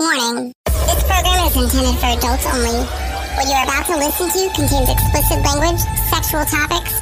Warning. 0.00 0.54
This 0.64 1.04
program 1.04 1.46
is 1.46 1.56
intended 1.56 2.00
for 2.00 2.06
adults 2.06 2.46
only. 2.46 2.86
What 3.36 3.44
you're 3.44 3.64
about 3.64 3.84
to 3.84 3.98
listen 3.98 4.30
to 4.30 4.54
contains 4.54 4.88
explicit 4.88 5.44
language, 5.44 5.78
sexual 6.08 6.46
topics, 6.46 6.98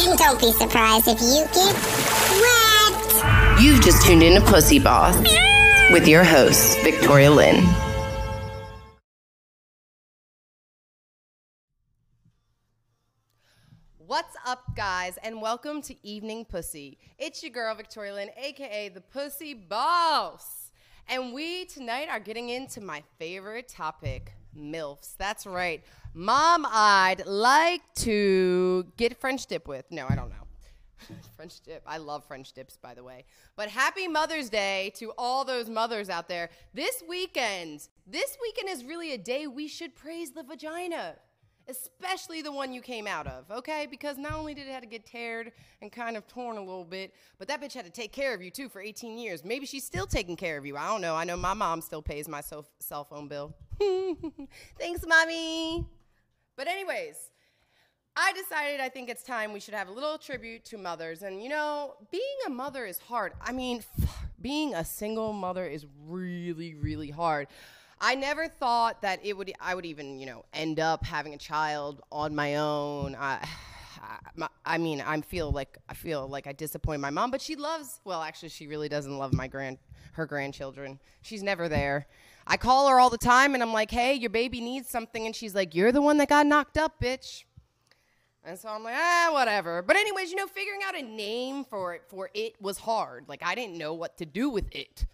and 0.00 0.18
don't 0.18 0.40
be 0.40 0.50
surprised 0.50 1.06
if 1.06 1.20
you 1.20 1.46
get 1.54 1.72
wet. 2.42 3.62
You've 3.62 3.80
just 3.80 4.04
tuned 4.04 4.24
in 4.24 4.42
to 4.42 4.50
Pussy 4.50 4.80
Boss 4.80 5.16
with 5.92 6.08
your 6.08 6.24
host, 6.24 6.80
Victoria 6.80 7.30
Lynn. 7.30 7.64
What's 13.98 14.34
up, 14.44 14.64
guys, 14.74 15.16
and 15.22 15.40
welcome 15.40 15.80
to 15.82 15.94
Evening 16.04 16.44
Pussy. 16.44 16.98
It's 17.20 17.44
your 17.44 17.52
girl, 17.52 17.72
Victoria 17.76 18.14
Lynn, 18.14 18.30
aka 18.36 18.88
the 18.88 19.00
Pussy 19.00 19.54
Boss. 19.54 20.61
And 21.08 21.32
we 21.32 21.66
tonight 21.66 22.08
are 22.08 22.20
getting 22.20 22.48
into 22.48 22.80
my 22.80 23.02
favorite 23.18 23.68
topic 23.68 24.32
MILFs. 24.56 25.16
That's 25.16 25.46
right. 25.46 25.82
Mom, 26.14 26.66
I'd 26.68 27.26
like 27.26 27.82
to 27.96 28.86
get 28.96 29.18
French 29.18 29.46
dip 29.46 29.66
with. 29.66 29.84
No, 29.90 30.06
I 30.08 30.14
don't 30.14 30.30
know. 30.30 31.16
French 31.36 31.60
dip. 31.60 31.82
I 31.86 31.98
love 31.98 32.24
French 32.24 32.52
dips, 32.52 32.76
by 32.76 32.94
the 32.94 33.02
way. 33.02 33.24
But 33.56 33.68
happy 33.68 34.08
Mother's 34.08 34.48
Day 34.48 34.92
to 34.96 35.12
all 35.18 35.44
those 35.44 35.68
mothers 35.68 36.08
out 36.08 36.28
there. 36.28 36.50
This 36.74 37.02
weekend, 37.08 37.88
this 38.06 38.36
weekend 38.40 38.68
is 38.68 38.84
really 38.84 39.12
a 39.12 39.18
day 39.18 39.46
we 39.46 39.68
should 39.68 39.94
praise 39.94 40.30
the 40.30 40.42
vagina, 40.42 41.16
especially 41.68 42.42
the 42.42 42.52
one 42.52 42.72
you 42.72 42.80
came 42.80 43.06
out 43.06 43.26
of, 43.26 43.50
okay? 43.50 43.86
Because 43.90 44.18
not 44.18 44.32
only 44.32 44.54
did 44.54 44.66
it 44.66 44.72
have 44.72 44.82
to 44.82 44.88
get 44.88 45.06
teared 45.06 45.52
and 45.80 45.90
kind 45.90 46.16
of 46.16 46.26
torn 46.26 46.56
a 46.56 46.60
little 46.60 46.84
bit, 46.84 47.14
but 47.38 47.48
that 47.48 47.60
bitch 47.60 47.72
had 47.74 47.84
to 47.84 47.90
take 47.90 48.12
care 48.12 48.34
of 48.34 48.42
you 48.42 48.50
too 48.50 48.68
for 48.68 48.80
18 48.80 49.18
years. 49.18 49.44
Maybe 49.44 49.66
she's 49.66 49.84
still 49.84 50.06
taking 50.06 50.36
care 50.36 50.56
of 50.56 50.66
you. 50.66 50.76
I 50.76 50.88
don't 50.88 51.00
know. 51.00 51.14
I 51.14 51.24
know 51.24 51.36
my 51.36 51.54
mom 51.54 51.80
still 51.80 52.02
pays 52.02 52.28
my 52.28 52.40
cell, 52.40 52.66
cell 52.80 53.04
phone 53.04 53.28
bill. 53.28 53.54
Thanks, 54.78 55.04
mommy. 55.06 55.86
But, 56.56 56.68
anyways, 56.68 57.16
I 58.14 58.32
decided 58.34 58.80
I 58.80 58.88
think 58.88 59.08
it's 59.08 59.22
time 59.22 59.52
we 59.52 59.60
should 59.60 59.74
have 59.74 59.88
a 59.88 59.92
little 59.92 60.18
tribute 60.18 60.64
to 60.66 60.78
mothers. 60.78 61.22
And 61.22 61.42
you 61.42 61.48
know, 61.48 61.94
being 62.10 62.22
a 62.46 62.50
mother 62.50 62.84
is 62.84 62.98
hard. 62.98 63.32
I 63.40 63.52
mean, 63.52 63.82
being 64.40 64.74
a 64.74 64.84
single 64.84 65.32
mother 65.32 65.66
is 65.66 65.86
really, 66.06 66.74
really 66.74 67.10
hard. 67.10 67.48
I 68.04 68.16
never 68.16 68.48
thought 68.48 69.00
that 69.02 69.20
it 69.24 69.36
would 69.36 69.52
I 69.60 69.76
would 69.76 69.86
even, 69.86 70.18
you 70.18 70.26
know, 70.26 70.44
end 70.52 70.80
up 70.80 71.04
having 71.04 71.34
a 71.34 71.38
child 71.38 72.02
on 72.10 72.34
my 72.34 72.56
own. 72.56 73.14
I, 73.14 73.46
I, 74.36 74.48
I 74.66 74.78
mean, 74.78 75.00
I 75.00 75.20
feel 75.20 75.52
like 75.52 75.78
I 75.88 75.94
feel 75.94 76.26
like 76.26 76.48
I 76.48 76.52
disappoint 76.52 77.00
my 77.00 77.10
mom, 77.10 77.30
but 77.30 77.40
she 77.40 77.54
loves. 77.54 78.00
Well, 78.04 78.20
actually, 78.20 78.48
she 78.48 78.66
really 78.66 78.88
doesn't 78.88 79.16
love 79.16 79.32
my 79.32 79.46
grand 79.46 79.78
her 80.14 80.26
grandchildren. 80.26 80.98
She's 81.22 81.44
never 81.44 81.68
there. 81.68 82.08
I 82.44 82.56
call 82.56 82.88
her 82.88 82.98
all 82.98 83.08
the 83.08 83.18
time, 83.18 83.54
and 83.54 83.62
I'm 83.62 83.72
like, 83.72 83.92
"Hey, 83.92 84.14
your 84.14 84.30
baby 84.30 84.60
needs 84.60 84.88
something," 84.88 85.24
and 85.24 85.36
she's 85.36 85.54
like, 85.54 85.72
"You're 85.72 85.92
the 85.92 86.02
one 86.02 86.18
that 86.18 86.28
got 86.28 86.44
knocked 86.44 86.76
up, 86.76 87.00
bitch." 87.00 87.44
And 88.44 88.58
so 88.58 88.68
I'm 88.68 88.82
like, 88.82 88.96
ah, 88.96 89.30
whatever. 89.32 89.82
But 89.82 89.94
anyways, 89.94 90.30
you 90.30 90.36
know, 90.36 90.48
figuring 90.48 90.80
out 90.84 90.98
a 90.98 91.02
name 91.02 91.64
for 91.64 91.94
it 91.94 92.02
for 92.08 92.28
it 92.34 92.60
was 92.60 92.78
hard. 92.78 93.26
Like 93.28 93.40
I 93.44 93.54
didn't 93.54 93.78
know 93.78 93.94
what 93.94 94.18
to 94.18 94.26
do 94.26 94.50
with 94.50 94.66
it. 94.74 95.06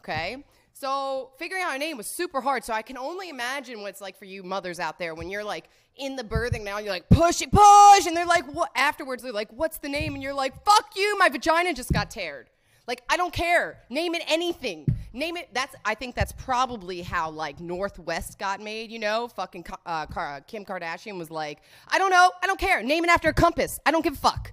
Okay? 0.00 0.44
So 0.78 1.30
figuring 1.38 1.62
out 1.62 1.74
a 1.74 1.78
name 1.78 1.96
was 1.96 2.06
super 2.06 2.42
hard. 2.42 2.62
So 2.62 2.74
I 2.74 2.82
can 2.82 2.98
only 2.98 3.30
imagine 3.30 3.80
what 3.80 3.88
it's 3.88 4.02
like 4.02 4.14
for 4.18 4.26
you 4.26 4.42
mothers 4.42 4.78
out 4.78 4.98
there 4.98 5.14
when 5.14 5.30
you're 5.30 5.42
like 5.42 5.70
in 5.96 6.16
the 6.16 6.22
birthing 6.22 6.64
now, 6.64 6.76
you're 6.76 6.92
like, 6.92 7.08
push 7.08 7.40
it, 7.40 7.50
push, 7.50 8.06
and 8.06 8.14
they're 8.14 8.26
like, 8.26 8.44
what 8.52 8.70
afterwards 8.76 9.22
they're 9.22 9.32
like, 9.32 9.50
what's 9.54 9.78
the 9.78 9.88
name? 9.88 10.12
And 10.12 10.22
you're 10.22 10.34
like, 10.34 10.62
fuck 10.66 10.90
you, 10.94 11.16
my 11.18 11.30
vagina 11.30 11.72
just 11.72 11.90
got 11.92 12.10
teared. 12.10 12.44
Like, 12.86 13.02
I 13.08 13.16
don't 13.16 13.32
care. 13.32 13.78
Name 13.88 14.14
it 14.16 14.22
anything. 14.28 14.84
Name 15.14 15.38
it. 15.38 15.48
That's. 15.54 15.74
I 15.82 15.94
think 15.94 16.14
that's 16.14 16.32
probably 16.32 17.00
how 17.00 17.30
like 17.30 17.58
Northwest 17.58 18.38
got 18.38 18.60
made. 18.60 18.90
You 18.90 18.98
know, 18.98 19.28
fucking 19.28 19.64
uh, 19.86 20.04
Kim 20.46 20.66
Kardashian 20.66 21.16
was 21.16 21.30
like, 21.30 21.60
I 21.88 21.96
don't 21.96 22.10
know. 22.10 22.30
I 22.42 22.46
don't 22.46 22.60
care. 22.60 22.82
Name 22.82 23.02
it 23.02 23.10
after 23.10 23.30
a 23.30 23.34
compass. 23.34 23.80
I 23.86 23.90
don't 23.92 24.04
give 24.04 24.12
a 24.12 24.18
fuck. 24.18 24.52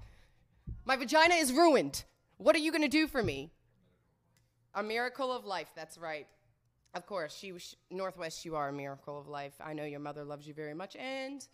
My 0.85 0.95
vagina 0.95 1.35
is 1.35 1.51
ruined. 1.51 2.05
What 2.37 2.55
are 2.55 2.59
you 2.59 2.71
gonna 2.71 2.87
do 2.87 3.07
for 3.07 3.21
me? 3.21 3.51
A 4.75 4.83
miracle 4.83 5.31
of 5.31 5.45
life. 5.45 5.67
That's 5.75 5.97
right. 5.97 6.27
Of 6.95 7.05
course, 7.05 7.35
she 7.35 7.51
was 7.51 7.75
Northwest. 7.89 8.45
You 8.45 8.55
are 8.55 8.69
a 8.69 8.73
miracle 8.73 9.19
of 9.19 9.27
life. 9.27 9.53
I 9.63 9.73
know 9.73 9.85
your 9.85 9.99
mother 9.99 10.23
loves 10.23 10.47
you 10.47 10.53
very 10.53 10.73
much. 10.73 10.95
And 10.95 11.45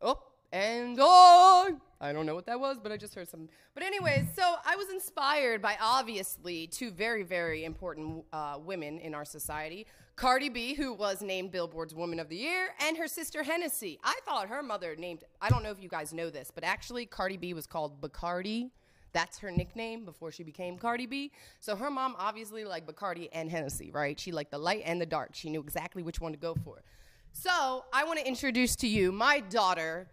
oh, 0.00 0.22
and 0.52 0.98
on. 1.00 1.80
I 2.00 2.12
don't 2.12 2.26
know 2.26 2.34
what 2.34 2.46
that 2.46 2.60
was, 2.60 2.78
but 2.82 2.92
I 2.92 2.96
just 2.96 3.14
heard 3.14 3.28
some. 3.28 3.48
But 3.74 3.82
anyways, 3.82 4.26
so 4.36 4.54
I 4.64 4.76
was 4.76 4.88
inspired 4.88 5.60
by 5.60 5.76
obviously 5.80 6.66
two 6.66 6.90
very, 6.90 7.24
very 7.24 7.64
important 7.64 8.24
uh, 8.32 8.58
women 8.64 8.98
in 8.98 9.14
our 9.14 9.24
society. 9.24 9.86
Cardi 10.16 10.48
B, 10.48 10.74
who 10.74 10.92
was 10.92 11.22
named 11.22 11.50
Billboard's 11.50 11.92
Woman 11.92 12.20
of 12.20 12.28
the 12.28 12.36
Year, 12.36 12.68
and 12.86 12.96
her 12.96 13.08
sister 13.08 13.42
Hennessy. 13.42 13.98
I 14.04 14.18
thought 14.24 14.48
her 14.48 14.62
mother 14.62 14.94
named, 14.96 15.24
I 15.40 15.48
don't 15.48 15.64
know 15.64 15.72
if 15.72 15.82
you 15.82 15.88
guys 15.88 16.12
know 16.12 16.30
this, 16.30 16.52
but 16.54 16.62
actually 16.62 17.04
Cardi 17.04 17.36
B 17.36 17.52
was 17.52 17.66
called 17.66 18.00
Bacardi. 18.00 18.70
That's 19.14 19.38
her 19.38 19.50
nickname 19.52 20.04
before 20.04 20.32
she 20.32 20.42
became 20.42 20.76
Cardi 20.76 21.06
B. 21.06 21.30
So 21.60 21.76
her 21.76 21.88
mom 21.88 22.16
obviously 22.18 22.64
liked 22.64 22.88
Bacardi 22.88 23.28
and 23.32 23.48
Hennessy, 23.48 23.92
right? 23.92 24.18
She 24.18 24.32
liked 24.32 24.50
the 24.50 24.58
light 24.58 24.82
and 24.84 25.00
the 25.00 25.06
dark. 25.06 25.30
She 25.34 25.48
knew 25.48 25.60
exactly 25.60 26.02
which 26.02 26.20
one 26.20 26.32
to 26.32 26.38
go 26.38 26.54
for. 26.64 26.82
So 27.32 27.84
I 27.92 28.04
want 28.04 28.18
to 28.18 28.26
introduce 28.26 28.74
to 28.76 28.88
you 28.88 29.12
my 29.12 29.38
daughter, 29.38 30.08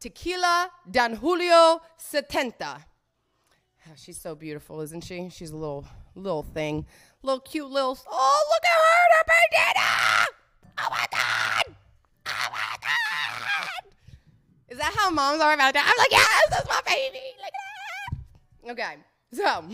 Tequila 0.00 0.70
Don 0.90 1.14
Julio 1.14 1.80
Setenta. 1.98 2.84
Oh, 3.88 3.92
she's 3.96 4.20
so 4.20 4.34
beautiful, 4.34 4.82
isn't 4.82 5.02
she? 5.02 5.30
She's 5.30 5.50
a 5.50 5.56
little 5.56 5.86
little 6.14 6.42
thing. 6.42 6.84
Little 7.22 7.40
cute 7.40 7.70
little 7.70 7.98
Oh, 8.10 8.44
look 8.52 8.64
at 8.64 8.78
her, 8.84 9.02
the 9.12 9.24
bandana! 9.32 10.26
Oh 10.78 10.88
my 10.90 11.06
god! 11.10 11.76
Oh 12.26 12.48
my 12.52 12.76
god! 12.82 13.92
Is 14.68 14.78
that 14.78 14.94
how 14.94 15.08
moms 15.08 15.40
are 15.40 15.54
about 15.54 15.72
that? 15.72 15.86
I'm 15.86 15.98
like, 15.98 16.10
yes, 16.10 16.50
that's 16.50 16.68
my 16.68 16.80
baby. 16.86 17.36
Okay. 18.68 18.96
So 19.32 19.44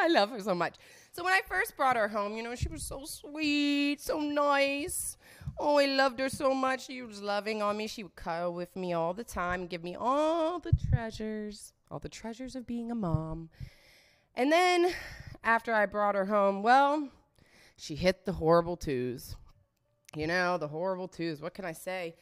I 0.00 0.08
love 0.08 0.30
her 0.30 0.40
so 0.40 0.54
much. 0.54 0.76
So 1.12 1.24
when 1.24 1.34
I 1.34 1.40
first 1.46 1.76
brought 1.76 1.96
her 1.96 2.08
home, 2.08 2.36
you 2.36 2.42
know, 2.42 2.54
she 2.54 2.68
was 2.68 2.82
so 2.82 3.04
sweet, 3.04 4.00
so 4.00 4.20
nice. 4.20 5.16
Oh, 5.58 5.78
I 5.78 5.86
loved 5.86 6.20
her 6.20 6.28
so 6.28 6.54
much. 6.54 6.86
She 6.86 7.02
was 7.02 7.20
loving 7.20 7.60
on 7.60 7.76
me. 7.76 7.88
She 7.88 8.04
would 8.04 8.14
cuddle 8.14 8.54
with 8.54 8.76
me 8.76 8.92
all 8.92 9.14
the 9.14 9.24
time 9.24 9.66
give 9.66 9.82
me 9.82 9.96
all 9.98 10.60
the 10.60 10.72
treasures, 10.90 11.72
all 11.90 11.98
the 11.98 12.08
treasures 12.08 12.54
of 12.54 12.66
being 12.66 12.90
a 12.90 12.94
mom. 12.94 13.50
And 14.34 14.52
then 14.52 14.92
after 15.42 15.72
I 15.72 15.86
brought 15.86 16.14
her 16.14 16.26
home, 16.26 16.62
well, 16.62 17.08
she 17.76 17.96
hit 17.96 18.24
the 18.24 18.32
horrible 18.32 18.76
twos. 18.76 19.34
You 20.14 20.26
know, 20.26 20.56
the 20.58 20.68
horrible 20.68 21.08
twos. 21.08 21.40
What 21.42 21.54
can 21.54 21.64
I 21.64 21.72
say? 21.72 22.14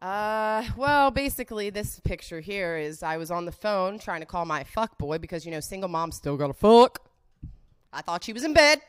Uh, 0.00 0.64
well, 0.76 1.10
basically, 1.10 1.70
this 1.70 2.00
picture 2.00 2.40
here 2.40 2.76
is 2.78 3.02
I 3.02 3.16
was 3.16 3.30
on 3.30 3.44
the 3.44 3.52
phone 3.52 3.98
trying 3.98 4.20
to 4.20 4.26
call 4.26 4.44
my 4.44 4.64
fuck 4.64 4.96
boy 4.98 5.18
because, 5.18 5.44
you 5.44 5.50
know, 5.50 5.60
single 5.60 5.88
moms 5.88 6.16
still 6.16 6.36
gotta 6.36 6.54
fuck. 6.54 7.00
I 7.92 8.00
thought 8.02 8.24
she 8.24 8.32
was 8.32 8.44
in 8.44 8.54
bed. 8.54 8.80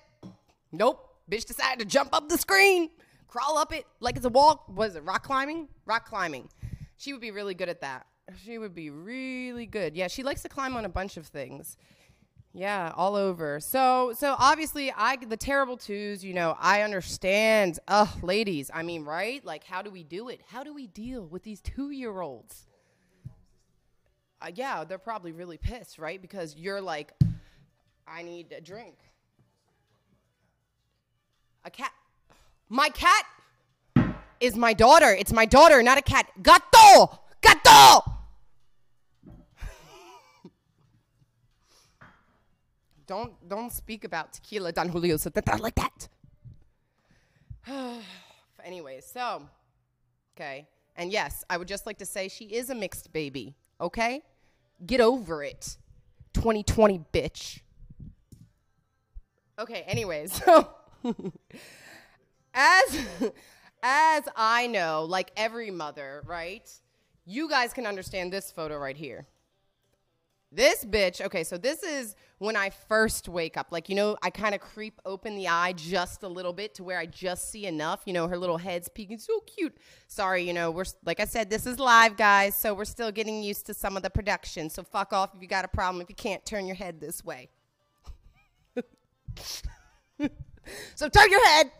Nope. 0.71 1.07
Bitch 1.29 1.45
decided 1.45 1.79
to 1.79 1.85
jump 1.85 2.09
up 2.13 2.29
the 2.29 2.38
screen 2.38 2.89
crawl 3.31 3.57
up 3.57 3.73
it 3.73 3.88
like 4.00 4.17
it's 4.17 4.25
a 4.25 4.29
wall. 4.29 4.66
Was 4.75 4.95
it? 4.95 5.03
Rock 5.03 5.23
climbing? 5.23 5.69
Rock 5.85 6.05
climbing. 6.05 6.50
She 6.97 7.13
would 7.13 7.21
be 7.21 7.31
really 7.31 7.55
good 7.55 7.69
at 7.69 7.81
that. 7.81 8.05
She 8.45 8.57
would 8.57 8.75
be 8.75 8.89
really 8.89 9.66
good. 9.66 9.95
Yeah, 9.95 10.07
she 10.07 10.21
likes 10.21 10.44
to 10.44 10.50
climb 10.50 10.75
on 10.75 10.85
a 10.85 10.89
bunch 10.89 11.17
of 11.17 11.25
things. 11.25 11.77
Yeah, 12.53 12.91
all 12.97 13.16
over. 13.16 13.62
So, 13.62 14.13
so 14.17 14.35
obviously, 14.38 14.94
I 14.95 15.16
the 15.16 15.38
terrible 15.38 15.78
twos. 15.78 16.23
You 16.23 16.34
know, 16.34 16.57
I 16.59 16.81
understand. 16.81 17.79
Ugh, 17.88 18.09
ladies. 18.22 18.69
I 18.73 18.84
mean, 18.84 19.06
right? 19.06 19.44
Like, 19.45 19.63
how 19.63 19.81
do 19.81 19.89
we 19.89 20.03
do 20.03 20.28
it? 20.29 20.41
How 20.47 20.63
do 20.63 20.73
we 20.73 20.88
deal 20.88 21.25
with 21.25 21.44
these 21.44 21.62
two-year-olds? 21.62 22.67
Uh, 24.41 24.51
yeah, 24.53 24.84
they're 24.84 24.97
probably 24.97 25.31
really 25.31 25.57
pissed, 25.57 25.97
right? 25.97 26.22
Because 26.22 26.56
you're 26.57 26.81
like, 26.81 27.13
I 28.06 28.23
need 28.23 28.51
a 28.51 28.59
drink. 28.59 28.95
A 31.63 31.69
cat. 31.69 31.94
My 32.68 32.89
cat 32.89 33.24
is 34.39 34.57
my 34.57 34.74
daughter. 34.74 35.12
It's 35.12 35.31
my 35.31 35.45
daughter, 35.45 35.81
not 35.83 35.98
a 35.98 36.01
cat. 36.01 36.27
Gato! 36.42 37.19
Gato! 37.42 38.03
Don't 43.12 43.34
don't 43.50 43.72
speak 43.72 44.06
about 44.06 44.31
tequila 44.31 44.72
Don 44.72 44.88
Julio 44.88 45.18
Setenta 45.18 45.60
like 45.60 45.75
that. 45.75 46.08
Anyways, 48.63 49.06
so 49.06 49.44
okay. 50.34 50.68
And 50.96 51.12
yes, 51.12 51.44
I 51.50 51.58
would 51.58 51.68
just 51.68 51.86
like 51.86 51.98
to 51.98 52.06
say 52.06 52.30
she 52.30 52.46
is 52.46 52.69
a 52.69 52.75
mixed 52.75 53.12
baby, 53.12 53.56
okay? 53.80 54.22
Get 54.86 55.02
over 55.02 55.44
it. 55.44 55.78
2020 56.34 57.02
bitch. 57.13 57.60
Okay, 59.60 59.81
anyways, 59.88 60.31
so 60.46 60.69
as 62.54 62.90
as 63.84 64.24
I 64.36 64.68
know, 64.68 65.04
like 65.04 65.31
every 65.36 65.69
mother, 65.69 66.24
right? 66.25 66.68
You 67.25 67.50
guys 67.50 67.74
can 67.74 67.86
understand 67.86 68.31
this 68.31 68.52
photo 68.52 68.78
right 68.78 68.98
here. 68.98 69.28
This 70.53 70.83
bitch, 70.83 71.21
okay, 71.21 71.45
so 71.45 71.57
this 71.57 71.81
is 71.81 72.13
when 72.39 72.57
I 72.57 72.71
first 72.71 73.30
wake 73.30 73.56
up. 73.56 73.68
Like, 73.71 73.88
you 73.88 73.95
know, 73.95 74.18
I 74.21 74.30
kind 74.30 74.53
of 74.53 74.59
creep 74.59 75.00
open 75.06 75.36
the 75.36 75.48
eye 75.48 75.71
just 75.71 76.24
a 76.24 76.27
little 76.27 76.51
bit 76.51 76.74
to 76.75 76.83
where 76.83 77.00
I 77.00 77.06
just 77.06 77.50
see 77.51 77.68
enough. 77.68 78.01
You 78.06 78.12
know, 78.12 78.27
her 78.27 78.38
little 78.38 78.57
head's 78.57 78.89
peeking. 78.89 79.18
So 79.18 79.39
cute. 79.42 79.77
Sorry, 80.07 80.44
you 80.44 80.51
know, 80.51 80.69
we're, 80.69 80.83
like 81.06 81.21
I 81.21 81.25
said, 81.25 81.50
this 81.50 81.65
is 81.65 81.80
live, 81.80 82.18
guys. 82.18 82.53
So 82.53 82.74
we're 82.74 82.83
still 82.83 83.13
getting 83.13 83.42
used 83.42 83.65
to 83.68 83.74
some 83.74 83.95
of 83.95 84.03
the 84.03 84.09
production. 84.09 84.69
So 84.69 84.83
fuck 84.83 85.13
off 85.13 85.33
if 85.33 85.42
you 85.42 85.48
got 85.48 85.63
a 85.63 85.69
problem 85.69 86.01
if 86.01 86.09
you 86.09 86.15
can't 86.15 86.45
turn 86.45 86.65
your 86.65 86.75
head 86.75 87.00
this 87.00 87.24
way. 87.24 87.48
so 90.95 91.07
turn 91.07 91.31
your 91.31 91.45
head 91.48 91.71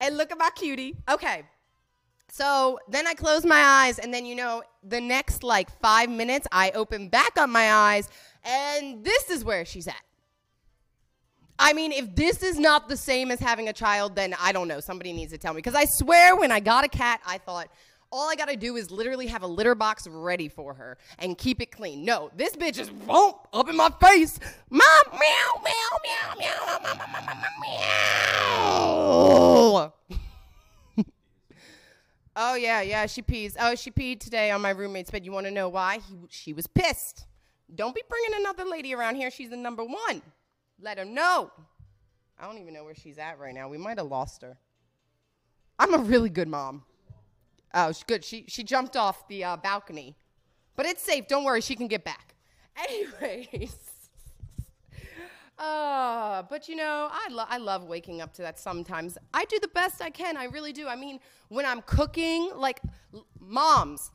and 0.00 0.16
look 0.16 0.32
at 0.32 0.38
my 0.38 0.50
cutie. 0.56 0.96
Okay. 1.08 1.44
So 2.36 2.80
then 2.88 3.06
I 3.06 3.14
close 3.14 3.46
my 3.46 3.60
eyes, 3.60 4.00
and 4.00 4.12
then 4.12 4.26
you 4.26 4.34
know, 4.34 4.64
the 4.82 5.00
next 5.00 5.44
like 5.44 5.70
five 5.80 6.10
minutes, 6.10 6.48
I 6.50 6.72
open 6.72 7.08
back 7.08 7.38
up 7.38 7.48
my 7.48 7.72
eyes, 7.72 8.08
and 8.42 9.04
this 9.04 9.30
is 9.30 9.44
where 9.44 9.64
she's 9.64 9.86
at. 9.86 10.02
I 11.60 11.74
mean, 11.74 11.92
if 11.92 12.12
this 12.16 12.42
is 12.42 12.58
not 12.58 12.88
the 12.88 12.96
same 12.96 13.30
as 13.30 13.38
having 13.38 13.68
a 13.68 13.72
child, 13.72 14.16
then 14.16 14.34
I 14.40 14.50
don't 14.50 14.66
know. 14.66 14.80
Somebody 14.80 15.12
needs 15.12 15.30
to 15.30 15.38
tell 15.38 15.54
me. 15.54 15.58
Because 15.58 15.76
I 15.76 15.84
swear, 15.84 16.34
when 16.34 16.50
I 16.50 16.58
got 16.58 16.82
a 16.82 16.88
cat, 16.88 17.20
I 17.24 17.38
thought, 17.38 17.68
all 18.10 18.28
I 18.28 18.34
gotta 18.34 18.56
do 18.56 18.74
is 18.74 18.90
literally 18.90 19.28
have 19.28 19.44
a 19.44 19.46
litter 19.46 19.76
box 19.76 20.08
ready 20.08 20.48
for 20.48 20.74
her 20.74 20.98
and 21.20 21.38
keep 21.38 21.60
it 21.60 21.70
clean. 21.70 22.04
No, 22.04 22.32
this 22.34 22.56
bitch 22.56 22.80
is 22.80 22.90
boom 22.90 23.34
up 23.52 23.68
in 23.68 23.76
my 23.76 23.90
face. 24.00 24.40
Mom, 24.70 24.82
meow, 25.12 25.62
meow, 25.62 25.98
meow, 26.02 26.34
meow, 26.36 26.78
meow, 26.82 26.98
meow, 26.98 27.32
meow. 28.50 29.92
meow. 30.08 30.18
Oh 32.36 32.54
yeah, 32.56 32.80
yeah, 32.80 33.06
she 33.06 33.22
pees. 33.22 33.56
Oh, 33.60 33.74
she 33.74 33.90
peed 33.90 34.20
today 34.20 34.50
on 34.50 34.60
my 34.60 34.70
roommate's 34.70 35.10
bed. 35.10 35.24
You 35.24 35.32
want 35.32 35.46
to 35.46 35.52
know 35.52 35.68
why? 35.68 35.98
He, 35.98 36.16
she 36.30 36.52
was 36.52 36.66
pissed. 36.66 37.26
Don't 37.74 37.94
be 37.94 38.02
bringing 38.08 38.40
another 38.40 38.64
lady 38.64 38.94
around 38.94 39.16
here. 39.16 39.30
She's 39.30 39.50
the 39.50 39.56
number 39.56 39.84
one. 39.84 40.20
Let 40.80 40.98
her 40.98 41.04
know. 41.04 41.50
I 42.38 42.46
don't 42.46 42.58
even 42.58 42.74
know 42.74 42.84
where 42.84 42.94
she's 42.94 43.18
at 43.18 43.38
right 43.38 43.54
now. 43.54 43.68
We 43.68 43.78
might 43.78 43.98
have 43.98 44.08
lost 44.08 44.42
her. 44.42 44.56
I'm 45.78 45.94
a 45.94 45.98
really 45.98 46.28
good 46.28 46.48
mom. 46.48 46.82
Oh, 47.72 47.92
she's 47.92 48.04
good. 48.04 48.24
She 48.24 48.44
she 48.48 48.64
jumped 48.64 48.96
off 48.96 49.26
the 49.28 49.44
uh, 49.44 49.56
balcony, 49.56 50.16
but 50.76 50.86
it's 50.86 51.02
safe. 51.02 51.28
Don't 51.28 51.44
worry. 51.44 51.60
She 51.60 51.76
can 51.76 51.86
get 51.86 52.04
back. 52.04 52.34
Anyways. 52.88 53.93
Uh, 55.64 56.42
but 56.50 56.68
you 56.68 56.76
know, 56.76 57.08
I, 57.10 57.28
lo- 57.30 57.46
I 57.48 57.56
love 57.58 57.84
waking 57.84 58.20
up 58.20 58.34
to 58.34 58.42
that 58.42 58.58
sometimes. 58.58 59.16
I 59.32 59.44
do 59.46 59.58
the 59.60 59.68
best 59.68 60.02
I 60.02 60.10
can. 60.10 60.36
I 60.36 60.44
really 60.44 60.72
do. 60.72 60.88
I 60.88 60.96
mean, 60.96 61.20
when 61.48 61.64
I'm 61.64 61.80
cooking, 61.82 62.50
like 62.54 62.80
l- 63.14 63.24
moms, 63.40 64.10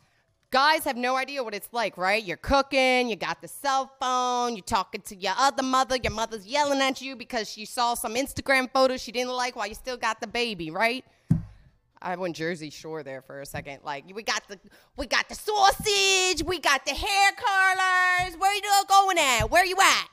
guys 0.52 0.84
have 0.84 0.96
no 0.98 1.16
idea 1.16 1.44
what 1.44 1.56
it's 1.56 1.70
like, 1.72 1.98
right? 1.98 2.24
You're 2.24 2.38
cooking, 2.38 3.10
you 3.10 3.16
got 3.16 3.42
the 3.42 3.48
cell 3.48 3.92
phone, 4.00 4.56
you're 4.56 4.64
talking 4.64 5.02
to 5.02 5.16
your 5.16 5.34
other 5.38 5.64
mother, 5.64 5.96
your 5.96 6.14
mother's 6.14 6.46
yelling 6.46 6.82
at 6.82 7.02
you 7.02 7.16
because 7.16 7.50
she 7.50 7.66
saw 7.66 7.96
some 7.96 8.14
Instagram 8.16 8.70
photos 8.72 9.02
she 9.02 9.12
didn't 9.12 9.34
like 9.34 9.56
while 9.56 9.68
you 9.68 9.76
still 9.76 9.98
got 9.98 10.22
the 10.22 10.28
baby, 10.28 10.70
right? 10.70 11.04
I 12.02 12.16
went 12.16 12.36
Jersey 12.36 12.70
Shore 12.70 13.04
there 13.04 13.22
for 13.22 13.42
a 13.42 13.46
second. 13.46 13.80
Like 13.84 14.06
we 14.14 14.24
got 14.24 14.48
the 14.48 14.58
we 14.96 15.06
got 15.06 15.28
the 15.28 15.36
sausage, 15.36 16.44
we 16.44 16.60
got 16.60 16.86
the 16.86 16.94
hair 16.94 17.32
curlers. 17.36 18.38
Where 18.38 18.56
you 18.56 18.62
going 18.88 19.18
at? 19.18 19.52
Where 19.52 19.66
you 19.66 19.76
at? 19.82 20.08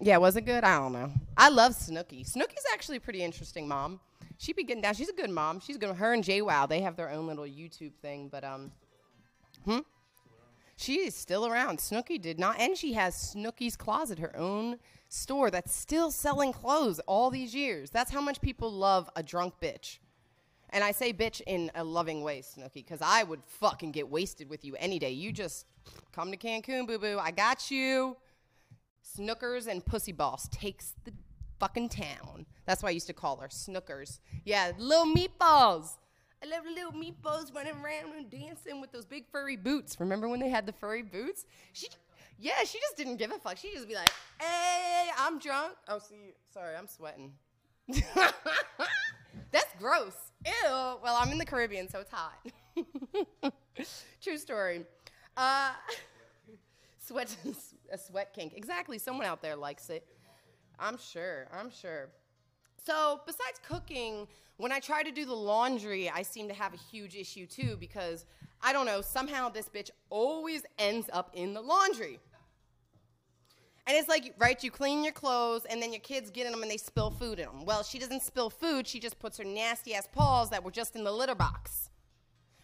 Yeah, 0.00 0.16
was 0.18 0.36
it 0.36 0.42
good? 0.42 0.64
I 0.64 0.78
don't 0.78 0.92
know. 0.92 1.12
I 1.36 1.48
love 1.48 1.72
Snooki. 1.72 2.30
Snooki's 2.30 2.64
actually 2.72 2.96
a 2.96 3.00
pretty 3.00 3.22
interesting 3.22 3.68
mom. 3.68 4.00
She 4.38 4.52
be 4.52 4.64
getting 4.64 4.82
down. 4.82 4.94
She's 4.94 5.08
a 5.08 5.14
good 5.14 5.30
mom. 5.30 5.60
She's 5.60 5.76
good. 5.76 5.94
Her 5.94 6.12
and 6.12 6.24
JWoww, 6.24 6.68
they 6.68 6.80
have 6.80 6.96
their 6.96 7.10
own 7.10 7.26
little 7.26 7.44
YouTube 7.44 7.94
thing. 8.02 8.28
But 8.28 8.44
um, 8.44 8.72
hmm, 9.64 9.78
she 10.76 11.06
is 11.06 11.14
still 11.14 11.46
around. 11.46 11.78
Snooki 11.78 12.20
did 12.20 12.38
not, 12.38 12.58
and 12.58 12.76
she 12.76 12.94
has 12.94 13.14
Snooki's 13.14 13.76
Closet, 13.76 14.18
her 14.18 14.36
own 14.36 14.78
store 15.08 15.50
that's 15.50 15.72
still 15.72 16.10
selling 16.10 16.52
clothes 16.52 16.98
all 17.06 17.30
these 17.30 17.54
years. 17.54 17.90
That's 17.90 18.10
how 18.10 18.20
much 18.20 18.40
people 18.40 18.70
love 18.72 19.08
a 19.14 19.22
drunk 19.22 19.54
bitch. 19.62 19.98
And 20.70 20.82
I 20.82 20.90
say 20.90 21.12
bitch 21.12 21.40
in 21.46 21.70
a 21.76 21.84
loving 21.84 22.22
way, 22.22 22.40
Snooki, 22.40 22.74
because 22.74 23.00
I 23.00 23.22
would 23.22 23.40
fucking 23.46 23.92
get 23.92 24.10
wasted 24.10 24.50
with 24.50 24.64
you 24.64 24.74
any 24.80 24.98
day. 24.98 25.10
You 25.10 25.30
just 25.30 25.66
come 26.10 26.32
to 26.32 26.36
Cancun, 26.36 26.88
boo 26.88 26.98
boo. 26.98 27.18
I 27.20 27.30
got 27.30 27.70
you. 27.70 28.16
Snookers 29.04 29.66
and 29.66 29.84
Pussy 29.84 30.12
Boss 30.12 30.48
takes 30.48 30.94
the 31.04 31.12
fucking 31.60 31.88
town. 31.90 32.46
That's 32.66 32.82
why 32.82 32.88
I 32.88 32.92
used 32.92 33.06
to 33.08 33.12
call 33.12 33.36
her 33.36 33.48
Snookers. 33.48 34.20
Yeah, 34.44 34.72
little 34.78 35.06
meatballs. 35.06 35.96
I 36.42 36.46
love 36.46 36.64
little 36.66 36.92
meatballs 36.92 37.54
running 37.54 37.74
around 37.74 38.14
and 38.16 38.30
dancing 38.30 38.80
with 38.80 38.92
those 38.92 39.06
big 39.06 39.24
furry 39.30 39.56
boots. 39.56 39.98
Remember 39.98 40.28
when 40.28 40.40
they 40.40 40.50
had 40.50 40.66
the 40.66 40.72
furry 40.72 41.02
boots? 41.02 41.46
She, 41.72 41.88
yeah, 42.38 42.64
she 42.66 42.78
just 42.80 42.96
didn't 42.96 43.16
give 43.16 43.30
a 43.30 43.38
fuck. 43.38 43.56
She 43.56 43.72
just 43.72 43.88
be 43.88 43.94
like, 43.94 44.10
"Hey, 44.38 45.08
I'm 45.16 45.38
drunk." 45.38 45.74
Oh, 45.88 45.98
see, 45.98 46.34
sorry, 46.52 46.76
I'm 46.76 46.86
sweating. 46.86 47.32
That's 49.52 49.72
gross. 49.78 50.16
Ew. 50.44 50.52
Well, 50.64 51.16
I'm 51.18 51.30
in 51.30 51.38
the 51.38 51.44
Caribbean, 51.44 51.88
so 51.88 52.00
it's 52.00 52.10
hot. 52.10 52.38
True 54.20 54.36
story. 54.36 54.84
Uh, 55.36 55.72
sweat, 56.98 57.34
a 57.94 57.98
sweat 57.98 58.34
kink. 58.34 58.52
Exactly. 58.54 58.98
Someone 58.98 59.26
out 59.26 59.40
there 59.40 59.56
likes 59.56 59.88
it. 59.88 60.06
I'm 60.78 60.98
sure. 60.98 61.48
I'm 61.52 61.70
sure. 61.70 62.10
So, 62.84 63.20
besides 63.24 63.60
cooking, 63.66 64.26
when 64.58 64.72
I 64.72 64.80
try 64.80 65.02
to 65.02 65.10
do 65.10 65.24
the 65.24 65.34
laundry, 65.34 66.10
I 66.10 66.22
seem 66.22 66.48
to 66.48 66.54
have 66.54 66.74
a 66.74 66.76
huge 66.76 67.14
issue 67.16 67.46
too 67.46 67.76
because 67.80 68.26
I 68.62 68.72
don't 68.72 68.86
know, 68.86 69.00
somehow 69.00 69.48
this 69.48 69.68
bitch 69.68 69.90
always 70.10 70.62
ends 70.78 71.08
up 71.12 71.30
in 71.34 71.54
the 71.54 71.60
laundry. 71.60 72.18
And 73.86 73.96
it's 73.96 74.08
like, 74.08 74.34
right, 74.38 74.62
you 74.62 74.70
clean 74.70 75.04
your 75.04 75.12
clothes 75.12 75.66
and 75.66 75.80
then 75.80 75.92
your 75.92 76.00
kids 76.00 76.30
get 76.30 76.46
in 76.46 76.52
them 76.52 76.62
and 76.62 76.70
they 76.70 76.78
spill 76.78 77.10
food 77.10 77.38
in 77.38 77.46
them. 77.46 77.64
Well, 77.64 77.82
she 77.82 77.98
doesn't 77.98 78.22
spill 78.22 78.50
food, 78.50 78.86
she 78.86 78.98
just 78.98 79.18
puts 79.18 79.38
her 79.38 79.44
nasty 79.44 79.94
ass 79.94 80.08
paws 80.10 80.50
that 80.50 80.64
were 80.64 80.70
just 80.70 80.96
in 80.96 81.04
the 81.04 81.12
litter 81.12 81.34
box. 81.34 81.90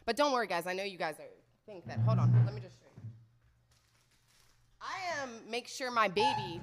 But 0.06 0.17
don't 0.17 0.33
worry, 0.33 0.47
guys, 0.47 0.67
I 0.67 0.73
know 0.73 0.83
you 0.83 0.99
guys 0.99 1.21
are 1.21 1.25
think 1.71 1.87
that. 1.87 2.00
Hold 2.00 2.19
on, 2.19 2.43
let 2.44 2.55
me 2.55 2.61
just. 2.61 2.80
I 4.91 5.23
am 5.23 5.31
make 5.49 5.69
sure 5.69 5.91
my 5.91 6.09
baby. 6.09 6.61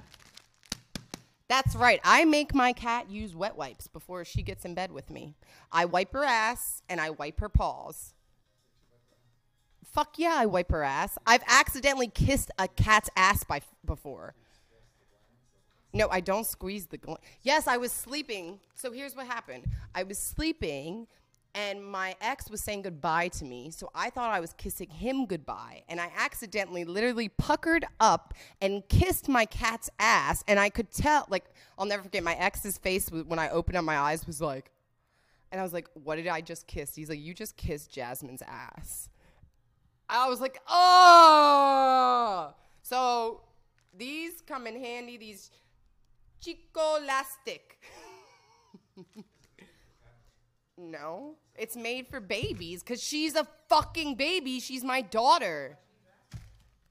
That's 1.48 1.76
right. 1.76 2.02
I 2.04 2.26
make 2.26 2.54
my 2.54 2.74
cat 2.74 3.10
use 3.10 3.34
wet 3.34 3.56
wipes 3.56 3.88
before 3.88 4.26
she 4.26 4.42
gets 4.42 4.66
in 4.66 4.74
bed 4.74 4.92
with 4.92 5.10
me. 5.10 5.36
I 5.72 5.86
wipe 5.86 6.12
her 6.12 6.26
ass 6.26 6.82
and 6.90 7.00
I 7.00 7.12
wipe 7.12 7.40
her 7.40 7.48
paws. 7.48 8.14
Fuck 9.94 10.20
yeah, 10.20 10.36
I 10.36 10.46
wipe 10.46 10.70
her 10.72 10.84
ass. 10.84 11.18
I've 11.26 11.44
accidentally 11.48 12.08
kissed 12.08 12.52
a 12.60 12.68
cat's 12.68 13.10
ass 13.16 13.46
by 13.46 13.62
before. 13.86 14.34
No, 15.94 16.10
I 16.10 16.20
don't 16.20 16.46
squeeze 16.46 16.88
the. 16.88 17.00
Yes, 17.44 17.66
I 17.66 17.78
was 17.78 17.94
sleeping. 17.94 18.60
So 18.76 18.92
here's 18.92 19.16
what 19.16 19.26
happened. 19.26 19.64
I 19.96 20.04
was 20.04 20.18
sleeping 20.18 21.08
and 21.54 21.84
my 21.84 22.16
ex 22.22 22.50
was 22.50 22.62
saying 22.62 22.84
goodbye 22.84 23.30
to 23.30 23.46
me. 23.46 23.72
So 23.72 23.90
I 23.96 24.10
thought 24.10 24.32
I 24.32 24.40
was 24.40 24.54
kissing 24.54 24.90
him 24.90 25.26
goodbye. 25.26 25.84
And 25.90 26.00
I 26.00 26.12
accidentally 26.16 26.86
literally 26.86 27.30
puckered 27.30 27.86
up 28.00 28.34
and 28.62 28.88
kissed 28.90 29.28
my 29.28 29.46
cat's 29.46 29.90
ass. 30.00 30.44
And 30.48 30.60
I 30.60 30.70
could 30.70 30.92
tell, 30.92 31.26
like, 31.30 31.46
I'll 31.78 31.86
never 31.86 32.04
forget 32.04 32.24
my 32.24 32.36
ex's 32.36 32.78
face 32.78 33.10
when 33.10 33.40
I 33.40 33.50
opened 33.50 33.78
up 33.78 33.84
my 33.84 33.98
eyes 33.98 34.28
was 34.28 34.40
like, 34.42 34.72
and 35.52 35.60
I 35.62 35.64
was 35.64 35.74
like, 35.74 35.88
what 35.94 36.18
did 36.18 36.28
I 36.28 36.42
just 36.42 36.68
kiss? 36.68 36.96
He's 36.96 37.10
like, 37.10 37.20
you 37.20 37.34
just 37.34 37.56
kissed 37.58 37.92
Jasmine's 37.92 38.44
ass. 38.46 39.10
I 40.10 40.30
was 40.30 40.40
like, 40.40 40.60
oh. 40.68 42.54
So 42.82 43.42
these 43.98 44.42
come 44.46 44.68
in 44.68 44.80
handy, 44.80 45.18
these 45.18 45.52
Chico 46.40 47.00
Lastic. 47.06 47.78
No, 50.78 51.36
it's 51.56 51.76
made 51.76 52.08
for 52.08 52.20
babies 52.20 52.84
because 52.84 53.02
she's 53.02 53.36
a 53.36 53.48
fucking 53.68 54.16
baby. 54.16 54.60
She's 54.60 54.84
my 54.84 55.02
daughter. 55.02 55.78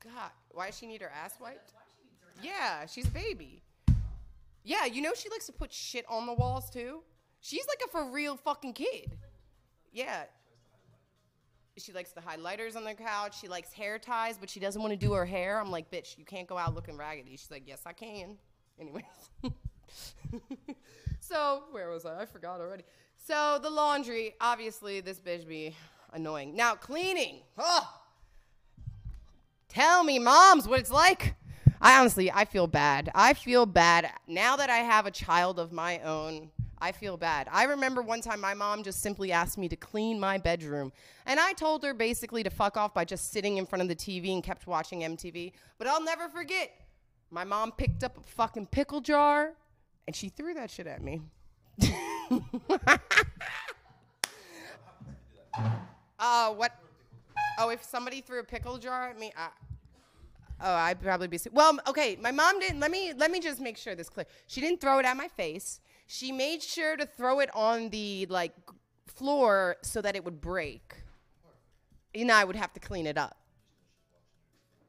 God, 0.02 0.30
why 0.50 0.66
does 0.66 0.78
she 0.78 0.86
need 0.86 1.00
her 1.02 1.10
ass 1.10 1.34
wiped? 1.40 1.72
Yeah, 2.42 2.86
she's 2.86 3.06
a 3.06 3.10
baby. 3.10 3.62
Yeah, 4.64 4.84
you 4.86 5.00
know 5.00 5.12
she 5.14 5.28
likes 5.30 5.46
to 5.46 5.52
put 5.52 5.72
shit 5.72 6.04
on 6.08 6.26
the 6.26 6.34
walls 6.34 6.68
too. 6.70 7.02
She's 7.40 7.66
like 7.68 7.80
a 7.86 7.88
for 7.88 8.10
real 8.10 8.36
fucking 8.36 8.72
kid. 8.72 9.16
Yeah. 9.92 10.24
She 11.78 11.92
likes 11.92 12.10
the 12.10 12.20
highlighters 12.20 12.74
on 12.74 12.84
the 12.84 12.94
couch. 12.94 13.38
She 13.40 13.48
likes 13.48 13.72
hair 13.72 13.98
ties, 13.98 14.36
but 14.38 14.50
she 14.50 14.58
doesn't 14.58 14.80
want 14.80 14.92
to 14.92 14.96
do 14.96 15.12
her 15.12 15.26
hair. 15.26 15.60
I'm 15.60 15.70
like, 15.70 15.90
bitch, 15.90 16.18
you 16.18 16.24
can't 16.24 16.48
go 16.48 16.58
out 16.58 16.74
looking 16.74 16.96
raggedy. 16.96 17.32
She's 17.32 17.50
like, 17.50 17.64
yes, 17.66 17.82
I 17.86 17.92
can. 17.92 18.38
Anyways. 18.80 19.04
so, 21.28 21.64
where 21.70 21.90
was 21.90 22.06
I? 22.06 22.22
I 22.22 22.26
forgot 22.26 22.60
already. 22.60 22.84
So 23.26 23.58
the 23.60 23.70
laundry, 23.70 24.34
obviously, 24.40 25.00
this 25.00 25.18
bitch 25.18 25.46
be 25.46 25.74
annoying. 26.12 26.54
Now 26.54 26.74
cleaning. 26.74 27.40
Oh, 27.58 27.88
tell 29.68 30.04
me, 30.04 30.18
moms, 30.18 30.68
what 30.68 30.78
it's 30.78 30.90
like. 30.90 31.34
I 31.80 31.98
honestly, 31.98 32.30
I 32.32 32.44
feel 32.44 32.66
bad. 32.66 33.10
I 33.14 33.34
feel 33.34 33.66
bad 33.66 34.10
now 34.26 34.56
that 34.56 34.70
I 34.70 34.78
have 34.78 35.06
a 35.06 35.10
child 35.10 35.58
of 35.58 35.72
my 35.72 35.98
own. 36.00 36.50
I 36.78 36.92
feel 36.92 37.16
bad. 37.16 37.48
I 37.50 37.64
remember 37.64 38.02
one 38.02 38.20
time 38.20 38.40
my 38.40 38.54
mom 38.54 38.82
just 38.82 39.00
simply 39.00 39.32
asked 39.32 39.58
me 39.58 39.68
to 39.68 39.76
clean 39.76 40.20
my 40.20 40.38
bedroom. 40.38 40.92
And 41.24 41.40
I 41.40 41.54
told 41.54 41.82
her 41.84 41.94
basically 41.94 42.42
to 42.42 42.50
fuck 42.50 42.76
off 42.76 42.94
by 42.94 43.04
just 43.04 43.32
sitting 43.32 43.56
in 43.56 43.66
front 43.66 43.82
of 43.82 43.88
the 43.88 43.96
TV 43.96 44.32
and 44.32 44.42
kept 44.42 44.66
watching 44.66 45.00
MTV. 45.00 45.52
But 45.78 45.88
I'll 45.88 46.04
never 46.04 46.28
forget. 46.28 46.70
My 47.30 47.44
mom 47.44 47.72
picked 47.72 48.04
up 48.04 48.18
a 48.18 48.20
fucking 48.20 48.66
pickle 48.66 49.00
jar 49.00 49.54
and 50.06 50.14
she 50.14 50.28
threw 50.28 50.54
that 50.54 50.70
shit 50.70 50.86
at 50.86 51.02
me. 51.02 51.20
uh, 56.18 56.50
what? 56.50 56.72
Oh, 57.58 57.70
if 57.70 57.82
somebody 57.84 58.20
threw 58.20 58.40
a 58.40 58.44
pickle 58.44 58.78
jar 58.78 59.08
at 59.08 59.18
me, 59.18 59.32
I, 59.36 59.48
oh, 60.60 60.72
I'd 60.72 61.00
probably 61.00 61.28
be. 61.28 61.38
Well, 61.52 61.78
okay, 61.88 62.16
my 62.20 62.30
mom 62.30 62.60
didn't. 62.60 62.80
Let 62.80 62.90
me 62.90 63.12
let 63.16 63.30
me 63.30 63.40
just 63.40 63.60
make 63.60 63.76
sure 63.76 63.94
this 63.94 64.08
clear. 64.08 64.26
She 64.46 64.60
didn't 64.60 64.80
throw 64.80 64.98
it 64.98 65.06
at 65.06 65.16
my 65.16 65.28
face. 65.28 65.80
She 66.06 66.32
made 66.32 66.62
sure 66.62 66.96
to 66.96 67.04
throw 67.04 67.40
it 67.40 67.50
on 67.54 67.90
the 67.90 68.26
like 68.30 68.54
floor 69.06 69.76
so 69.82 70.00
that 70.02 70.14
it 70.16 70.24
would 70.24 70.40
break. 70.40 70.94
You 72.14 72.24
know, 72.24 72.34
I 72.34 72.44
would 72.44 72.56
have 72.56 72.72
to 72.74 72.80
clean 72.80 73.06
it 73.06 73.18
up. 73.18 73.36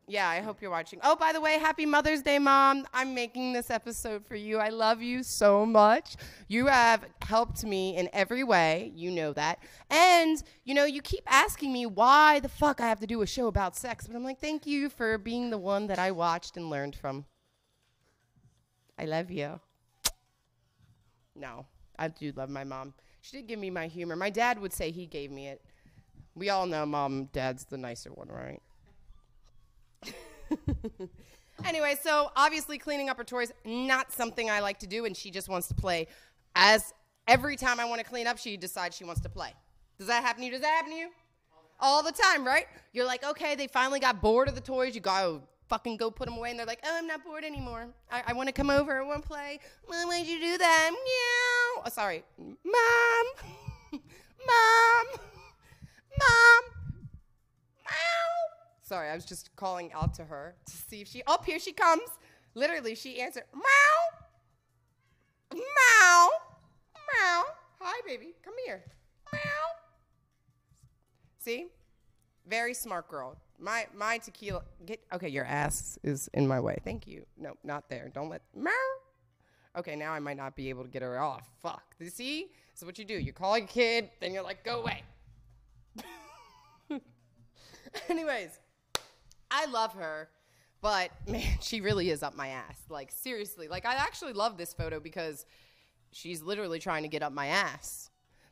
Yeah, 0.09 0.29
I 0.29 0.39
hope 0.39 0.61
you're 0.61 0.71
watching. 0.71 1.01
Oh, 1.03 1.17
by 1.17 1.33
the 1.33 1.41
way, 1.41 1.59
happy 1.59 1.85
Mother's 1.85 2.21
Day, 2.21 2.39
Mom. 2.39 2.87
I'm 2.93 3.13
making 3.13 3.51
this 3.51 3.69
episode 3.69 4.25
for 4.25 4.37
you. 4.37 4.57
I 4.57 4.69
love 4.69 5.01
you 5.01 5.21
so 5.21 5.65
much. 5.65 6.15
You 6.47 6.67
have 6.67 7.03
helped 7.21 7.65
me 7.65 7.97
in 7.97 8.09
every 8.13 8.45
way. 8.45 8.93
You 8.95 9.11
know 9.11 9.33
that. 9.33 9.59
And, 9.89 10.41
you 10.63 10.73
know, 10.73 10.85
you 10.85 11.01
keep 11.01 11.23
asking 11.27 11.73
me 11.73 11.85
why 11.85 12.39
the 12.39 12.47
fuck 12.47 12.79
I 12.79 12.87
have 12.87 13.01
to 13.01 13.07
do 13.07 13.21
a 13.21 13.27
show 13.27 13.47
about 13.47 13.75
sex. 13.75 14.07
But 14.07 14.15
I'm 14.15 14.23
like, 14.23 14.39
thank 14.39 14.65
you 14.65 14.87
for 14.87 15.17
being 15.17 15.49
the 15.49 15.57
one 15.57 15.87
that 15.87 15.99
I 15.99 16.11
watched 16.11 16.55
and 16.55 16.69
learned 16.69 16.95
from. 16.95 17.25
I 18.97 19.03
love 19.03 19.29
you. 19.29 19.59
No, 21.35 21.65
I 21.99 22.07
do 22.07 22.31
love 22.33 22.49
my 22.49 22.63
mom. 22.63 22.93
She 23.19 23.35
did 23.35 23.47
give 23.47 23.59
me 23.59 23.69
my 23.69 23.87
humor. 23.87 24.15
My 24.15 24.29
dad 24.29 24.57
would 24.59 24.71
say 24.71 24.89
he 24.89 25.05
gave 25.05 25.31
me 25.31 25.49
it. 25.49 25.61
We 26.33 26.49
all 26.49 26.65
know 26.65 26.85
mom, 26.85 27.25
dad's 27.33 27.65
the 27.65 27.77
nicer 27.77 28.13
one, 28.13 28.29
right? 28.29 28.61
anyway, 31.65 31.95
so 32.01 32.31
obviously 32.35 32.77
cleaning 32.77 33.09
up 33.09 33.17
her 33.17 33.23
toys 33.23 33.51
not 33.65 34.11
something 34.11 34.49
I 34.49 34.59
like 34.59 34.79
to 34.79 34.87
do, 34.87 35.05
and 35.05 35.15
she 35.15 35.31
just 35.31 35.49
wants 35.49 35.67
to 35.67 35.73
play. 35.73 36.07
As 36.55 36.93
every 37.27 37.55
time 37.55 37.79
I 37.79 37.85
want 37.85 37.99
to 37.99 38.05
clean 38.05 38.27
up, 38.27 38.37
she 38.37 38.57
decides 38.57 38.95
she 38.95 39.03
wants 39.03 39.21
to 39.21 39.29
play. 39.29 39.53
Does 39.97 40.07
that 40.07 40.23
happen 40.23 40.41
to 40.41 40.45
you? 40.45 40.51
Does 40.51 40.61
that 40.61 40.75
happen 40.75 40.91
to 40.91 40.97
you? 40.97 41.09
All 41.79 42.01
the 42.01 42.11
time, 42.11 42.45
right? 42.45 42.65
You're 42.93 43.05
like, 43.05 43.23
okay, 43.23 43.55
they 43.55 43.67
finally 43.67 43.99
got 43.99 44.21
bored 44.21 44.47
of 44.47 44.55
the 44.55 44.61
toys. 44.61 44.95
You 44.95 45.01
go 45.01 45.41
fucking 45.69 45.97
go 45.97 46.09
put 46.09 46.27
them 46.27 46.37
away, 46.37 46.49
and 46.51 46.59
they're 46.59 46.65
like, 46.65 46.79
oh, 46.83 46.95
I'm 46.97 47.07
not 47.07 47.23
bored 47.23 47.43
anymore. 47.43 47.87
I, 48.11 48.23
I 48.27 48.33
want 48.33 48.47
to 48.47 48.53
come 48.53 48.69
over. 48.69 48.99
I 48.99 49.05
want 49.05 49.21
to 49.21 49.27
play. 49.27 49.59
Why 49.85 50.05
would 50.05 50.27
you 50.27 50.39
do 50.39 50.57
that? 50.57 50.89
Meow. 50.91 51.83
Oh, 51.85 51.89
sorry, 51.91 52.23
mom, 52.37 52.55
mom, 53.91 55.05
mom, 56.19 56.63
meow. 57.85 58.36
Sorry, 58.87 59.09
I 59.09 59.15
was 59.15 59.25
just 59.25 59.53
calling 59.57 59.91
out 59.91 60.13
to 60.13 60.23
her 60.23 60.55
to 60.65 60.71
see 60.71 61.01
if 61.01 61.09
she. 61.09 61.21
Oh, 61.27 61.39
here 61.45 61.59
she 61.59 61.73
comes. 61.73 62.09
Literally, 62.55 62.95
she 62.95 63.19
answered, 63.19 63.43
meow, 63.53 64.23
meow, 65.53 66.29
meow. 66.95 67.43
Hi, 67.81 68.01
baby. 68.07 68.33
Come 68.41 68.53
here. 68.65 68.85
Meow. 69.33 69.41
See? 71.39 71.67
Very 72.47 72.73
smart 72.73 73.09
girl. 73.09 73.35
My 73.59 73.87
my 73.93 74.19
tequila. 74.19 74.63
Get 74.85 75.03
okay. 75.11 75.27
Your 75.27 75.43
ass 75.43 75.99
is 76.01 76.29
in 76.33 76.47
my 76.47 76.61
way. 76.61 76.77
Thank 76.85 77.07
you. 77.07 77.25
No, 77.37 77.55
not 77.65 77.89
there. 77.89 78.09
Don't 78.15 78.29
let 78.29 78.41
meow. 78.55 78.71
Okay, 79.77 79.97
now 79.97 80.13
I 80.13 80.19
might 80.19 80.37
not 80.37 80.55
be 80.55 80.69
able 80.69 80.83
to 80.83 80.89
get 80.89 81.01
her 81.01 81.19
off. 81.19 81.49
Fuck. 81.61 81.83
You 81.99 82.09
see? 82.09 82.51
This 82.71 82.83
is 82.83 82.85
what 82.85 82.97
you 82.97 83.03
do. 83.03 83.15
You 83.15 83.33
call 83.33 83.55
a 83.55 83.61
kid, 83.61 84.11
then 84.21 84.33
you're 84.33 84.43
like, 84.43 84.63
go 84.63 84.79
away. 84.79 85.03
Anyways, 88.09 88.59
I 89.49 89.65
love 89.65 89.93
her, 89.93 90.29
but 90.81 91.11
man, 91.27 91.57
she 91.61 91.81
really 91.81 92.09
is 92.09 92.23
up 92.23 92.35
my 92.35 92.49
ass. 92.49 92.79
Like 92.89 93.11
seriously, 93.11 93.67
like 93.67 93.85
I 93.85 93.95
actually 93.95 94.33
love 94.33 94.57
this 94.57 94.73
photo 94.73 94.99
because 94.99 95.45
she's 96.11 96.41
literally 96.41 96.79
trying 96.79 97.03
to 97.03 97.09
get 97.09 97.23
up 97.23 97.31
my 97.33 97.47
ass. 97.47 98.09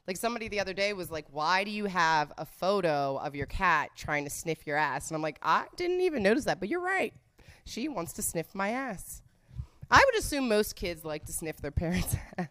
Like 0.08 0.18
somebody 0.18 0.48
the 0.48 0.60
other 0.60 0.74
day 0.74 0.94
was 0.94 1.10
like, 1.10 1.26
"Why 1.32 1.64
do 1.64 1.72
you 1.72 1.86
have 1.86 2.32
a 2.38 2.46
photo 2.46 3.18
of 3.18 3.36
your 3.36 3.48
cat 3.48 3.90
trying 3.96 4.24
to 4.26 4.30
sniff 4.30 4.68
your 4.68 4.78
ass?" 4.78 5.10
And 5.10 5.16
I'm 5.16 5.22
like, 5.24 5.40
"I 5.42 5.66
didn't 5.76 6.02
even 6.02 6.22
notice 6.24 6.46
that, 6.46 6.60
but 6.60 6.70
you're 6.70 6.82
right. 6.82 7.14
She 7.66 7.88
wants 7.88 8.14
to 8.14 8.22
sniff 8.22 8.54
my 8.54 8.70
ass." 8.70 9.22
I 9.90 10.04
would 10.06 10.18
assume 10.18 10.48
most 10.48 10.76
kids 10.76 11.06
like 11.06 11.26
to 11.26 11.34
sniff 11.34 11.58
their 11.58 11.72
parents' 11.72 12.16
ass. 12.38 12.48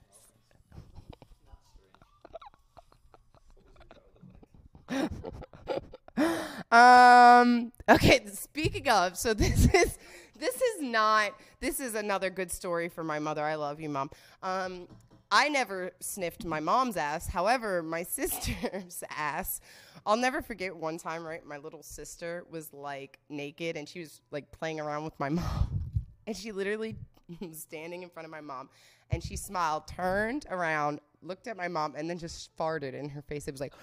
um 6.70 7.72
okay 7.88 8.22
speaking 8.32 8.88
of 8.88 9.16
so 9.16 9.34
this 9.34 9.66
is 9.74 9.98
this 10.38 10.56
is 10.56 10.82
not 10.82 11.32
this 11.60 11.80
is 11.80 11.94
another 11.94 12.30
good 12.30 12.50
story 12.50 12.88
for 12.88 13.04
my 13.04 13.18
mother. 13.18 13.44
I 13.44 13.54
love 13.54 13.80
you 13.80 13.88
mom. 13.88 14.10
Um 14.42 14.88
i 15.30 15.48
never 15.48 15.90
sniffed 16.00 16.44
my 16.44 16.60
mom's 16.60 16.96
ass. 16.96 17.28
However 17.28 17.82
my 17.82 18.02
sister's 18.18 19.02
ass 19.10 19.60
i'll 20.06 20.16
never 20.16 20.42
forget 20.42 20.74
one 20.74 20.98
time 20.98 21.24
right? 21.24 21.44
My 21.46 21.58
little 21.58 21.82
sister 21.82 22.44
was 22.50 22.72
like 22.72 23.18
naked 23.28 23.76
and 23.76 23.88
she 23.88 24.00
was 24.00 24.20
like 24.30 24.50
playing 24.52 24.80
around 24.80 25.04
with 25.04 25.18
my 25.18 25.28
mom. 25.28 25.80
And 26.26 26.36
she 26.36 26.52
literally 26.52 26.96
was 27.40 27.60
standing 27.60 28.02
in 28.02 28.08
front 28.10 28.24
of 28.24 28.30
my 28.30 28.40
mom 28.40 28.68
and 29.10 29.22
she 29.22 29.36
smiled 29.36 29.86
turned 29.86 30.46
around 30.50 31.00
looked 31.22 31.46
at 31.46 31.56
my 31.56 31.68
mom 31.68 31.94
and 31.96 32.08
then 32.08 32.18
just 32.18 32.56
farted 32.56 32.94
in 32.94 33.08
her 33.08 33.22
face. 33.22 33.48
It 33.48 33.52
was 33.52 33.60
like 33.60 33.74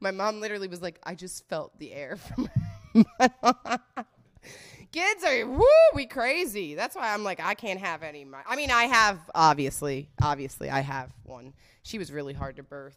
my 0.00 0.10
mom 0.10 0.40
literally 0.40 0.68
was 0.68 0.82
like, 0.82 0.98
I 1.02 1.14
just 1.14 1.48
felt 1.48 1.78
the 1.78 1.92
air 1.92 2.16
from 2.16 2.48
my. 3.18 3.78
Kids 4.92 5.24
are 5.24 5.44
woo, 5.44 5.66
we 5.92 6.06
crazy. 6.06 6.76
That's 6.76 6.94
why 6.94 7.12
I'm 7.12 7.24
like, 7.24 7.40
I 7.40 7.54
can't 7.54 7.80
have 7.80 8.04
any. 8.04 8.24
My, 8.24 8.42
I 8.46 8.54
mean, 8.54 8.70
I 8.70 8.84
have 8.84 9.18
obviously, 9.34 10.08
obviously, 10.22 10.70
I 10.70 10.80
have 10.80 11.10
one. 11.24 11.52
She 11.82 11.98
was 11.98 12.12
really 12.12 12.32
hard 12.32 12.54
to 12.56 12.62
birth. 12.62 12.96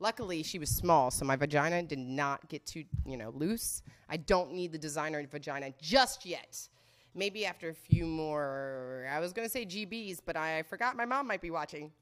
Luckily, 0.00 0.42
she 0.42 0.58
was 0.58 0.70
small, 0.70 1.12
so 1.12 1.24
my 1.24 1.36
vagina 1.36 1.84
did 1.84 2.00
not 2.00 2.48
get 2.48 2.66
too, 2.66 2.84
you 3.06 3.16
know, 3.16 3.30
loose. 3.30 3.82
I 4.08 4.16
don't 4.16 4.52
need 4.54 4.72
the 4.72 4.78
designer 4.78 5.24
vagina 5.24 5.72
just 5.80 6.26
yet. 6.26 6.68
Maybe 7.14 7.46
after 7.46 7.68
a 7.68 7.74
few 7.74 8.06
more, 8.06 9.06
I 9.08 9.20
was 9.20 9.32
gonna 9.32 9.48
say 9.48 9.64
GBs, 9.64 10.18
but 10.26 10.36
I 10.36 10.64
forgot 10.64 10.96
my 10.96 11.04
mom 11.04 11.28
might 11.28 11.40
be 11.40 11.52
watching. 11.52 11.92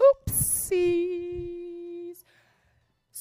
Oopsie. 0.00 1.61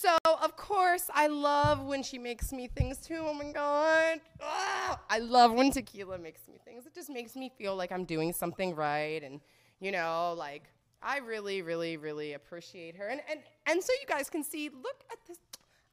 So, 0.01 0.17
of 0.25 0.57
course, 0.57 1.11
I 1.13 1.27
love 1.27 1.85
when 1.85 2.01
she 2.01 2.17
makes 2.17 2.51
me 2.51 2.67
things 2.67 2.97
too. 2.97 3.19
Oh 3.19 3.35
my 3.35 3.51
God. 3.51 4.19
Ah, 4.41 4.99
I 5.11 5.19
love 5.19 5.53
when 5.53 5.69
tequila 5.69 6.17
makes 6.17 6.47
me 6.47 6.57
things. 6.65 6.87
It 6.87 6.95
just 6.95 7.11
makes 7.11 7.35
me 7.35 7.51
feel 7.55 7.75
like 7.75 7.91
I'm 7.91 8.05
doing 8.05 8.33
something 8.33 8.73
right. 8.73 9.21
And, 9.21 9.39
you 9.79 9.91
know, 9.91 10.33
like, 10.35 10.63
I 11.03 11.19
really, 11.19 11.61
really, 11.61 11.97
really 11.97 12.33
appreciate 12.33 12.95
her. 12.95 13.09
And, 13.09 13.21
and, 13.29 13.41
and 13.67 13.83
so 13.83 13.93
you 14.01 14.07
guys 14.07 14.27
can 14.27 14.43
see, 14.43 14.69
look 14.69 15.03
at 15.11 15.19
this. 15.27 15.37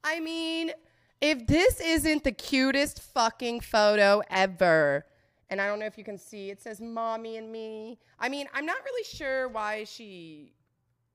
I 0.03 0.21
mean, 0.21 0.73
if 1.21 1.47
this 1.47 1.79
isn't 1.79 2.25
the 2.25 2.33
cutest 2.33 3.03
fucking 3.03 3.61
photo 3.61 4.23
ever, 4.31 5.05
and 5.51 5.61
I 5.61 5.67
don't 5.67 5.79
know 5.79 5.87
if 5.87 5.99
you 5.99 6.05
can 6.05 6.17
see, 6.17 6.49
it 6.49 6.63
says 6.63 6.81
mommy 6.81 7.37
and 7.37 7.53
me. 7.53 7.99
I 8.19 8.31
mean, 8.31 8.47
I'm 8.55 8.65
not 8.65 8.79
really 8.87 9.05
sure 9.05 9.49
why 9.49 9.85
she 9.85 10.55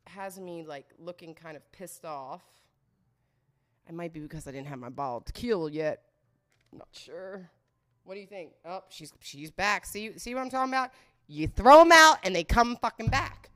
has 0.06 0.40
me 0.40 0.64
like 0.64 0.86
looking 1.00 1.34
kind 1.34 1.58
of 1.58 1.72
pissed 1.72 2.06
off. 2.06 2.44
It 3.88 3.94
might 3.94 4.14
be 4.14 4.20
because 4.20 4.48
I 4.48 4.52
didn't 4.52 4.68
have 4.68 4.80
my 4.80 4.90
bottle 4.90 5.18
of 5.18 5.26
tequila 5.26 5.72
yet. 5.72 6.02
Not 6.72 6.88
sure. 6.92 7.50
What 8.04 8.16
do 8.16 8.20
you 8.20 8.28
think? 8.28 8.52
Oh, 8.66 8.84
she's 8.90 9.14
she's 9.20 9.52
back. 9.52 9.86
See 9.86 10.18
see 10.18 10.34
what 10.34 10.42
I'm 10.42 10.50
talking 10.50 10.74
about? 10.74 10.92
You 11.28 11.48
throw 11.48 11.80
them 11.80 11.92
out 11.92 12.18
and 12.24 12.36
they 12.36 12.44
come 12.44 12.78
fucking 12.82 13.08
back. 13.08 13.50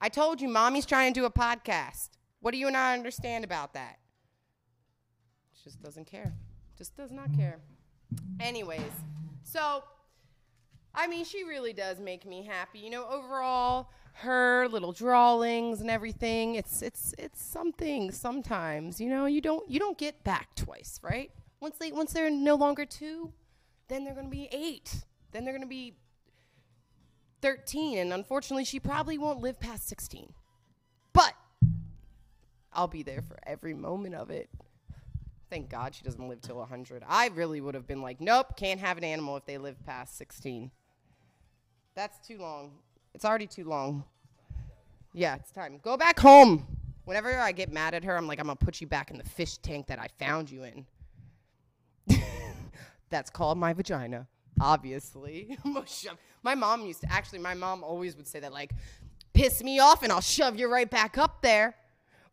I 0.00 0.08
told 0.08 0.40
you, 0.40 0.48
mommy's 0.48 0.86
trying 0.86 1.12
to 1.12 1.20
do 1.20 1.26
a 1.26 1.30
podcast. 1.30 2.10
What 2.40 2.52
do 2.52 2.58
you 2.58 2.70
not 2.70 2.94
understand 2.94 3.44
about 3.44 3.74
that? 3.74 3.98
She 5.54 5.64
just 5.64 5.82
doesn't 5.82 6.06
care. 6.06 6.34
Just 6.76 6.96
does 6.96 7.10
not 7.10 7.34
care. 7.36 7.58
Anyways, 8.40 8.92
so 9.42 9.82
I 10.94 11.06
mean, 11.06 11.24
she 11.24 11.44
really 11.44 11.72
does 11.72 11.98
make 11.98 12.26
me 12.26 12.44
happy. 12.44 12.78
You 12.78 12.90
know, 12.90 13.06
overall, 13.08 13.90
her 14.18 14.66
little 14.68 14.92
drawings 14.92 15.80
and 15.80 15.88
everything. 15.88 16.56
It's 16.56 16.82
it's 16.82 17.14
it's 17.18 17.40
something 17.42 18.10
sometimes, 18.10 19.00
you 19.00 19.08
know, 19.08 19.26
you 19.26 19.40
don't 19.40 19.68
you 19.70 19.78
don't 19.78 19.96
get 19.96 20.24
back 20.24 20.54
twice, 20.56 20.98
right? 21.02 21.30
Once 21.60 21.76
they 21.78 21.92
once 21.92 22.12
they're 22.12 22.30
no 22.30 22.56
longer 22.56 22.84
2, 22.84 23.32
then 23.86 24.04
they're 24.04 24.14
to 24.14 24.30
be 24.30 24.48
8. 24.50 25.04
Then 25.30 25.44
they're 25.44 25.58
to 25.58 25.66
be 25.66 25.94
13 27.42 27.98
and 27.98 28.12
unfortunately 28.12 28.64
she 28.64 28.80
probably 28.80 29.18
won't 29.18 29.40
live 29.40 29.60
past 29.60 29.88
16. 29.88 30.32
But 31.12 31.34
I'll 32.72 32.88
be 32.88 33.04
there 33.04 33.22
for 33.22 33.38
every 33.44 33.74
moment 33.74 34.16
of 34.16 34.30
it. 34.30 34.48
Thank 35.48 35.70
God 35.70 35.94
she 35.94 36.02
doesn't 36.02 36.28
live 36.28 36.40
till 36.40 36.56
100. 36.56 37.04
I 37.08 37.28
really 37.28 37.60
would 37.60 37.74
have 37.74 37.86
been 37.86 38.02
like, 38.02 38.20
nope, 38.20 38.56
can't 38.56 38.80
have 38.80 38.98
an 38.98 39.04
animal 39.04 39.36
if 39.36 39.46
they 39.46 39.58
live 39.58 39.76
past 39.86 40.18
16. 40.18 40.72
That's 41.94 42.18
too 42.26 42.38
long 42.38 42.72
It's 43.14 43.24
already 43.24 43.46
too 43.46 43.64
long. 43.64 44.04
Yeah, 45.12 45.36
it's 45.36 45.50
time. 45.50 45.80
Go 45.82 45.96
back 45.96 46.18
home. 46.18 46.66
Whenever 47.04 47.38
I 47.38 47.52
get 47.52 47.72
mad 47.72 47.94
at 47.94 48.04
her, 48.04 48.16
I'm 48.16 48.26
like, 48.26 48.38
I'm 48.38 48.46
gonna 48.46 48.56
put 48.56 48.80
you 48.80 48.86
back 48.86 49.10
in 49.10 49.18
the 49.18 49.24
fish 49.24 49.58
tank 49.58 49.86
that 49.86 49.98
I 49.98 50.08
found 50.18 50.50
you 50.50 50.64
in. 50.64 50.86
That's 53.10 53.30
called 53.30 53.58
my 53.58 53.72
vagina, 53.72 54.28
obviously. 54.60 55.56
my 56.42 56.54
mom 56.54 56.84
used 56.84 57.00
to, 57.00 57.10
actually, 57.10 57.38
my 57.38 57.54
mom 57.54 57.82
always 57.82 58.16
would 58.16 58.28
say 58.28 58.40
that, 58.40 58.52
like, 58.52 58.72
piss 59.32 59.62
me 59.62 59.78
off 59.78 60.02
and 60.02 60.12
I'll 60.12 60.20
shove 60.20 60.58
you 60.58 60.70
right 60.70 60.88
back 60.88 61.16
up 61.16 61.40
there. 61.42 61.74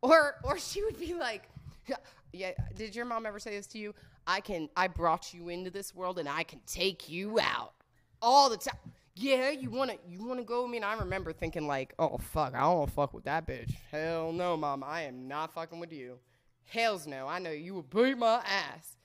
Or, 0.02 0.36
or 0.44 0.60
she 0.60 0.84
would 0.84 1.00
be 1.00 1.14
like, 1.14 1.50
yeah, 2.34 2.52
did 2.76 2.96
your 2.96 3.06
mom 3.06 3.26
ever 3.26 3.40
say 3.40 3.52
this 3.56 3.68
to 3.68 3.78
you? 3.78 3.96
I 4.28 4.42
can, 4.42 4.70
I 4.76 4.88
brought 4.88 5.34
you 5.34 5.50
into 5.50 5.70
this 5.70 5.96
world 5.96 6.20
and 6.20 6.28
I 6.28 6.44
can 6.44 6.60
take 6.68 7.08
you 7.10 7.40
out 7.40 7.74
all 8.22 8.50
the 8.50 8.58
time 8.58 8.76
yeah, 9.16 9.50
you 9.52 9.70
wanna 9.70 9.96
you 10.08 10.26
wanna 10.26 10.44
go? 10.44 10.66
I 10.66 10.70
mean, 10.70 10.84
I 10.84 10.96
remember 10.96 11.32
thinking 11.32 11.68
like, 11.68 11.94
oh 11.98 12.18
fuck, 12.18 12.54
I 12.54 12.62
don't 12.62 12.80
wanna 12.80 12.92
fuck 12.92 13.14
with 13.14 13.24
that 13.26 13.48
bitch. 13.48 13.74
Hell 13.92 14.34
no, 14.34 14.58
mom, 14.58 14.84
I 14.84 15.04
am 15.04 15.28
not 15.28 15.54
fucking 15.54 15.80
with 15.80 15.94
you. 15.94 16.20
Hells 16.66 17.08
no, 17.08 17.28
I 17.28 17.40
know 17.40 17.52
you 17.52 17.74
will 17.74 17.84
beat 17.84 18.18
my 18.18 18.42
ass. 18.46 18.98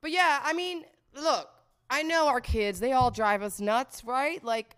But 0.00 0.12
yeah, 0.12 0.40
I 0.44 0.52
mean, 0.52 0.84
look, 1.14 1.48
I 1.90 2.02
know 2.02 2.28
our 2.28 2.40
kids, 2.40 2.78
they 2.78 2.92
all 2.92 3.10
drive 3.10 3.42
us 3.42 3.60
nuts, 3.60 4.04
right? 4.04 4.42
Like, 4.44 4.76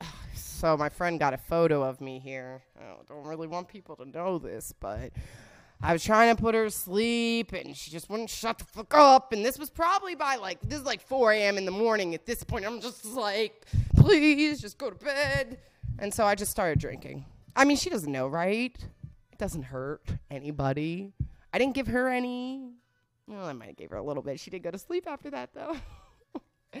so 0.34 0.76
my 0.76 0.88
friend 0.88 1.18
got 1.18 1.34
a 1.34 1.38
photo 1.38 1.82
of 1.82 2.00
me 2.00 2.18
here. 2.18 2.62
I 2.78 2.94
don't 3.06 3.26
really 3.26 3.48
want 3.48 3.68
people 3.68 3.96
to 3.96 4.06
know 4.06 4.38
this, 4.38 4.72
but 4.80 5.10
I 5.82 5.94
was 5.94 6.04
trying 6.04 6.34
to 6.34 6.40
put 6.40 6.54
her 6.54 6.64
to 6.64 6.70
sleep 6.70 7.52
and 7.52 7.74
she 7.74 7.90
just 7.90 8.10
wouldn't 8.10 8.28
shut 8.28 8.58
the 8.58 8.64
fuck 8.64 8.92
up. 8.92 9.32
And 9.32 9.44
this 9.44 9.58
was 9.58 9.70
probably 9.70 10.14
by 10.14 10.36
like, 10.36 10.60
this 10.60 10.78
is 10.78 10.84
like 10.84 11.00
4 11.00 11.32
a.m. 11.32 11.56
in 11.56 11.64
the 11.64 11.70
morning 11.70 12.14
at 12.14 12.26
this 12.26 12.44
point. 12.44 12.66
I'm 12.66 12.80
just 12.82 13.04
like, 13.06 13.64
please 13.96 14.60
just 14.60 14.76
go 14.76 14.90
to 14.90 14.96
bed. 15.04 15.58
And 15.98 16.12
so 16.12 16.26
I 16.26 16.34
just 16.34 16.50
started 16.50 16.78
drinking. 16.78 17.24
I 17.56 17.64
mean, 17.64 17.78
she 17.78 17.88
doesn't 17.88 18.12
know, 18.12 18.28
right? 18.28 18.76
It 19.32 19.38
doesn't 19.38 19.62
hurt 19.62 20.02
anybody. 20.30 21.12
I 21.52 21.58
didn't 21.58 21.74
give 21.74 21.86
her 21.86 22.08
any. 22.08 22.72
Well, 23.26 23.46
I 23.46 23.54
might 23.54 23.68
have 23.68 23.76
gave 23.76 23.90
her 23.90 23.96
a 23.96 24.02
little 24.02 24.22
bit. 24.22 24.38
She 24.38 24.50
did 24.50 24.62
go 24.62 24.70
to 24.70 24.78
sleep 24.78 25.06
after 25.06 25.30
that, 25.30 25.54
though. 25.54 25.76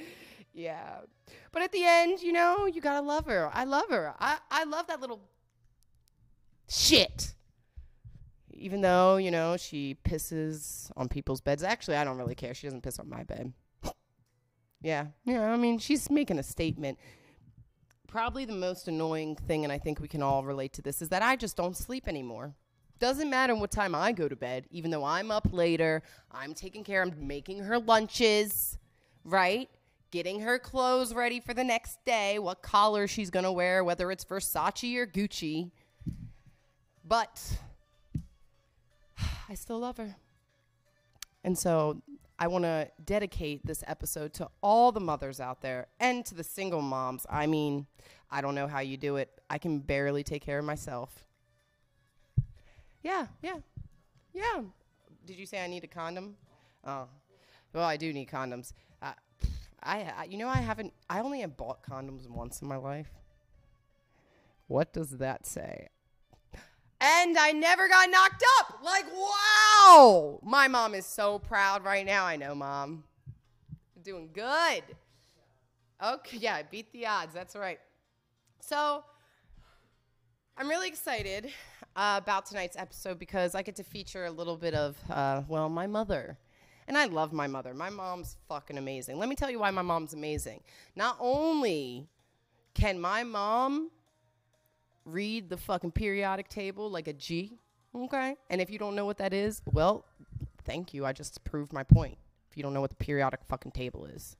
yeah. 0.52 0.98
But 1.52 1.62
at 1.62 1.72
the 1.72 1.84
end, 1.84 2.20
you 2.20 2.32
know, 2.32 2.66
you 2.66 2.82
gotta 2.82 3.04
love 3.04 3.24
her. 3.26 3.50
I 3.54 3.64
love 3.64 3.88
her. 3.88 4.14
I, 4.20 4.38
I 4.50 4.64
love 4.64 4.88
that 4.88 5.00
little 5.00 5.20
shit 6.68 7.34
even 8.60 8.82
though, 8.82 9.16
you 9.16 9.30
know, 9.30 9.56
she 9.56 9.96
pisses 10.04 10.90
on 10.96 11.08
people's 11.08 11.40
beds. 11.40 11.62
Actually, 11.62 11.96
I 11.96 12.04
don't 12.04 12.18
really 12.18 12.34
care. 12.34 12.52
She 12.52 12.66
doesn't 12.66 12.82
piss 12.82 12.98
on 12.98 13.08
my 13.08 13.24
bed. 13.24 13.52
yeah. 14.82 15.06
Yeah, 15.24 15.50
I 15.50 15.56
mean, 15.56 15.78
she's 15.78 16.10
making 16.10 16.38
a 16.38 16.42
statement. 16.42 16.98
Probably 18.06 18.44
the 18.44 18.52
most 18.52 18.86
annoying 18.86 19.36
thing, 19.36 19.64
and 19.64 19.72
I 19.72 19.78
think 19.78 19.98
we 19.98 20.08
can 20.08 20.22
all 20.22 20.44
relate 20.44 20.74
to 20.74 20.82
this, 20.82 21.00
is 21.00 21.08
that 21.08 21.22
I 21.22 21.36
just 21.36 21.56
don't 21.56 21.76
sleep 21.76 22.06
anymore. 22.06 22.54
Doesn't 22.98 23.30
matter 23.30 23.54
what 23.54 23.70
time 23.70 23.94
I 23.94 24.12
go 24.12 24.28
to 24.28 24.36
bed, 24.36 24.66
even 24.70 24.90
though 24.90 25.04
I'm 25.04 25.30
up 25.30 25.48
later, 25.52 26.02
I'm 26.30 26.52
taking 26.52 26.84
care, 26.84 27.02
I'm 27.02 27.14
making 27.26 27.60
her 27.60 27.78
lunches, 27.78 28.78
right? 29.24 29.70
Getting 30.10 30.40
her 30.40 30.58
clothes 30.58 31.14
ready 31.14 31.40
for 31.40 31.54
the 31.54 31.64
next 31.64 32.04
day, 32.04 32.38
what 32.38 32.60
collar 32.60 33.06
she's 33.06 33.30
gonna 33.30 33.52
wear, 33.52 33.82
whether 33.84 34.10
it's 34.10 34.24
Versace 34.24 34.96
or 34.96 35.06
Gucci. 35.06 35.70
But 37.02 37.58
I 39.50 39.54
still 39.54 39.80
love 39.80 39.96
her. 39.96 40.14
And 41.42 41.58
so 41.58 42.00
I 42.38 42.46
want 42.46 42.64
to 42.64 42.88
dedicate 43.04 43.66
this 43.66 43.82
episode 43.88 44.32
to 44.34 44.48
all 44.62 44.92
the 44.92 45.00
mothers 45.00 45.40
out 45.40 45.60
there 45.60 45.88
and 45.98 46.24
to 46.26 46.36
the 46.36 46.44
single 46.44 46.80
moms. 46.80 47.26
I 47.28 47.48
mean, 47.48 47.88
I 48.30 48.42
don't 48.42 48.54
know 48.54 48.68
how 48.68 48.78
you 48.78 48.96
do 48.96 49.16
it. 49.16 49.28
I 49.50 49.58
can 49.58 49.80
barely 49.80 50.22
take 50.22 50.42
care 50.42 50.60
of 50.60 50.64
myself. 50.64 51.24
Yeah, 53.02 53.26
yeah, 53.42 53.56
yeah. 54.32 54.62
Did 55.26 55.36
you 55.36 55.46
say 55.46 55.64
I 55.64 55.66
need 55.66 55.82
a 55.82 55.88
condom? 55.88 56.36
Oh, 56.86 57.08
well, 57.72 57.84
I 57.84 57.96
do 57.96 58.12
need 58.12 58.28
condoms. 58.28 58.72
Uh, 59.02 59.12
I, 59.82 60.12
I, 60.16 60.24
you 60.24 60.38
know, 60.38 60.48
I 60.48 60.58
haven't. 60.58 60.92
I 61.08 61.20
only 61.20 61.40
have 61.40 61.56
bought 61.56 61.82
condoms 61.82 62.28
once 62.28 62.62
in 62.62 62.68
my 62.68 62.76
life. 62.76 63.10
What 64.68 64.92
does 64.92 65.18
that 65.18 65.44
say? 65.44 65.88
And 67.00 67.38
I 67.38 67.52
never 67.52 67.88
got 67.88 68.10
knocked 68.10 68.44
up. 68.58 68.80
Like, 68.82 69.06
wow. 69.14 70.38
My 70.42 70.68
mom 70.68 70.94
is 70.94 71.06
so 71.06 71.38
proud 71.38 71.84
right 71.84 72.04
now. 72.04 72.24
I 72.24 72.36
know, 72.36 72.54
mom. 72.54 73.04
Doing 74.02 74.30
good. 74.32 74.82
Okay, 76.02 76.38
yeah, 76.38 76.54
I 76.54 76.62
beat 76.62 76.92
the 76.92 77.06
odds. 77.06 77.34
That's 77.34 77.54
right. 77.56 77.78
So, 78.60 79.04
I'm 80.56 80.68
really 80.68 80.88
excited 80.88 81.50
uh, 81.96 82.20
about 82.22 82.46
tonight's 82.46 82.76
episode 82.76 83.18
because 83.18 83.54
I 83.54 83.62
get 83.62 83.76
to 83.76 83.84
feature 83.84 84.26
a 84.26 84.30
little 84.30 84.56
bit 84.56 84.74
of, 84.74 84.98
uh, 85.10 85.42
well, 85.48 85.68
my 85.68 85.86
mother. 85.86 86.38
And 86.86 86.98
I 86.98 87.06
love 87.06 87.32
my 87.32 87.46
mother. 87.46 87.72
My 87.72 87.88
mom's 87.88 88.36
fucking 88.48 88.76
amazing. 88.76 89.18
Let 89.18 89.28
me 89.28 89.36
tell 89.36 89.50
you 89.50 89.58
why 89.58 89.70
my 89.70 89.82
mom's 89.82 90.12
amazing. 90.12 90.60
Not 90.96 91.16
only 91.20 92.08
can 92.74 93.00
my 93.00 93.22
mom 93.22 93.90
read 95.04 95.48
the 95.48 95.56
fucking 95.56 95.92
periodic 95.92 96.48
table 96.48 96.90
like 96.90 97.08
a 97.08 97.12
G. 97.12 97.58
Okay. 97.94 98.36
And 98.48 98.60
if 98.60 98.70
you 98.70 98.78
don't 98.78 98.94
know 98.94 99.04
what 99.04 99.18
that 99.18 99.32
is, 99.32 99.62
well, 99.66 100.04
thank 100.64 100.94
you. 100.94 101.04
I 101.04 101.12
just 101.12 101.42
proved 101.44 101.72
my 101.72 101.82
point. 101.82 102.18
If 102.50 102.56
you 102.56 102.62
don't 102.62 102.74
know 102.74 102.80
what 102.80 102.90
the 102.90 102.96
periodic 102.96 103.40
fucking 103.46 103.72
table 103.72 104.06
is, 104.06 104.36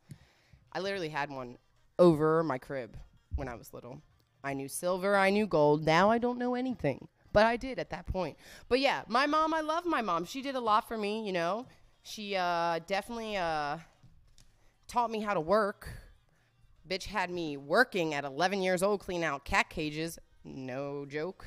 I 0.73 0.81
literally 0.81 1.09
had 1.09 1.31
one 1.31 1.59
over 1.99 2.43
my 2.43 2.59
crib 2.59 2.97
when 3.37 3.49
I 3.49 3.55
was 3.55 3.73
little. 3.73 4.03
I 4.43 4.55
knew 4.55 4.69
silver, 4.69 5.17
I 5.17 5.31
knew 5.31 5.47
gold. 5.47 5.85
Now 5.85 6.11
I 6.11 6.19
don't 6.19 6.39
know 6.39 6.55
anything, 6.55 7.09
but 7.33 7.45
I 7.45 7.57
did 7.57 7.79
at 7.79 7.91
that 7.91 8.07
point. 8.07 8.37
But 8.69 8.81
yeah, 8.81 9.03
my 9.07 9.27
mom, 9.27 9.53
I 9.53 9.61
love 9.61 9.85
my 9.85 10.01
mom. 10.01 10.25
She 10.25 10.43
did 10.43 10.55
a 10.55 10.61
lot 10.61 10.89
for 10.89 10.97
me, 10.97 11.25
you 11.27 11.33
know. 11.33 11.67
She 12.03 12.35
uh, 12.35 12.81
definitely 12.87 13.37
uh, 13.37 13.79
taught 14.89 15.11
me 15.11 15.21
how 15.21 15.35
to 15.35 15.41
work. 15.41 15.89
Bitch 16.89 17.05
had 17.05 17.31
me 17.31 17.57
working 17.57 18.15
at 18.15 18.25
11 18.25 18.63
years 18.63 18.83
old, 18.83 19.01
cleaning 19.01 19.25
out 19.25 19.45
cat 19.45 19.69
cages 19.69 20.19
no 20.45 21.07
joke. 21.07 21.47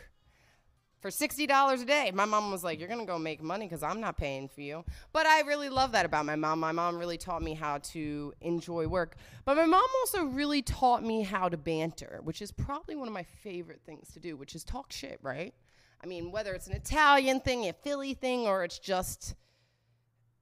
For 0.99 1.10
$60 1.10 1.82
a 1.82 1.86
day. 1.86 2.12
My 2.13 2.23
mom 2.23 2.49
was 2.49 2.63
like, 2.63 2.79
You're 2.79 2.88
going 2.88 3.01
to 3.01 3.06
go 3.06 3.19
make 3.19 3.43
money 3.43 3.65
because 3.65 3.84
I'm 3.84 3.99
not 3.99 4.17
paying 4.17 4.47
for 4.47 4.62
you. 4.62 4.86
But 5.12 5.25
I 5.25 5.41
really 5.41 5.67
love 5.67 5.91
that 5.91 6.06
about 6.06 6.25
my 6.25 6.38
mom. 6.38 6.62
My 6.62 6.71
mom 6.71 6.97
really 6.97 7.17
taught 7.17 7.41
me 7.41 7.56
how 7.56 7.79
to 7.79 8.34
enjoy 8.39 8.88
work. 8.88 9.17
But 9.43 9.58
my 9.58 9.65
mom 9.65 9.84
also 9.99 10.23
really 10.23 10.62
taught 10.62 11.03
me 11.03 11.23
how 11.23 11.49
to 11.49 11.58
banter, 11.58 12.21
which 12.23 12.41
is 12.41 12.53
probably 12.53 12.95
one 12.95 13.10
of 13.10 13.13
my 13.13 13.23
favorite 13.23 13.82
things 13.86 14.13
to 14.13 14.21
do, 14.21 14.38
which 14.38 14.56
is 14.56 14.63
talk 14.63 14.93
shit, 14.93 15.19
right? 15.21 15.53
I 16.01 16.08
mean, 16.08 16.32
whether 16.32 16.53
it's 16.53 16.67
an 16.67 16.73
Italian 16.73 17.41
thing, 17.41 17.67
a 17.67 17.73
Philly 17.73 18.13
thing, 18.13 18.47
or 18.47 18.63
it's 18.63 18.79
just 18.79 19.36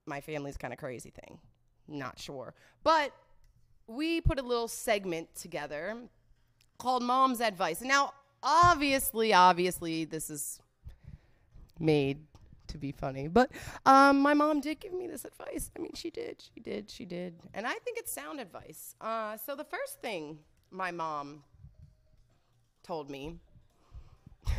my 0.05 0.21
family's 0.21 0.57
kind 0.57 0.73
of 0.73 0.79
crazy 0.79 1.09
thing. 1.09 1.39
Not 1.87 2.19
sure. 2.19 2.53
But 2.83 3.11
we 3.87 4.21
put 4.21 4.39
a 4.39 4.43
little 4.43 4.67
segment 4.67 5.35
together 5.35 5.97
called 6.77 7.03
Mom's 7.03 7.41
Advice. 7.41 7.81
Now, 7.81 8.13
obviously, 8.43 9.33
obviously, 9.33 10.05
this 10.05 10.29
is 10.29 10.59
made 11.79 12.19
to 12.71 12.77
be 12.77 12.91
funny. 12.91 13.27
But 13.27 13.51
um, 13.85 14.19
my 14.19 14.33
mom 14.33 14.61
did 14.61 14.79
give 14.79 14.93
me 14.93 15.07
this 15.07 15.25
advice. 15.25 15.71
I 15.75 15.79
mean, 15.79 15.93
she 15.93 16.09
did, 16.09 16.43
she 16.53 16.61
did, 16.61 16.89
she 16.89 17.05
did. 17.05 17.35
And 17.53 17.65
I 17.65 17.73
think 17.73 17.97
it's 17.97 18.11
sound 18.11 18.39
advice. 18.39 18.95
Uh, 18.99 19.37
so 19.37 19.55
the 19.55 19.63
first 19.63 20.01
thing 20.01 20.39
my 20.71 20.91
mom 20.91 21.43
told 22.83 23.09
me, 23.09 23.37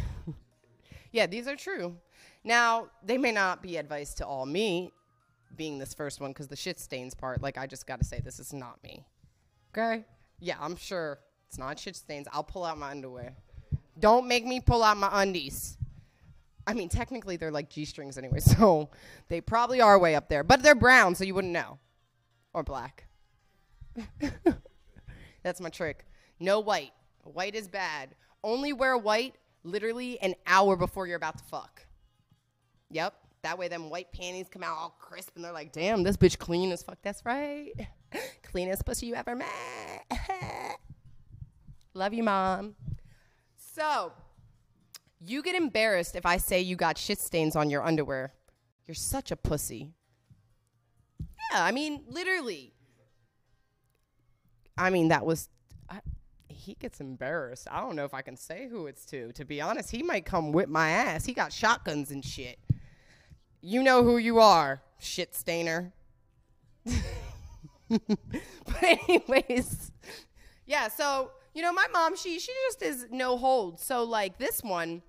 yeah, 1.13 1.27
these 1.27 1.49
are 1.49 1.57
true. 1.57 1.97
Now, 2.45 2.89
they 3.05 3.19
may 3.19 3.33
not 3.33 3.63
be 3.63 3.77
advice 3.77 4.15
to 4.15 4.27
all 4.27 4.47
me, 4.47 4.93
being 5.57 5.79
this 5.79 5.95
first 5.95 6.21
one, 6.21 6.31
because 6.31 6.49
the 6.49 6.57
shit 6.57 6.81
stains 6.81 7.15
part, 7.15 7.43
like, 7.43 7.59
I 7.59 7.67
just 7.67 7.87
got 7.87 7.99
to 8.01 8.05
say, 8.05 8.21
this 8.21 8.39
is 8.41 8.53
not 8.53 8.83
me. 8.83 9.05
Okay? 9.73 10.05
Yeah, 10.41 10.57
I'm 10.61 10.77
sure 10.77 11.21
it's 11.49 11.59
not 11.59 11.79
shit 11.79 11.97
stains. 11.97 12.27
I'll 12.33 12.43
pull 12.43 12.65
out 12.65 12.79
my 12.79 12.91
underwear. 12.91 13.37
Don't 13.99 14.27
make 14.27 14.45
me 14.45 14.61
pull 14.61 14.83
out 14.83 14.97
my 14.97 15.11
undies. 15.23 15.77
I 16.67 16.75
mean, 16.75 16.89
technically 16.89 17.37
they're 17.37 17.51
like 17.51 17.69
G 17.69 17.85
strings 17.85 18.17
anyway, 18.19 18.41
so 18.41 18.91
they 19.29 19.41
probably 19.41 19.81
are 19.81 19.99
way 19.99 20.15
up 20.15 20.29
there. 20.29 20.45
But 20.45 20.63
they're 20.63 20.75
brown, 20.75 21.15
so 21.15 21.25
you 21.25 21.35
wouldn't 21.35 21.53
know. 21.53 21.79
Or 22.55 22.63
black. 22.63 23.07
That's 25.43 25.61
my 25.61 25.71
trick. 25.71 26.07
No 26.39 26.61
white. 26.61 26.93
White 27.25 27.55
is 27.55 27.69
bad. 27.69 28.15
Only 28.45 28.73
wear 28.73 28.97
white 28.97 29.37
literally 29.65 30.21
an 30.21 30.35
hour 30.47 30.77
before 30.77 31.07
you're 31.07 31.17
about 31.17 31.39
to 31.39 31.45
fuck. 31.45 31.87
Yep. 32.91 33.15
That 33.43 33.59
way, 33.59 33.67
them 33.69 33.91
white 33.91 34.13
panties 34.13 34.47
come 34.49 34.63
out 34.63 34.77
all 34.77 34.97
crisp 35.01 35.35
and 35.35 35.45
they're 35.45 35.53
like, 35.53 35.73
damn, 35.73 36.05
this 36.05 36.17
bitch 36.17 36.39
clean 36.39 36.71
as 36.71 36.83
fuck. 36.83 36.99
That's 37.03 37.25
right. 37.25 37.73
Cleanest 38.43 38.85
pussy 38.85 39.07
you 39.07 39.15
ever 39.15 39.35
met. 39.35 40.79
Love 41.95 42.15
you, 42.15 42.23
mom. 42.23 42.75
So, 43.75 44.13
you 45.19 45.43
get 45.43 45.55
embarrassed 45.55 46.15
if 46.15 46.27
I 46.27 46.37
say 46.37 46.61
you 46.61 46.77
got 46.77 46.99
shit 46.99 47.19
stains 47.19 47.57
on 47.57 47.71
your 47.71 47.83
underwear. 47.83 48.35
You're 48.87 48.95
such 48.95 49.31
a 49.31 49.37
pussy. 49.37 49.95
Yeah, 51.21 51.65
I 51.65 51.73
mean, 51.73 52.03
literally. 52.07 52.75
I 54.77 54.91
mean, 54.91 55.09
that 55.09 55.25
was. 55.25 55.49
I, 55.89 56.01
he 56.49 56.75
gets 56.75 57.01
embarrassed. 57.01 57.67
I 57.71 57.81
don't 57.81 57.97
know 57.97 58.05
if 58.05 58.13
I 58.13 58.21
can 58.21 58.37
say 58.37 58.69
who 58.69 58.87
it's 58.89 59.07
to. 59.07 59.33
To 59.33 59.45
be 59.45 59.63
honest, 59.63 59.91
he 59.91 60.03
might 60.03 60.27
come 60.27 60.53
whip 60.53 60.69
my 60.69 60.91
ass. 60.91 61.25
He 61.25 61.33
got 61.33 61.51
shotguns 61.51 62.11
and 62.11 62.23
shit. 62.23 62.59
You 63.63 63.83
know 63.83 64.03
who 64.03 64.19
you 64.19 64.39
are, 64.39 64.83
shit 64.99 65.35
stainer. 65.35 65.93
but 67.89 68.83
anyways, 68.83 69.93
yeah. 70.67 70.89
So 70.89 71.31
you 71.55 71.63
know, 71.63 71.73
my 71.73 71.87
mom, 71.93 72.17
she 72.17 72.39
she 72.39 72.53
just 72.69 72.83
is 72.83 73.07
no 73.11 73.37
hold. 73.37 73.81
So 73.81 74.05
like 74.05 74.39
this 74.39 74.63
one, 74.63 75.03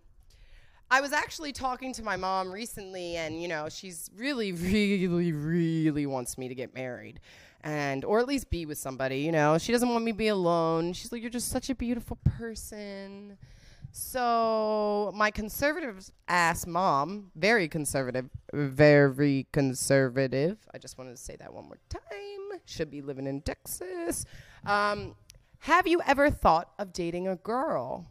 I 0.91 1.01
was 1.01 1.13
actually 1.13 1.53
talking 1.53 1.93
to 1.93 2.03
my 2.03 2.17
mom 2.17 2.51
recently, 2.51 3.15
and 3.15 3.41
you 3.41 3.47
know, 3.47 3.69
she's 3.69 4.09
really, 4.15 4.51
really, 4.53 5.31
really 5.31 6.05
wants 6.05 6.37
me 6.37 6.47
to 6.47 6.55
get 6.55 6.73
married, 6.73 7.19
and 7.61 8.05
or 8.05 8.19
at 8.19 8.27
least 8.27 8.49
be 8.49 8.65
with 8.65 8.77
somebody. 8.77 9.19
You 9.19 9.31
know, 9.31 9.57
she 9.57 9.71
doesn't 9.71 9.89
want 9.89 10.03
me 10.03 10.11
to 10.11 10.17
be 10.17 10.27
alone. 10.27 10.93
She's 10.93 11.11
like, 11.11 11.21
you're 11.21 11.31
just 11.31 11.49
such 11.49 11.69
a 11.69 11.75
beautiful 11.75 12.17
person. 12.37 13.37
So 13.95 15.11
my 15.15 15.29
conservative 15.29 16.09
ass 16.27 16.65
mom, 16.65 17.31
very 17.35 17.67
conservative, 17.67 18.27
very 18.51 19.45
conservative. 19.53 20.57
I 20.73 20.79
just 20.79 20.97
wanted 20.97 21.11
to 21.11 21.21
say 21.21 21.35
that 21.35 21.53
one 21.53 21.65
more 21.65 21.77
time. 21.89 22.59
Should 22.65 22.89
be 22.89 23.01
living 23.01 23.27
in 23.27 23.41
Texas. 23.41 24.25
Um, 24.65 25.15
have 25.63 25.87
you 25.87 26.01
ever 26.05 26.29
thought 26.29 26.71
of 26.77 26.91
dating 26.91 27.25
a 27.25 27.37
girl? 27.37 28.05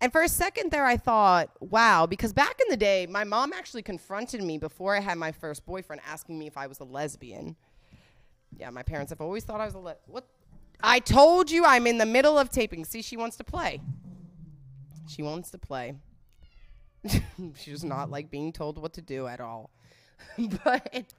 And 0.00 0.12
for 0.12 0.22
a 0.22 0.28
second 0.28 0.70
there, 0.70 0.86
I 0.86 0.96
thought, 0.96 1.50
wow, 1.58 2.06
because 2.06 2.32
back 2.32 2.60
in 2.60 2.66
the 2.70 2.76
day, 2.76 3.08
my 3.10 3.24
mom 3.24 3.52
actually 3.52 3.82
confronted 3.82 4.44
me 4.44 4.58
before 4.58 4.94
I 4.94 5.00
had 5.00 5.18
my 5.18 5.32
first 5.32 5.66
boyfriend 5.66 6.02
asking 6.06 6.38
me 6.38 6.46
if 6.46 6.56
I 6.56 6.68
was 6.68 6.78
a 6.78 6.84
lesbian. 6.84 7.56
Yeah, 8.56 8.70
my 8.70 8.84
parents 8.84 9.10
have 9.10 9.20
always 9.20 9.42
thought 9.42 9.60
I 9.60 9.64
was 9.64 9.74
a 9.74 9.80
le- 9.80 9.96
what 10.06 10.24
I 10.80 11.00
told 11.00 11.50
you 11.50 11.64
I'm 11.64 11.88
in 11.88 11.98
the 11.98 12.06
middle 12.06 12.38
of 12.38 12.50
taping. 12.50 12.84
See, 12.84 13.02
she 13.02 13.16
wants 13.16 13.36
to 13.38 13.44
play. 13.44 13.80
She 15.08 15.24
wants 15.24 15.50
to 15.50 15.58
play. 15.58 15.96
she 17.56 17.72
does 17.72 17.82
not 17.82 18.08
like 18.08 18.30
being 18.30 18.52
told 18.52 18.78
what 18.78 18.92
to 18.92 19.02
do 19.02 19.26
at 19.26 19.40
all. 19.40 19.70
but 20.64 21.12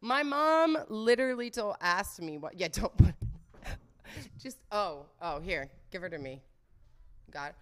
my 0.00 0.24
mom 0.24 0.76
literally 0.88 1.50
told 1.50 1.76
asked 1.80 2.20
me 2.20 2.36
what 2.38 2.58
yeah, 2.58 2.68
don't 2.68 2.96
just 4.42 4.58
oh, 4.72 5.06
oh, 5.20 5.40
here, 5.40 5.70
give 5.90 6.02
her 6.02 6.08
to 6.08 6.18
me. 6.18 6.40
It. 7.32 7.54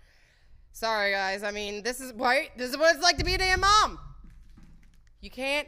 Sorry 0.73 1.11
guys, 1.11 1.43
I 1.43 1.51
mean 1.51 1.83
this 1.83 2.01
is 2.01 2.13
right, 2.15 2.51
this 2.57 2.71
is 2.71 2.77
what 2.77 2.95
it's 2.95 3.03
like 3.03 3.19
to 3.19 3.25
be 3.25 3.35
a 3.35 3.39
damn 3.39 3.61
mom. 3.61 3.99
You 5.21 5.31
can't 5.31 5.67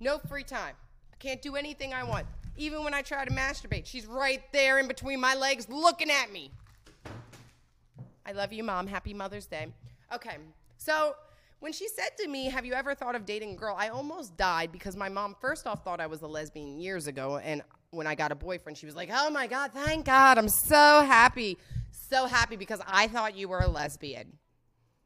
no 0.00 0.18
free 0.18 0.42
time. 0.42 0.74
I 1.12 1.16
can't 1.18 1.42
do 1.42 1.56
anything 1.56 1.92
I 1.92 2.02
want. 2.02 2.26
Even 2.56 2.82
when 2.82 2.94
I 2.94 3.02
try 3.02 3.24
to 3.24 3.30
masturbate, 3.30 3.86
she's 3.86 4.06
right 4.06 4.42
there 4.52 4.78
in 4.78 4.88
between 4.88 5.20
my 5.20 5.34
legs 5.34 5.68
looking 5.68 6.10
at 6.10 6.32
me. 6.32 6.50
I 8.26 8.32
love 8.32 8.52
you, 8.52 8.64
Mom. 8.64 8.86
Happy 8.86 9.14
Mother's 9.14 9.46
Day. 9.46 9.66
Okay, 10.12 10.36
so 10.76 11.14
when 11.60 11.72
she 11.72 11.88
said 11.88 12.10
to 12.18 12.28
me, 12.28 12.46
Have 12.46 12.64
you 12.64 12.74
ever 12.74 12.94
thought 12.94 13.14
of 13.14 13.24
dating 13.24 13.52
a 13.52 13.56
girl? 13.56 13.76
I 13.78 13.88
almost 13.88 14.36
died 14.36 14.72
because 14.72 14.96
my 14.96 15.08
mom, 15.08 15.36
first 15.40 15.66
off, 15.66 15.84
thought 15.84 16.00
I 16.00 16.06
was 16.06 16.22
a 16.22 16.26
lesbian 16.26 16.80
years 16.80 17.06
ago. 17.06 17.38
And 17.38 17.62
when 17.90 18.06
I 18.06 18.14
got 18.14 18.32
a 18.32 18.34
boyfriend, 18.34 18.78
she 18.78 18.86
was 18.86 18.94
like, 18.94 19.10
Oh 19.12 19.30
my 19.30 19.46
God, 19.46 19.72
thank 19.72 20.06
God. 20.06 20.38
I'm 20.38 20.48
so 20.48 21.02
happy. 21.02 21.58
So 21.90 22.26
happy 22.26 22.56
because 22.56 22.80
I 22.86 23.08
thought 23.08 23.36
you 23.36 23.48
were 23.48 23.60
a 23.60 23.68
lesbian. 23.68 24.38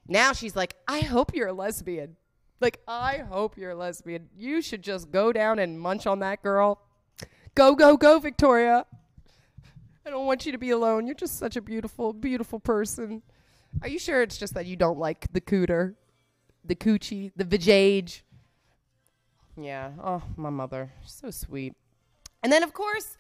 Now 0.07 0.33
she's 0.33 0.55
like, 0.55 0.75
I 0.87 1.01
hope 1.01 1.35
you're 1.35 1.49
a 1.49 1.53
lesbian. 1.53 2.17
Like, 2.61 2.81
I 2.87 3.19
hope 3.19 3.59
you're 3.59 3.73
a 3.73 3.77
lesbian. 3.77 4.29
You 4.37 4.63
should 4.63 4.83
just 4.83 5.11
go 5.11 5.33
down 5.33 5.59
and 5.59 5.79
munch 5.79 6.07
on 6.07 6.21
that 6.21 6.43
girl. 6.43 6.81
Go, 7.55 7.75
go, 7.75 7.97
go, 7.97 8.19
Victoria. 8.19 8.87
I 10.07 10.11
don't 10.11 10.27
want 10.27 10.47
you 10.47 10.53
to 10.53 10.59
be 10.59 10.71
alone. 10.71 11.07
You're 11.07 11.15
just 11.15 11.39
such 11.39 11.57
a 11.57 11.63
beautiful, 11.63 12.13
beautiful 12.13 12.61
person. 12.61 13.23
Are 13.83 13.89
you 13.89 13.99
sure 13.99 14.23
it's 14.23 14.39
just 14.39 14.55
that 14.55 14.67
you 14.67 14.77
don't 14.77 14.99
like 14.99 15.33
the 15.33 15.41
cooter, 15.41 15.95
the 16.65 16.75
coochie, 16.75 17.33
the 17.37 17.45
vajage? 17.45 18.23
Yeah. 19.57 19.93
Oh, 20.03 20.23
my 20.37 20.51
mother. 20.51 20.93
So 21.07 21.31
sweet. 21.31 21.75
And 22.45 22.53
then, 22.53 22.63
of 22.63 22.75
course, 22.75 23.17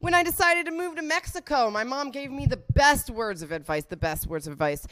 when 0.00 0.14
I 0.14 0.24
decided 0.24 0.66
to 0.66 0.72
move 0.72 0.96
to 0.96 1.02
Mexico, 1.02 1.70
my 1.70 1.84
mom 1.84 2.10
gave 2.10 2.32
me 2.32 2.44
the 2.44 2.56
best 2.74 3.08
words 3.08 3.40
of 3.40 3.52
advice, 3.52 3.84
the 3.84 3.96
best 3.96 4.26
words 4.26 4.48
of 4.48 4.52
advice. 4.52 4.84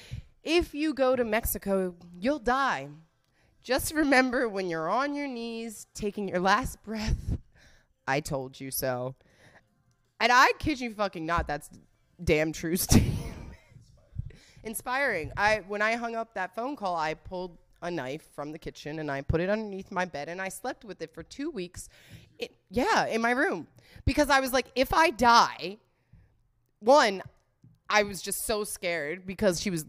If 0.44 0.72
you 0.72 0.94
go 0.94 1.16
to 1.16 1.24
Mexico, 1.24 1.96
you'll 2.16 2.38
die. 2.38 2.86
Just 3.60 3.92
remember 3.92 4.48
when 4.48 4.70
you're 4.70 4.88
on 4.88 5.16
your 5.16 5.26
knees, 5.26 5.88
taking 5.94 6.28
your 6.28 6.38
last 6.38 6.80
breath, 6.84 7.38
I 8.06 8.20
told 8.20 8.60
you 8.60 8.70
so. 8.70 9.16
And 10.20 10.30
I 10.30 10.52
kid 10.60 10.78
you 10.78 10.94
fucking 10.94 11.26
not, 11.26 11.48
that's 11.48 11.68
damn 12.22 12.52
true, 12.52 12.76
Steve. 12.76 13.12
Inspiring. 14.62 15.32
I 15.36 15.62
when 15.66 15.82
I 15.82 15.96
hung 15.96 16.14
up 16.14 16.34
that 16.34 16.54
phone 16.54 16.76
call, 16.76 16.94
I 16.94 17.14
pulled 17.14 17.58
a 17.82 17.90
knife 17.90 18.22
from 18.34 18.52
the 18.52 18.58
kitchen 18.58 18.98
and 18.98 19.10
I 19.10 19.22
put 19.22 19.40
it 19.40 19.48
underneath 19.48 19.90
my 19.90 20.04
bed 20.04 20.28
and 20.28 20.40
I 20.40 20.50
slept 20.50 20.84
with 20.84 21.02
it 21.02 21.12
for 21.14 21.22
two 21.22 21.50
weeks. 21.50 21.88
It, 22.40 22.52
yeah, 22.70 23.06
in 23.06 23.20
my 23.20 23.32
room. 23.32 23.66
Because 24.04 24.30
I 24.30 24.40
was 24.40 24.52
like, 24.52 24.66
if 24.74 24.92
I 24.92 25.10
die, 25.10 25.78
one, 26.80 27.22
I 27.88 28.02
was 28.02 28.22
just 28.22 28.46
so 28.46 28.64
scared 28.64 29.26
because 29.26 29.60
she 29.60 29.70
was 29.70 29.84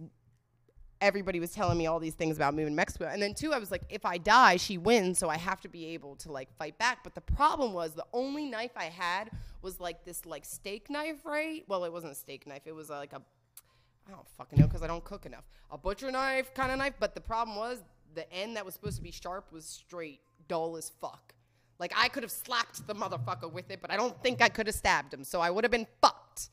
everybody 1.02 1.40
was 1.40 1.52
telling 1.52 1.78
me 1.78 1.88
all 1.88 2.00
these 2.00 2.14
things 2.14 2.38
about 2.38 2.54
moving 2.54 2.74
to 2.74 2.76
Mexico. 2.76 3.10
And 3.12 3.20
then 3.22 3.34
two, 3.34 3.54
I 3.54 3.58
was 3.58 3.72
like, 3.72 3.82
if 3.90 4.06
I 4.06 4.20
die, 4.20 4.58
she 4.58 4.78
wins, 4.78 5.18
so 5.18 5.30
I 5.30 5.38
have 5.38 5.60
to 5.62 5.70
be 5.70 5.88
able 5.88 6.16
to 6.18 6.32
like 6.32 6.56
fight 6.58 6.78
back. 6.78 7.00
But 7.04 7.16
the 7.16 7.22
problem 7.22 7.74
was 7.74 7.94
the 7.94 8.06
only 8.14 8.46
knife 8.46 8.72
I 8.76 8.86
had 8.86 9.32
was 9.62 9.80
like 9.80 10.06
this 10.06 10.26
like 10.26 10.46
steak 10.46 10.90
knife, 10.90 11.26
right? 11.26 11.64
Well, 11.68 11.84
it 11.86 11.92
wasn't 11.92 12.14
a 12.14 12.16
steak 12.16 12.46
knife. 12.46 12.62
It 12.66 12.76
was 12.76 12.92
uh, 12.92 12.98
like 12.98 13.14
a 13.14 13.22
I 14.08 14.12
don't 14.12 14.28
fucking 14.38 14.60
know 14.60 14.68
because 14.68 14.84
I 14.84 14.88
don't 14.88 15.04
cook 15.04 15.26
enough. 15.26 15.46
A 15.72 15.78
butcher 15.78 16.12
knife 16.12 16.54
kind 16.54 16.72
of 16.72 16.78
knife, 16.78 16.96
but 17.00 17.16
the 17.16 17.22
problem 17.22 17.58
was 17.58 17.80
the 18.14 18.32
end 18.32 18.56
that 18.56 18.66
was 18.66 18.74
supposed 18.74 18.98
to 18.98 19.04
be 19.04 19.12
sharp 19.12 19.52
was 19.52 19.66
straight, 19.66 20.22
dull 20.48 20.76
as 20.78 20.92
fuck. 21.02 21.34
Like 21.82 21.94
I 21.98 22.10
could 22.10 22.22
have 22.22 22.32
slapped 22.32 22.86
the 22.86 22.94
motherfucker 22.94 23.52
with 23.52 23.72
it, 23.72 23.82
but 23.82 23.90
I 23.90 23.98
don't 23.98 24.16
think 24.22 24.40
I 24.40 24.50
could 24.50 24.68
have 24.68 24.76
stabbed 24.76 25.12
him, 25.12 25.24
so 25.24 25.42
I 25.42 25.50
would 25.50 25.64
have 25.64 25.72
been 25.72 25.88
fucked. 26.00 26.50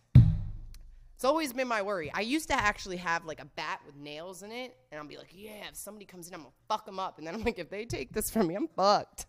It's 1.14 1.25
always 1.25 1.53
been 1.53 1.69
my 1.69 1.83
worry. 1.83 2.11
I 2.14 2.23
used 2.23 2.49
to 2.49 2.55
actually 2.55 2.97
have 2.97 3.27
like 3.27 3.38
a 3.38 3.45
bat 3.45 3.81
with 3.85 3.95
nails 3.95 4.43
in 4.43 4.51
it, 4.51 4.75
and 4.91 4.99
I'll 4.99 5.07
be 5.07 5.19
like, 5.19 5.29
yeah, 5.35 5.69
if 5.69 5.77
somebody 5.77 6.07
comes 6.07 6.29
in, 6.29 6.35
I'm 6.35 6.41
gonna 6.41 6.53
fuck 6.67 6.87
them 6.87 6.99
up. 6.99 7.19
And 7.19 7.27
then 7.27 7.35
I'm 7.35 7.45
like, 7.45 7.59
if 7.59 7.69
they 7.69 7.85
take 7.85 8.14
this 8.14 8.31
from 8.31 8.47
me, 8.47 8.55
I'm 8.55 8.69
fucked. 8.69 9.27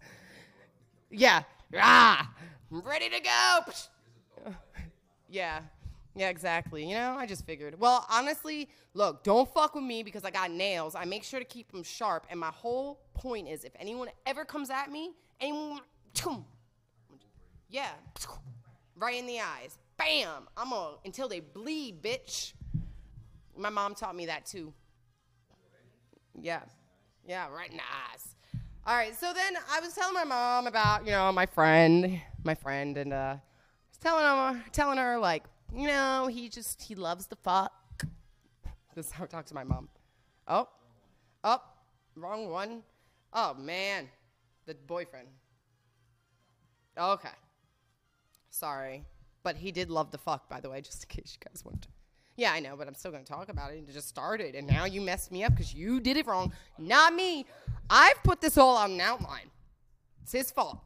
Yeah. 1.12 1.44
Ah, 1.76 2.32
I'm 2.72 2.80
ready 2.80 3.10
to 3.10 3.20
go. 3.20 4.52
yeah. 5.30 5.60
Yeah, 6.16 6.30
exactly. 6.30 6.88
You 6.88 6.96
know, 6.96 7.16
I 7.18 7.26
just 7.26 7.46
figured. 7.46 7.78
Well, 7.78 8.06
honestly, 8.10 8.70
look, 8.94 9.24
don't 9.24 9.54
fuck 9.54 9.76
with 9.76 9.84
me 9.84 10.04
because 10.04 10.24
I 10.24 10.32
got 10.32 10.50
nails. 10.50 10.96
I 10.96 11.04
make 11.04 11.24
sure 11.24 11.40
to 11.40 11.46
keep 11.46 11.72
them 11.72 11.84
sharp. 11.84 12.26
And 12.30 12.40
my 12.40 12.52
whole 12.52 13.02
point 13.14 13.50
is 13.50 13.66
if 13.66 13.74
anyone 13.78 14.08
ever 14.26 14.46
comes 14.46 14.70
at 14.70 14.90
me, 14.92 15.12
anyone, 15.40 15.82
yeah, 17.70 17.92
right 18.96 19.18
in 19.18 19.28
the 19.28 19.40
eyes. 19.40 19.78
Bam! 19.98 20.48
I'm 20.58 20.72
a 20.72 20.96
until 21.06 21.28
they 21.28 21.40
bleed, 21.40 22.02
bitch. 22.02 22.54
My 23.58 23.70
mom 23.70 23.96
taught 23.96 24.16
me 24.16 24.28
that 24.28 24.46
too. 24.46 24.74
Yeah. 26.42 26.62
Yeah, 27.28 27.48
right 27.50 27.70
in 27.70 27.78
the 27.78 27.84
eyes. 27.84 28.36
All 28.88 28.96
right, 28.96 29.16
so 29.16 29.34
then 29.34 29.54
I 29.72 29.82
was 29.82 29.94
telling 29.94 30.14
my 30.14 30.24
mom 30.24 30.66
about, 30.66 31.06
you 31.06 31.12
know, 31.12 31.32
my 31.32 31.46
friend, 31.46 32.20
my 32.44 32.56
friend, 32.56 32.98
and 32.98 33.14
uh, 33.14 33.36
I 33.36 33.40
was 33.92 33.98
telling 34.02 34.24
her, 34.24 34.64
telling 34.72 34.98
her 34.98 35.20
like, 35.20 35.44
you 35.76 35.88
know, 35.88 36.28
he 36.32 36.50
just 36.50 36.82
he 36.82 36.96
loves 36.96 37.28
the 37.28 37.36
fuck. 37.36 37.72
This 38.96 39.08
is 39.08 39.12
how 39.12 39.26
I 39.26 39.28
talk 39.28 39.46
to 39.46 39.54
my 39.54 39.64
mom. 39.64 39.90
Oh, 40.48 40.68
oh, 41.44 41.62
wrong 42.16 42.50
one. 42.50 42.82
Oh 43.34 43.54
man, 43.54 44.08
the 44.70 44.76
boyfriend. 44.86 45.28
Oh, 46.96 47.14
okay, 47.14 47.30
sorry, 48.52 49.04
but 49.44 49.56
he 49.56 49.72
did 49.72 49.90
love 49.90 50.12
the 50.12 50.18
fuck, 50.18 50.48
by 50.50 50.60
the 50.60 50.70
way, 50.70 50.82
just 50.82 51.04
in 51.04 51.10
case 51.10 51.38
you 51.40 51.50
guys 51.50 51.66
want 51.66 51.82
to. 51.82 51.88
Yeah, 52.36 52.54
I 52.54 52.60
know, 52.60 52.76
but 52.78 52.88
I'm 52.88 52.94
still 52.94 53.12
gonna 53.12 53.24
talk 53.24 53.50
about 53.50 53.72
it. 53.72 53.84
It 53.88 53.92
just 53.92 54.08
started, 54.08 54.56
and 54.56 54.68
now 54.68 54.86
you 54.86 55.02
messed 55.02 55.32
me 55.32 55.44
up 55.44 55.54
because 55.54 55.74
you 55.74 56.00
did 56.00 56.18
it 56.18 56.28
wrong, 56.28 56.54
not 56.78 57.14
me. 57.14 57.46
I've 57.90 58.22
put 58.24 58.42
this 58.42 58.58
all 58.58 58.78
on 58.78 58.92
an 58.92 59.02
outline. 59.02 59.50
It's 60.24 60.32
his 60.32 60.52
fault. 60.52 60.80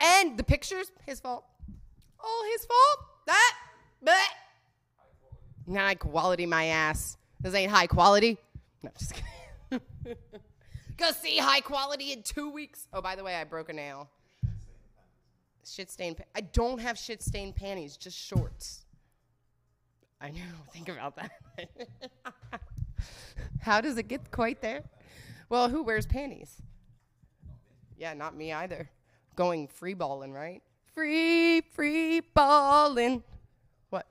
And 0.00 0.38
the 0.38 0.44
pictures, 0.44 0.92
his 1.04 1.20
fault. 1.20 1.44
All 2.20 2.44
his 2.52 2.64
fault. 2.64 3.08
That, 3.26 3.54
but 4.02 5.74
high 5.74 5.96
quality, 5.96 6.46
my 6.46 6.66
ass. 6.66 7.16
This 7.40 7.54
ain't 7.54 7.72
high 7.72 7.88
quality. 7.88 8.38
No, 8.82 8.90
just 8.98 9.14
kidding. 9.14 9.80
Go 10.96 11.10
see 11.12 11.36
high 11.38 11.60
quality 11.60 12.12
in 12.12 12.22
two 12.22 12.50
weeks. 12.50 12.88
Oh, 12.92 13.02
by 13.02 13.16
the 13.16 13.24
way, 13.24 13.34
I 13.34 13.44
broke 13.44 13.68
a 13.68 13.72
nail. 13.72 14.08
Shit 15.64 15.90
stained. 15.90 16.18
Pa- 16.18 16.24
I 16.34 16.40
don't 16.40 16.80
have 16.80 16.96
shit 16.96 17.22
stained 17.22 17.56
panties, 17.56 17.96
just 17.96 18.16
shorts. 18.16 18.84
I 20.20 20.30
know. 20.30 20.40
Think 20.72 20.88
about 20.88 21.16
that. 21.16 21.30
How 23.60 23.80
does 23.80 23.98
it 23.98 24.08
get 24.08 24.30
quite 24.30 24.62
there? 24.62 24.84
Well, 25.48 25.68
who 25.68 25.82
wears 25.82 26.06
panties? 26.06 26.62
Yeah, 27.98 28.14
not 28.14 28.36
me 28.36 28.52
either. 28.52 28.88
Going 29.34 29.68
free 29.68 29.94
balling, 29.94 30.32
right? 30.32 30.62
free, 30.96 31.60
free 31.60 32.20
balling. 32.20 33.22
What? 33.90 34.06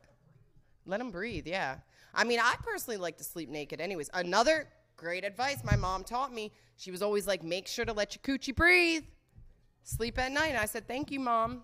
Let 0.85 1.01
him 1.01 1.09
breathe, 1.09 1.47
yeah. 1.47 1.77
I 2.13 2.23
mean, 2.23 2.39
I 2.39 2.55
personally 2.63 2.97
like 2.97 3.17
to 3.17 3.23
sleep 3.23 3.49
naked 3.49 3.81
anyways. 3.81 4.09
Another 4.13 4.67
great 4.95 5.25
advice 5.25 5.57
my 5.65 5.75
mom 5.75 6.03
taught 6.03 6.31
me. 6.31 6.53
She 6.77 6.91
was 6.91 7.01
always 7.01 7.27
like, 7.27 7.43
make 7.43 7.67
sure 7.67 7.85
to 7.85 7.93
let 7.93 8.15
your 8.15 8.37
coochie 8.37 8.55
breathe. 8.55 9.03
Sleep 9.83 10.17
at 10.17 10.31
night. 10.31 10.47
And 10.47 10.57
I 10.57 10.65
said, 10.65 10.87
thank 10.87 11.11
you, 11.11 11.19
mom. 11.19 11.61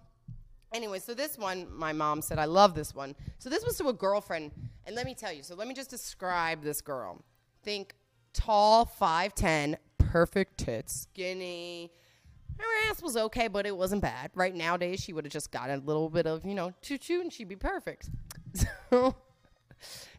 Anyway, 0.73 0.99
so 0.99 1.13
this 1.13 1.37
one, 1.37 1.67
my 1.69 1.91
mom 1.91 2.21
said, 2.21 2.39
I 2.39 2.45
love 2.45 2.75
this 2.75 2.95
one. 2.95 3.13
So 3.39 3.49
this 3.49 3.65
was 3.65 3.77
to 3.77 3.89
a 3.89 3.93
girlfriend. 3.93 4.51
And 4.85 4.95
let 4.95 5.05
me 5.05 5.13
tell 5.13 5.33
you, 5.33 5.43
so 5.43 5.55
let 5.55 5.67
me 5.67 5.73
just 5.73 5.89
describe 5.89 6.63
this 6.63 6.81
girl. 6.81 7.21
Think 7.63 7.93
tall, 8.33 8.89
5'10, 8.99 9.75
perfect 9.97 10.59
tits, 10.59 11.01
skinny. 11.01 11.91
Her 12.57 12.89
ass 12.89 13.01
was 13.01 13.17
okay, 13.17 13.47
but 13.47 13.65
it 13.65 13.75
wasn't 13.75 14.01
bad. 14.01 14.31
Right 14.33 14.55
nowadays, 14.55 15.01
she 15.01 15.13
would 15.13 15.25
have 15.25 15.33
just 15.33 15.51
gotten 15.51 15.79
a 15.79 15.83
little 15.83 16.09
bit 16.09 16.25
of, 16.25 16.45
you 16.45 16.53
know, 16.53 16.73
choo 16.81 16.97
choo 16.97 17.21
and 17.21 17.33
she'd 17.33 17.49
be 17.49 17.55
perfect. 17.55 18.09
So 18.91 19.15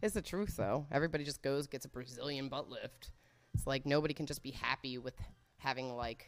it's 0.01 0.15
the 0.15 0.21
truth, 0.21 0.57
though. 0.57 0.87
Everybody 0.91 1.23
just 1.23 1.41
goes, 1.41 1.67
gets 1.67 1.85
a 1.85 1.87
Brazilian 1.87 2.49
butt 2.49 2.69
lift. 2.69 3.11
It's 3.53 3.67
like 3.67 3.85
nobody 3.85 4.13
can 4.13 4.25
just 4.25 4.43
be 4.43 4.51
happy 4.51 4.97
with 4.97 5.15
having, 5.57 5.95
like, 5.95 6.27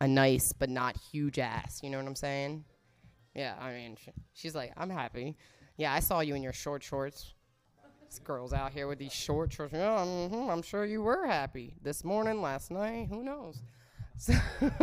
a 0.00 0.08
nice 0.08 0.52
but 0.52 0.70
not 0.70 0.96
huge 0.96 1.38
ass. 1.38 1.80
You 1.82 1.90
know 1.90 1.98
what 1.98 2.06
I'm 2.06 2.16
saying? 2.16 2.64
Yeah, 3.34 3.54
I 3.60 3.72
mean, 3.72 3.96
sh- 3.96 4.08
she's 4.32 4.54
like, 4.54 4.72
I'm 4.76 4.90
happy. 4.90 5.36
Yeah, 5.76 5.92
I 5.92 6.00
saw 6.00 6.20
you 6.20 6.34
in 6.34 6.42
your 6.42 6.52
short 6.52 6.82
shorts. 6.82 7.34
This 8.08 8.18
girl's 8.18 8.52
out 8.52 8.72
here 8.72 8.88
with 8.88 8.98
these 8.98 9.12
short 9.12 9.52
shorts. 9.52 9.72
Yeah, 9.74 10.04
hmm 10.04 10.50
I'm 10.50 10.62
sure 10.62 10.84
you 10.84 11.02
were 11.02 11.26
happy 11.26 11.74
this 11.82 12.04
morning, 12.04 12.40
last 12.40 12.70
night. 12.70 13.08
Who 13.10 13.22
knows? 13.22 13.60
So, 14.16 14.32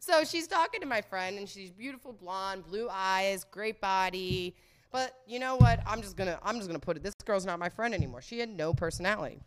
so 0.00 0.24
she's 0.24 0.46
talking 0.46 0.80
to 0.80 0.86
my 0.86 1.02
friend, 1.02 1.38
and 1.38 1.48
she's 1.48 1.70
beautiful, 1.70 2.12
blonde, 2.12 2.64
blue 2.64 2.88
eyes, 2.90 3.44
great 3.44 3.80
body. 3.80 4.54
But 4.92 5.14
you 5.26 5.38
know 5.38 5.56
what? 5.56 5.80
I'm 5.86 6.00
just 6.00 6.16
gonna 6.16 6.38
I'm 6.42 6.56
just 6.56 6.68
gonna 6.68 6.78
put 6.78 6.96
it. 6.96 7.02
This 7.02 7.14
girl's 7.24 7.46
not 7.46 7.58
my 7.58 7.68
friend 7.68 7.94
anymore. 7.94 8.22
She 8.22 8.38
had 8.38 8.48
no 8.48 8.72
personality. 8.72 9.40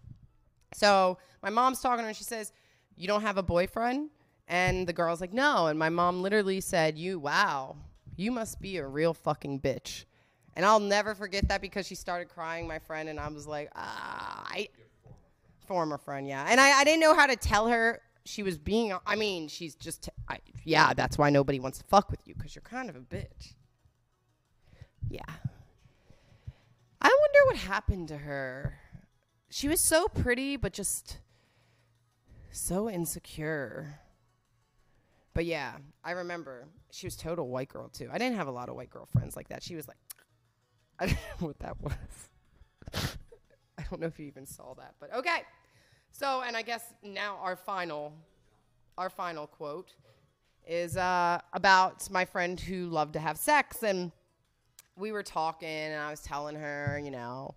So 0.74 1.18
my 1.42 1.50
mom's 1.50 1.80
talking 1.82 2.00
to 2.00 2.04
her, 2.04 2.08
and 2.10 2.18
she 2.18 2.24
says, 2.24 2.52
"You 2.96 3.08
don't 3.08 3.22
have 3.22 3.38
a 3.38 3.44
boyfriend?" 3.44 4.10
And 4.48 4.88
the 4.88 4.94
girl's 4.94 5.22
like, 5.22 5.34
"No." 5.34 5.68
And 5.68 5.80
my 5.80 5.90
mom 5.90 6.22
literally 6.22 6.62
said, 6.62 6.98
"You 6.98 7.20
wow, 7.20 7.78
you 8.16 8.32
must 8.32 8.62
be 8.62 8.78
a 8.78 8.86
real 8.86 9.14
fucking 9.14 9.62
bitch." 9.62 10.06
And 10.56 10.66
I'll 10.66 10.82
never 10.82 11.16
forget 11.16 11.48
that 11.48 11.62
because 11.62 11.88
she 11.88 11.96
started 11.96 12.28
crying, 12.28 12.68
my 12.68 12.80
friend, 12.80 13.08
and 13.08 13.18
I 13.18 13.30
was 13.30 13.48
like, 13.48 13.72
ah, 13.76 14.44
I, 14.46 14.68
former 15.66 15.98
friend, 15.98 16.28
yeah. 16.28 16.46
And 16.50 16.60
I, 16.60 16.80
I 16.80 16.84
didn't 16.84 17.00
know 17.00 17.16
how 17.16 17.28
to 17.28 17.38
tell 17.38 17.70
her 17.70 18.02
she 18.26 18.44
was 18.44 18.58
being. 18.58 18.94
I 19.06 19.16
mean, 19.16 19.48
she's 19.48 19.76
just, 19.76 20.10
I, 20.28 20.40
yeah. 20.66 20.94
That's 20.94 21.18
why 21.18 21.30
nobody 21.30 21.62
wants 21.62 21.78
to 21.78 21.86
fuck 21.86 22.12
with 22.12 22.28
you 22.28 22.36
because 22.36 22.56
you're 22.56 22.62
kind 22.64 22.90
of 22.90 22.98
a 22.98 23.00
bitch. 23.00 23.54
Yeah. 25.10 25.22
I 27.02 27.08
wonder 27.08 27.46
what 27.46 27.58
happened 27.58 28.08
to 28.10 28.18
her. 28.18 28.78
She 29.50 29.68
was 29.68 29.80
so 29.82 30.08
pretty, 30.08 30.58
but 30.58 30.74
just 30.74 31.18
so 32.52 32.90
insecure. 32.90 34.00
But 35.34 35.46
yeah, 35.46 35.78
I 36.04 36.12
remember 36.12 36.68
she 36.92 37.08
was 37.08 37.16
total 37.16 37.48
white 37.48 37.70
girl 37.70 37.90
too. 37.90 38.10
I 38.12 38.18
didn't 38.18 38.36
have 38.36 38.48
a 38.48 38.52
lot 38.52 38.70
of 38.70 38.76
white 38.76 38.90
girl 38.90 39.06
friends 39.06 39.36
like 39.36 39.50
that. 39.50 39.64
She 39.64 39.76
was 39.76 39.88
like, 39.88 39.98
I 41.00 41.06
don't 41.06 41.18
know 41.40 41.48
what 41.48 41.60
that 41.60 41.82
was. 41.82 41.94
I 43.78 43.84
don't 43.90 44.02
know 44.02 44.08
if 44.08 44.20
you 44.20 44.26
even 44.26 44.46
saw 44.46 44.74
that, 44.76 44.96
but 45.00 45.14
okay. 45.14 45.44
So, 46.12 46.42
and 46.46 46.58
I 46.58 46.62
guess 46.62 46.94
now 47.04 47.38
our 47.42 47.56
final, 47.56 48.14
our 48.98 49.10
final 49.10 49.48
quote 49.48 49.94
is 50.68 50.98
uh, 50.98 51.40
about 51.54 52.10
my 52.12 52.26
friend 52.26 52.60
who 52.60 52.88
loved 52.90 53.14
to 53.14 53.20
have 53.20 53.38
sex, 53.38 53.84
and 53.84 54.12
we 55.00 55.12
were 55.12 55.24
talking, 55.24 55.68
and 55.68 56.02
I 56.02 56.12
was 56.12 56.22
telling 56.22 56.56
her, 56.56 57.02
you 57.04 57.12
know, 57.12 57.56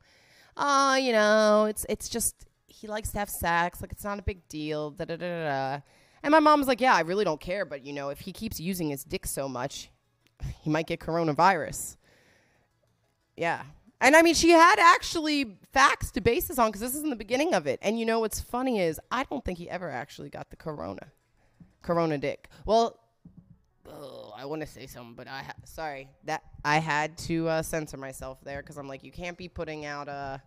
oh, 0.57 0.94
you 0.94 1.12
know, 1.12 1.66
it's 1.66 1.85
it's 1.88 2.09
just 2.09 2.46
he 2.66 2.87
likes 2.87 3.11
to 3.12 3.18
have 3.18 3.28
sex, 3.28 3.81
like 3.81 3.92
it's 3.92 4.05
not 4.05 4.18
a 4.18 4.22
big 4.22 4.48
deal, 4.48 4.90
da 4.90 5.05
da 5.05 5.16
da 5.16 5.44
da. 5.44 5.81
And 6.22 6.31
my 6.31 6.40
mom 6.40 6.61
was 6.61 6.68
like, 6.68 6.81
yeah, 6.81 6.94
I 6.94 7.00
really 7.00 7.24
don't 7.24 7.40
care, 7.40 7.64
but 7.64 7.85
you 7.85 7.92
know, 7.92 8.11
if 8.11 8.20
he 8.20 8.33
keeps 8.33 8.61
using 8.61 8.90
his 8.90 9.05
dick 9.05 9.26
so 9.26 9.48
much, 9.48 9.90
he 10.62 10.70
might 10.70 10.87
get 10.87 11.00
coronavirus. 11.00 11.96
Yeah. 13.37 13.62
And 14.00 14.16
I 14.16 14.22
mean, 14.22 14.35
she 14.35 14.50
had 14.50 14.78
actually 14.78 15.59
facts 15.72 16.11
to 16.12 16.20
base 16.20 16.48
this 16.48 16.59
on 16.59 16.68
because 16.68 16.81
this 16.81 16.94
is 16.94 17.02
in 17.02 17.11
the 17.11 17.16
beginning 17.16 17.55
of 17.55 17.66
it. 17.66 17.78
And 17.83 17.98
you 17.98 18.07
know 18.07 18.20
what's 18.20 18.40
funny 18.40 18.81
is 18.81 19.00
I 19.11 19.24
don't 19.24 19.44
think 19.44 19.59
he 19.59 19.70
ever 19.70 19.90
actually 19.90 20.28
got 20.28 20.50
the 20.50 20.57
corona, 20.57 21.07
corona 21.83 22.18
dick. 22.18 22.48
Well, 22.66 22.98
I 23.86 24.44
want 24.44 24.60
to 24.62 24.66
say 24.66 24.86
something, 24.86 25.14
but 25.14 25.28
I 25.28 25.42
ha- 25.42 25.54
sorry 25.64 26.08
that 26.24 26.42
I 26.64 26.78
had 26.78 27.16
to 27.18 27.48
uh, 27.48 27.62
censor 27.62 27.96
myself 27.96 28.38
there 28.42 28.60
because 28.60 28.76
I'm 28.76 28.88
like, 28.88 29.04
you 29.04 29.12
can't 29.12 29.36
be 29.36 29.48
putting 29.48 29.84
out 29.84 30.08
uh, 30.08 30.38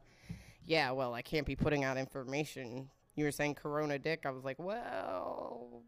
yeah, 0.66 0.92
well, 0.92 1.14
I 1.14 1.22
can't 1.22 1.46
be 1.46 1.56
putting 1.56 1.84
out 1.84 1.98
information. 1.98 2.90
You 3.16 3.26
were 3.26 3.32
saying 3.32 3.56
corona 3.56 4.00
dick. 4.00 4.26
I 4.26 4.32
was 4.32 4.44
like, 4.44 4.58
well, 4.60 5.84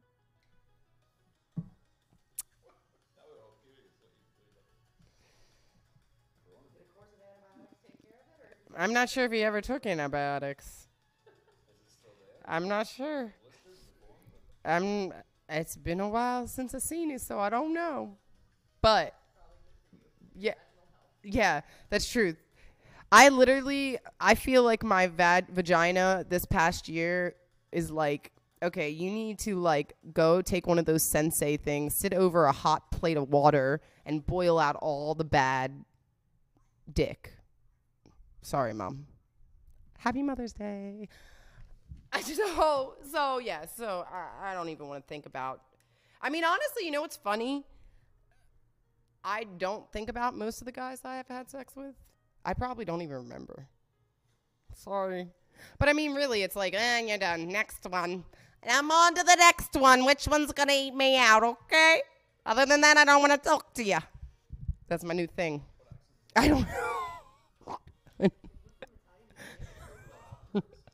I'm 8.77 8.93
not 8.93 9.09
sure 9.09 9.25
if 9.25 9.31
he 9.31 9.43
ever 9.43 9.61
took 9.61 9.85
antibiotics. 9.85 10.87
I'm 12.45 12.67
not 12.67 12.87
sure. 12.87 13.33
I'm. 14.63 15.11
It's 15.49 15.77
been 15.77 15.99
a 15.99 16.09
while 16.09 16.47
since 16.47 16.75
I've 16.75 16.81
seen 16.81 17.11
it, 17.11 17.21
so 17.21 17.39
I 17.39 17.49
don't 17.49 17.73
know. 17.73 18.17
But 18.81 19.15
yeah, 20.35 20.55
yeah, 21.23 21.61
that's 21.89 22.09
true. 22.09 22.35
I 23.11 23.29
literally, 23.29 23.97
I 24.19 24.35
feel 24.35 24.63
like 24.63 24.83
my 24.83 25.07
vad- 25.07 25.47
vagina 25.49 26.25
this 26.27 26.45
past 26.45 26.89
year 26.89 27.35
is 27.71 27.89
like, 27.89 28.31
okay, 28.61 28.89
you 28.89 29.11
need 29.11 29.39
to 29.39 29.55
like 29.55 29.93
go 30.13 30.41
take 30.41 30.67
one 30.67 30.79
of 30.79 30.85
those 30.85 31.03
sensei 31.03 31.55
things, 31.55 31.95
sit 31.95 32.13
over 32.13 32.45
a 32.45 32.51
hot 32.51 32.91
plate 32.91 33.15
of 33.17 33.29
water, 33.29 33.81
and 34.05 34.25
boil 34.25 34.59
out 34.59 34.75
all 34.75 35.15
the 35.15 35.23
bad 35.23 35.85
dick. 36.93 37.33
Sorry, 38.41 38.73
mom. 38.73 39.07
Happy 39.99 40.21
Mother's 40.21 40.53
Day. 40.53 41.07
Oh 42.59 42.95
so 43.11 43.39
yeah 43.39 43.65
so 43.65 44.05
I, 44.11 44.51
I 44.51 44.53
don't 44.53 44.69
even 44.69 44.87
want 44.87 45.03
to 45.03 45.07
think 45.07 45.25
about. 45.25 45.61
I 46.21 46.29
mean 46.29 46.43
honestly, 46.43 46.85
you 46.85 46.91
know 46.91 47.01
what's 47.01 47.17
funny? 47.17 47.65
I 49.23 49.45
don't 49.57 49.91
think 49.91 50.09
about 50.09 50.35
most 50.35 50.61
of 50.61 50.65
the 50.65 50.71
guys 50.71 51.01
I 51.03 51.17
have 51.17 51.27
had 51.27 51.49
sex 51.49 51.75
with. 51.75 51.95
I 52.45 52.53
probably 52.53 52.85
don't 52.85 53.01
even 53.01 53.17
remember. 53.17 53.67
Sorry, 54.73 55.27
but 55.79 55.89
I 55.89 55.93
mean 55.93 56.13
really, 56.13 56.43
it's 56.43 56.55
like 56.55 56.73
eh, 56.73 57.01
you're 57.01 57.17
done. 57.17 57.47
Next 57.49 57.85
one, 57.89 58.23
and 58.63 58.71
I'm 58.71 58.89
on 58.89 59.15
to 59.15 59.23
the 59.23 59.35
next 59.35 59.75
one. 59.75 60.05
Which 60.05 60.27
one's 60.27 60.51
gonna 60.51 60.73
eat 60.73 60.95
me 60.95 61.17
out? 61.17 61.43
Okay. 61.43 62.01
Other 62.45 62.65
than 62.65 62.81
that, 62.81 62.95
I 62.97 63.03
don't 63.03 63.21
want 63.21 63.33
to 63.33 63.49
talk 63.49 63.73
to 63.73 63.83
you. 63.83 63.97
That's 64.87 65.03
my 65.03 65.13
new 65.13 65.27
thing. 65.27 65.63
I 66.35 66.47
don't 66.47 66.61
know. 66.61 67.06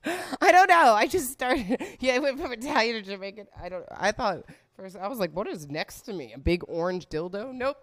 I 0.05 0.51
don't 0.51 0.69
know. 0.69 0.93
I 0.93 1.07
just 1.07 1.31
started. 1.31 1.81
Yeah, 1.99 2.15
I 2.15 2.19
went 2.19 2.39
from 2.39 2.51
Italian 2.51 2.95
to 2.95 3.01
Jamaican. 3.01 3.47
I 3.61 3.69
don't. 3.69 3.85
I 3.91 4.11
thought 4.11 4.43
first. 4.75 4.97
I 4.97 5.07
was 5.07 5.19
like, 5.19 5.31
"What 5.31 5.47
is 5.47 5.69
next 5.69 6.01
to 6.01 6.13
me? 6.13 6.33
A 6.33 6.39
big 6.39 6.63
orange 6.67 7.07
dildo?" 7.07 7.53
Nope. 7.53 7.77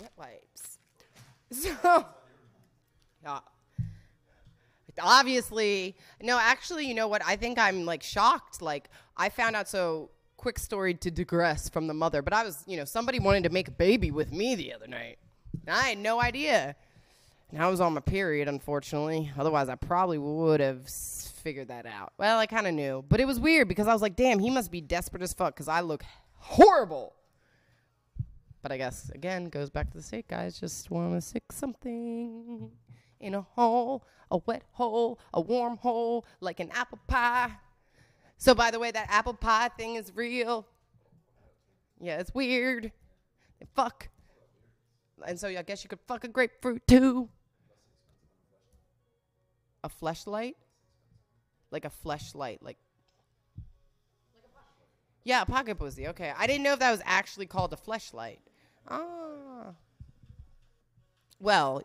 Wet 0.00 0.12
wipes. 0.16 0.78
So, 1.52 2.06
yeah. 3.22 3.40
Obviously, 5.00 5.96
no. 6.20 6.38
Actually, 6.38 6.86
you 6.86 6.94
know 6.94 7.08
what? 7.08 7.22
I 7.24 7.36
think 7.36 7.58
I'm 7.58 7.84
like 7.84 8.02
shocked. 8.02 8.60
Like 8.62 8.88
I 9.16 9.28
found 9.28 9.56
out. 9.56 9.68
So 9.68 10.10
quick 10.36 10.58
story 10.58 10.92
to 10.92 11.10
digress 11.10 11.68
from 11.68 11.86
the 11.86 11.94
mother, 11.94 12.20
but 12.20 12.32
I 12.32 12.42
was, 12.42 12.64
you 12.66 12.76
know, 12.76 12.84
somebody 12.84 13.20
wanted 13.20 13.44
to 13.44 13.50
make 13.50 13.68
a 13.68 13.72
baby 13.72 14.10
with 14.10 14.32
me 14.32 14.56
the 14.56 14.72
other 14.74 14.88
night. 14.88 15.18
I 15.68 15.90
had 15.90 15.98
no 15.98 16.20
idea. 16.20 16.74
I 17.58 17.68
was 17.68 17.80
on 17.80 17.92
my 17.92 18.00
period, 18.00 18.48
unfortunately. 18.48 19.30
Otherwise, 19.38 19.68
I 19.68 19.74
probably 19.74 20.18
would 20.18 20.60
have 20.60 20.88
figured 20.88 21.68
that 21.68 21.84
out. 21.84 22.12
Well, 22.18 22.38
I 22.38 22.46
kind 22.46 22.66
of 22.66 22.74
knew. 22.74 23.04
But 23.08 23.20
it 23.20 23.26
was 23.26 23.38
weird 23.38 23.68
because 23.68 23.86
I 23.86 23.92
was 23.92 24.00
like, 24.00 24.16
damn, 24.16 24.38
he 24.38 24.48
must 24.48 24.70
be 24.70 24.80
desperate 24.80 25.22
as 25.22 25.34
fuck 25.34 25.54
because 25.54 25.68
I 25.68 25.80
look 25.80 26.02
horrible. 26.34 27.14
But 28.62 28.72
I 28.72 28.78
guess, 28.78 29.10
again, 29.10 29.48
goes 29.48 29.70
back 29.70 29.90
to 29.90 29.96
the 29.96 30.02
state 30.02 30.28
guys 30.28 30.58
just 30.58 30.90
want 30.90 31.14
to 31.14 31.20
stick 31.20 31.50
something 31.50 32.70
in 33.20 33.34
a 33.34 33.42
hole, 33.42 34.04
a 34.30 34.38
wet 34.38 34.62
hole, 34.72 35.18
a 35.34 35.40
warm 35.40 35.76
hole, 35.76 36.24
like 36.40 36.60
an 36.60 36.70
apple 36.72 37.00
pie. 37.06 37.50
So, 38.36 38.54
by 38.54 38.70
the 38.70 38.78
way, 38.78 38.90
that 38.92 39.08
apple 39.10 39.34
pie 39.34 39.68
thing 39.76 39.96
is 39.96 40.12
real. 40.14 40.66
Yeah, 42.00 42.18
it's 42.18 42.32
weird. 42.34 42.92
Fuck. 43.74 44.08
And 45.26 45.38
so 45.38 45.48
I 45.48 45.62
guess 45.62 45.84
you 45.84 45.88
could 45.88 46.00
fuck 46.06 46.24
a 46.24 46.28
grapefruit 46.28 46.86
too. 46.86 47.28
A 49.84 49.88
fleshlight? 49.88 50.54
Like 51.70 51.84
a 51.84 51.90
fleshlight, 52.04 52.58
like 52.60 52.78
Yeah, 55.24 55.42
a 55.42 55.46
pocket 55.46 55.78
pussy. 55.78 56.08
Okay, 56.08 56.32
I 56.36 56.46
didn't 56.46 56.62
know 56.62 56.72
if 56.72 56.80
that 56.80 56.90
was 56.90 57.02
actually 57.04 57.46
called 57.46 57.72
a 57.72 57.76
fleshlight. 57.76 58.38
Ah. 58.88 59.72
Well, 61.40 61.82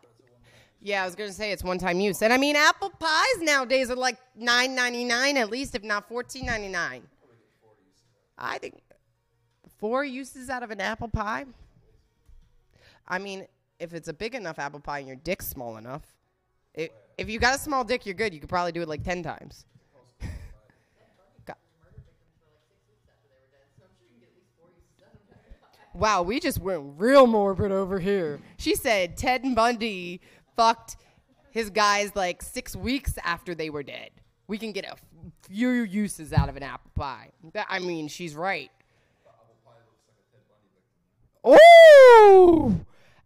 yeah, 0.80 1.02
I 1.02 1.04
was 1.06 1.14
gonna 1.14 1.32
say 1.32 1.52
it's 1.52 1.64
one 1.64 1.78
time 1.78 2.00
use, 2.00 2.22
and 2.22 2.32
I 2.32 2.38
mean 2.38 2.56
apple 2.56 2.90
pies 2.90 3.40
nowadays 3.40 3.90
are 3.90 3.96
like 3.96 4.16
nine 4.36 4.74
ninety 4.74 5.04
nine 5.04 5.36
at 5.36 5.50
least, 5.50 5.74
if 5.74 5.82
not 5.82 6.08
fourteen 6.08 6.46
ninety 6.46 6.68
nine. 6.68 7.02
I 8.36 8.58
think 8.58 8.80
four 9.78 10.04
uses 10.04 10.48
out 10.48 10.62
of 10.62 10.70
an 10.70 10.80
apple 10.80 11.08
pie. 11.08 11.46
I 13.06 13.18
mean, 13.18 13.46
if 13.80 13.94
it's 13.94 14.08
a 14.08 14.12
big 14.12 14.34
enough 14.34 14.58
apple 14.58 14.80
pie 14.80 14.98
and 14.98 15.08
your 15.08 15.16
dick's 15.16 15.46
small 15.48 15.76
enough, 15.76 16.02
it, 16.74 16.92
if 17.18 17.28
you 17.28 17.38
got 17.38 17.54
a 17.54 17.58
small 17.58 17.84
dick, 17.84 18.06
you're 18.06 18.14
good. 18.14 18.32
You 18.32 18.40
could 18.40 18.48
probably 18.48 18.72
do 18.72 18.80
it 18.80 18.88
like 18.88 19.02
ten 19.02 19.22
times. 19.22 19.66
Wow, 25.94 26.22
we 26.22 26.38
just 26.38 26.60
went 26.60 26.94
real 26.96 27.26
morbid 27.26 27.72
over 27.72 27.98
here. 27.98 28.38
She 28.56 28.76
said 28.76 29.16
Ted 29.16 29.42
Bundy 29.56 30.20
fucked 30.54 30.96
his 31.50 31.70
guys 31.70 32.14
like 32.14 32.40
six 32.40 32.76
weeks 32.76 33.14
after 33.24 33.52
they 33.52 33.68
were 33.68 33.82
dead. 33.82 34.10
We 34.46 34.58
can 34.58 34.70
get 34.70 34.84
a 34.84 34.94
few 35.48 35.70
uses 35.70 36.32
out 36.32 36.48
of 36.48 36.56
an 36.56 36.62
apple 36.62 36.92
pie. 36.94 37.30
That, 37.52 37.66
I 37.68 37.80
mean, 37.80 38.06
she's 38.06 38.36
right. 38.36 38.70
Oh, 41.42 42.78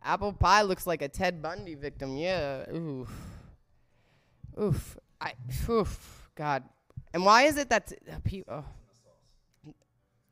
apple 0.02 0.32
pie 0.32 0.62
looks 0.62 0.86
like 0.86 1.02
a 1.02 1.08
Ted 1.08 1.42
Bundy 1.42 1.74
victim. 1.74 2.16
Yeah. 2.16 2.70
Oof. 2.72 3.10
Oof. 4.60 4.98
I. 5.20 5.34
Oof. 5.68 6.30
God. 6.34 6.64
And 7.14 7.24
why 7.24 7.42
is 7.42 7.56
it 7.56 7.68
that 7.70 7.92
uh, 8.10 8.16
pe- 8.24 8.44
oh. 8.48 8.64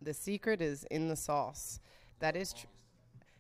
the 0.01 0.15
secret 0.15 0.63
is 0.63 0.85
in 0.91 1.09
the 1.09 1.17
sauce? 1.17 1.81
That 2.21 2.37
is 2.37 2.53
true. 2.53 2.71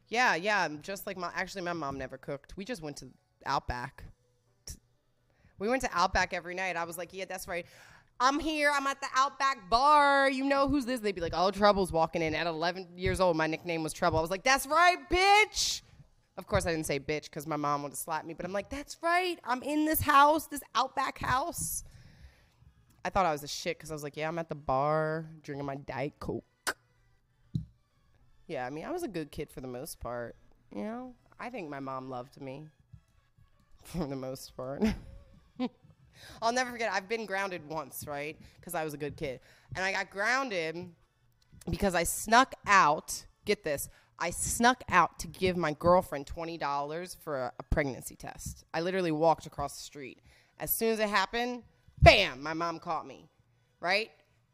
Yeah, 0.09 0.35
yeah. 0.35 0.69
Just 0.83 1.07
like 1.07 1.17
my 1.17 1.31
actually, 1.35 1.63
my 1.63 1.73
mom 1.73 1.97
never 1.97 2.19
cooked. 2.19 2.57
We 2.57 2.65
just 2.65 2.83
went 2.83 2.97
to 2.99 3.09
Outback. 3.47 4.05
We 5.59 5.69
went 5.69 5.83
to 5.83 5.91
Outback 5.93 6.35
every 6.35 6.55
night. 6.55 6.77
I 6.77 6.85
was 6.85 6.99
like, 6.99 7.11
yeah, 7.13 7.27
that's 7.29 7.47
right. 7.47 7.67
I'm 8.19 8.39
here. 8.39 8.71
I'm 8.75 8.87
at 8.87 9.01
the 9.01 9.07
Outback 9.15 9.71
bar. 9.71 10.29
You 10.29 10.45
know 10.45 10.69
who's 10.69 10.85
this? 10.85 11.01
They'd 11.01 11.15
be 11.15 11.21
like, 11.21 11.33
oh, 11.35 11.51
Trouble's 11.51 11.93
walking 11.93 12.23
in. 12.23 12.35
At 12.35 12.47
11 12.47 12.89
years 12.97 13.21
old, 13.21 13.37
my 13.37 13.47
nickname 13.47 13.83
was 13.83 13.93
Trouble. 13.93 14.19
I 14.19 14.21
was 14.21 14.31
like, 14.31 14.43
that's 14.43 14.67
right, 14.67 14.99
bitch. 15.11 15.83
Of 16.41 16.47
course, 16.47 16.65
I 16.65 16.71
didn't 16.71 16.87
say 16.87 16.99
bitch 16.99 17.25
because 17.25 17.47
my 17.47 17.57
mom 17.57 17.83
would 17.83 17.93
have 17.93 17.99
slapped 17.99 18.27
me, 18.27 18.33
but 18.33 18.47
I'm 18.47 18.53
like, 18.55 18.71
that's 18.71 18.97
right. 19.03 19.39
I'm 19.45 19.63
in 19.63 19.85
this 19.85 20.01
house, 20.01 20.47
this 20.47 20.63
Outback 20.75 21.19
house. 21.19 21.85
I 23.05 23.11
thought 23.11 23.27
I 23.27 23.33
was 23.33 23.43
a 23.43 23.47
shit 23.47 23.77
because 23.77 23.91
I 23.91 23.95
was 23.95 24.03
like, 24.03 24.17
yeah, 24.17 24.27
I'm 24.27 24.39
at 24.39 24.49
the 24.49 24.55
bar 24.55 25.27
drinking 25.43 25.67
my 25.67 25.75
Diet 25.75 26.15
Coke. 26.19 26.79
Yeah, 28.47 28.65
I 28.65 28.71
mean, 28.71 28.87
I 28.87 28.91
was 28.91 29.03
a 29.03 29.09
good 29.09 29.31
kid 29.31 29.51
for 29.51 29.61
the 29.61 29.67
most 29.69 30.01
part. 30.01 30.35
You 30.75 30.85
know, 30.85 31.15
I 31.39 31.51
think 31.51 31.69
my 31.69 31.79
mom 31.79 32.09
loved 32.09 32.41
me 32.41 32.69
for 33.83 34.07
the 34.07 34.17
most 34.17 34.57
part. 34.57 34.83
I'll 36.41 36.53
never 36.53 36.71
forget. 36.71 36.91
I've 36.91 37.07
been 37.07 37.27
grounded 37.27 37.69
once, 37.69 38.07
right? 38.09 38.39
Because 38.59 38.75
I 38.75 38.83
was 38.83 38.95
a 38.95 38.99
good 38.99 39.19
kid, 39.19 39.41
and 39.77 39.85
I 39.85 39.93
got 39.93 40.09
grounded 40.09 40.89
because 41.69 41.95
I 41.95 42.05
snuck 42.05 42.55
out. 42.67 43.27
Get 43.45 43.63
this. 43.63 43.91
I 44.21 44.31
snuck 44.31 44.85
out 44.91 45.19
to 45.21 45.27
give 45.27 45.57
my 45.57 45.73
girlfriend 45.73 46.27
twenty 46.27 46.59
dollars 46.59 47.17
for 47.23 47.39
a, 47.39 47.53
a 47.59 47.63
pregnancy 47.63 48.17
test. 48.17 48.65
I 48.75 48.81
literally 48.81 49.13
walked 49.13 49.47
across 49.47 49.77
the 49.77 49.83
street. 49.83 50.21
As 50.59 50.71
soon 50.71 50.93
as 50.93 50.99
it 50.99 51.09
happened, 51.09 51.63
bam! 52.03 52.43
My 52.43 52.53
mom 52.53 52.79
caught 52.79 53.07
me, 53.07 53.29
right? 53.81 54.11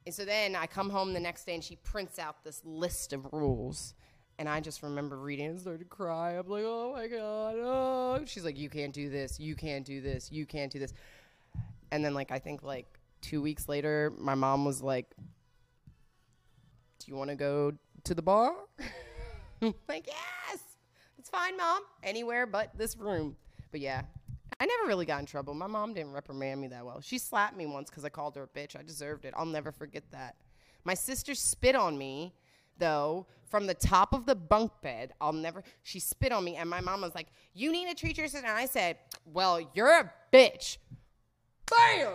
And 0.06 0.14
so 0.14 0.24
then 0.24 0.54
I 0.54 0.66
come 0.66 0.88
home 0.88 1.12
the 1.12 1.20
next 1.20 1.44
day 1.44 1.54
and 1.54 1.64
she 1.64 1.76
prints 1.76 2.18
out 2.18 2.44
this 2.44 2.62
list 2.64 3.12
of 3.12 3.26
rules. 3.32 3.94
And 4.38 4.48
I 4.48 4.60
just 4.60 4.82
remember 4.82 5.16
reading 5.18 5.46
and 5.46 5.60
started 5.60 5.78
to 5.78 5.84
cry. 5.86 6.32
I'm 6.32 6.48
like, 6.48 6.62
oh 6.64 6.92
my 6.92 7.08
God. 7.08 7.56
Oh. 7.58 8.22
She's 8.26 8.44
like, 8.44 8.58
you 8.58 8.68
can't 8.68 8.92
do 8.92 9.08
this. 9.08 9.40
You 9.40 9.56
can't 9.56 9.84
do 9.84 10.00
this. 10.00 10.30
You 10.30 10.46
can't 10.46 10.70
do 10.70 10.78
this. 10.78 10.92
And 11.90 12.04
then, 12.04 12.12
like, 12.14 12.30
I 12.30 12.38
think, 12.38 12.62
like, 12.62 12.86
two 13.22 13.40
weeks 13.40 13.68
later, 13.68 14.12
my 14.18 14.34
mom 14.34 14.64
was 14.64 14.82
like, 14.82 15.06
do 16.98 17.10
you 17.10 17.16
want 17.16 17.30
to 17.30 17.36
go 17.36 17.72
to 18.04 18.14
the 18.14 18.22
bar? 18.22 18.52
Like, 19.88 20.06
yes. 20.06 20.58
It's 21.18 21.30
fine, 21.30 21.56
mom. 21.56 21.82
Anywhere 22.02 22.46
but 22.46 22.76
this 22.76 22.96
room. 22.96 23.36
But 23.72 23.80
yeah, 23.80 24.02
I 24.60 24.66
never 24.66 24.86
really 24.86 25.06
got 25.06 25.20
in 25.20 25.26
trouble. 25.26 25.54
My 25.54 25.66
mom 25.66 25.92
didn't 25.94 26.12
reprimand 26.12 26.60
me 26.60 26.68
that 26.68 26.84
well. 26.84 27.00
She 27.00 27.18
slapped 27.18 27.56
me 27.56 27.66
once 27.66 27.90
because 27.90 28.04
I 28.04 28.08
called 28.08 28.36
her 28.36 28.44
a 28.44 28.58
bitch. 28.58 28.78
I 28.78 28.82
deserved 28.82 29.24
it. 29.24 29.34
I'll 29.36 29.46
never 29.46 29.72
forget 29.72 30.04
that. 30.12 30.36
My 30.84 30.94
sister 30.94 31.34
spit 31.34 31.74
on 31.74 31.98
me, 31.98 32.32
though, 32.78 33.26
from 33.50 33.66
the 33.66 33.74
top 33.74 34.12
of 34.12 34.24
the 34.24 34.34
bunk 34.34 34.72
bed. 34.82 35.12
I'll 35.20 35.32
never. 35.32 35.62
She 35.82 35.98
spit 35.98 36.32
on 36.32 36.44
me, 36.44 36.56
and 36.56 36.70
my 36.70 36.80
mom 36.80 37.00
was 37.00 37.14
like, 37.14 37.28
"You 37.54 37.72
need 37.72 37.88
to 37.88 37.94
treat 37.94 38.16
your 38.16 38.28
sister." 38.28 38.46
And 38.46 38.56
I 38.56 38.66
said, 38.66 38.98
"Well, 39.24 39.60
you're 39.74 39.90
a 39.90 40.12
bitch." 40.32 40.78
Bam! 41.68 42.12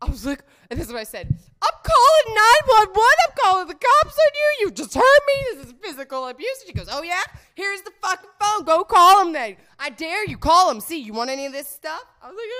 I 0.00 0.10
was 0.10 0.26
like, 0.26 0.44
and 0.70 0.78
this 0.78 0.86
is 0.88 0.92
what 0.92 1.00
I 1.00 1.04
said. 1.04 1.28
I'm 1.62 1.78
calling 1.82 2.36
911. 2.66 2.92
I'm 2.94 3.36
calling 3.42 3.68
the 3.68 3.74
cops 3.74 4.16
on 4.18 4.32
you. 4.34 4.66
You 4.66 4.70
just 4.70 4.94
hurt 4.94 5.02
me. 5.26 5.34
This 5.54 5.66
is 5.66 5.74
physical 5.80 6.28
abuse. 6.28 6.60
And 6.60 6.68
she 6.68 6.74
goes, 6.74 6.88
Oh, 6.90 7.02
yeah? 7.02 7.22
Here's 7.54 7.80
the 7.82 7.92
fucking 8.02 8.30
phone. 8.40 8.64
Go 8.64 8.84
call 8.84 9.22
him 9.22 9.32
then. 9.32 9.56
I 9.78 9.90
dare 9.90 10.26
you. 10.26 10.36
Call 10.36 10.70
him. 10.70 10.80
See, 10.80 10.98
you 11.00 11.12
want 11.12 11.30
any 11.30 11.46
of 11.46 11.52
this 11.52 11.68
stuff? 11.68 12.04
I 12.22 12.28
was 12.28 12.36
like, 12.36 12.50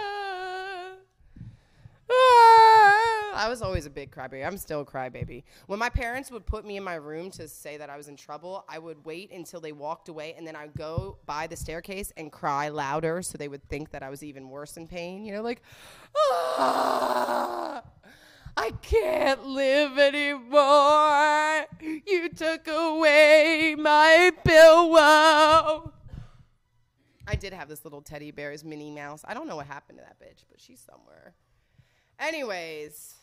ah. 0.00 0.94
Ah. 2.10 2.67
I 3.34 3.48
was 3.48 3.62
always 3.62 3.86
a 3.86 3.90
big 3.90 4.10
crybaby. 4.10 4.46
I'm 4.46 4.56
still 4.56 4.80
a 4.80 4.84
crybaby. 4.84 5.44
When 5.66 5.78
my 5.78 5.88
parents 5.88 6.30
would 6.30 6.46
put 6.46 6.64
me 6.64 6.76
in 6.76 6.82
my 6.82 6.94
room 6.94 7.30
to 7.32 7.48
say 7.48 7.76
that 7.76 7.90
I 7.90 7.96
was 7.96 8.08
in 8.08 8.16
trouble, 8.16 8.64
I 8.68 8.78
would 8.78 9.04
wait 9.04 9.30
until 9.32 9.60
they 9.60 9.72
walked 9.72 10.08
away 10.08 10.34
and 10.36 10.46
then 10.46 10.56
I'd 10.56 10.74
go 10.74 11.18
by 11.26 11.46
the 11.46 11.56
staircase 11.56 12.12
and 12.16 12.32
cry 12.32 12.68
louder 12.68 13.22
so 13.22 13.38
they 13.38 13.48
would 13.48 13.66
think 13.68 13.90
that 13.90 14.02
I 14.02 14.10
was 14.10 14.22
even 14.22 14.48
worse 14.48 14.76
in 14.76 14.86
pain. 14.86 15.24
You 15.24 15.34
know, 15.34 15.42
like, 15.42 15.62
ah, 16.16 17.82
I 18.56 18.70
can't 18.82 19.44
live 19.44 19.98
anymore. 19.98 21.66
You 22.06 22.28
took 22.30 22.66
away 22.66 23.76
my 23.78 24.32
pillow. 24.44 25.92
I 27.26 27.34
did 27.34 27.52
have 27.52 27.68
this 27.68 27.84
little 27.84 28.00
teddy 28.00 28.30
bear's 28.30 28.64
Minnie 28.64 28.90
Mouse. 28.90 29.22
I 29.28 29.34
don't 29.34 29.46
know 29.46 29.56
what 29.56 29.66
happened 29.66 29.98
to 29.98 30.04
that 30.04 30.18
bitch, 30.18 30.44
but 30.50 30.60
she's 30.60 30.80
somewhere. 30.80 31.34
Anyways, 32.18 33.14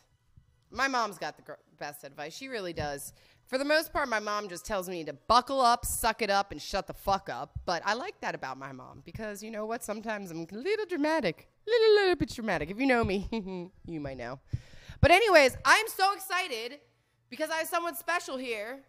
my 0.72 0.88
mom's 0.88 1.18
got 1.18 1.38
the 1.38 1.44
gr- 1.44 1.54
best 1.80 2.04
advice. 2.04 2.36
She 2.36 2.48
really 2.48 2.74
does. 2.74 3.14
For 3.48 3.58
the 3.60 3.66
most 3.66 3.94
part, 3.94 4.10
my 4.10 4.20
mom 4.20 4.50
just 4.50 4.66
tells 4.66 4.90
me 4.90 5.04
to 5.04 5.14
buckle 5.14 5.62
up, 5.62 5.86
suck 5.86 6.22
it 6.24 6.32
up, 6.32 6.52
and 6.52 6.60
shut 6.60 6.88
the 6.88 6.94
fuck 6.94 7.30
up. 7.30 7.52
But 7.66 7.84
I 7.86 7.94
like 7.94 8.20
that 8.22 8.34
about 8.34 8.58
my 8.58 8.72
mom 8.72 9.04
because 9.06 9.44
you 9.44 9.52
know 9.52 9.66
what? 9.66 9.84
Sometimes 9.84 10.32
I'm 10.32 10.48
a 10.52 10.56
little 10.56 10.86
dramatic, 10.88 11.48
little 11.68 11.94
little 11.96 12.16
bit 12.16 12.30
dramatic. 12.34 12.72
If 12.72 12.80
you 12.80 12.88
know 12.88 13.04
me, 13.04 13.28
you 13.88 14.00
might 14.00 14.18
know. 14.18 14.40
But 15.00 15.12
anyways, 15.12 15.56
I'm 15.64 15.88
so 15.88 16.14
excited 16.14 16.80
because 17.30 17.52
I 17.52 17.58
have 17.58 17.68
someone 17.68 17.96
special 17.96 18.38
here, 18.38 18.80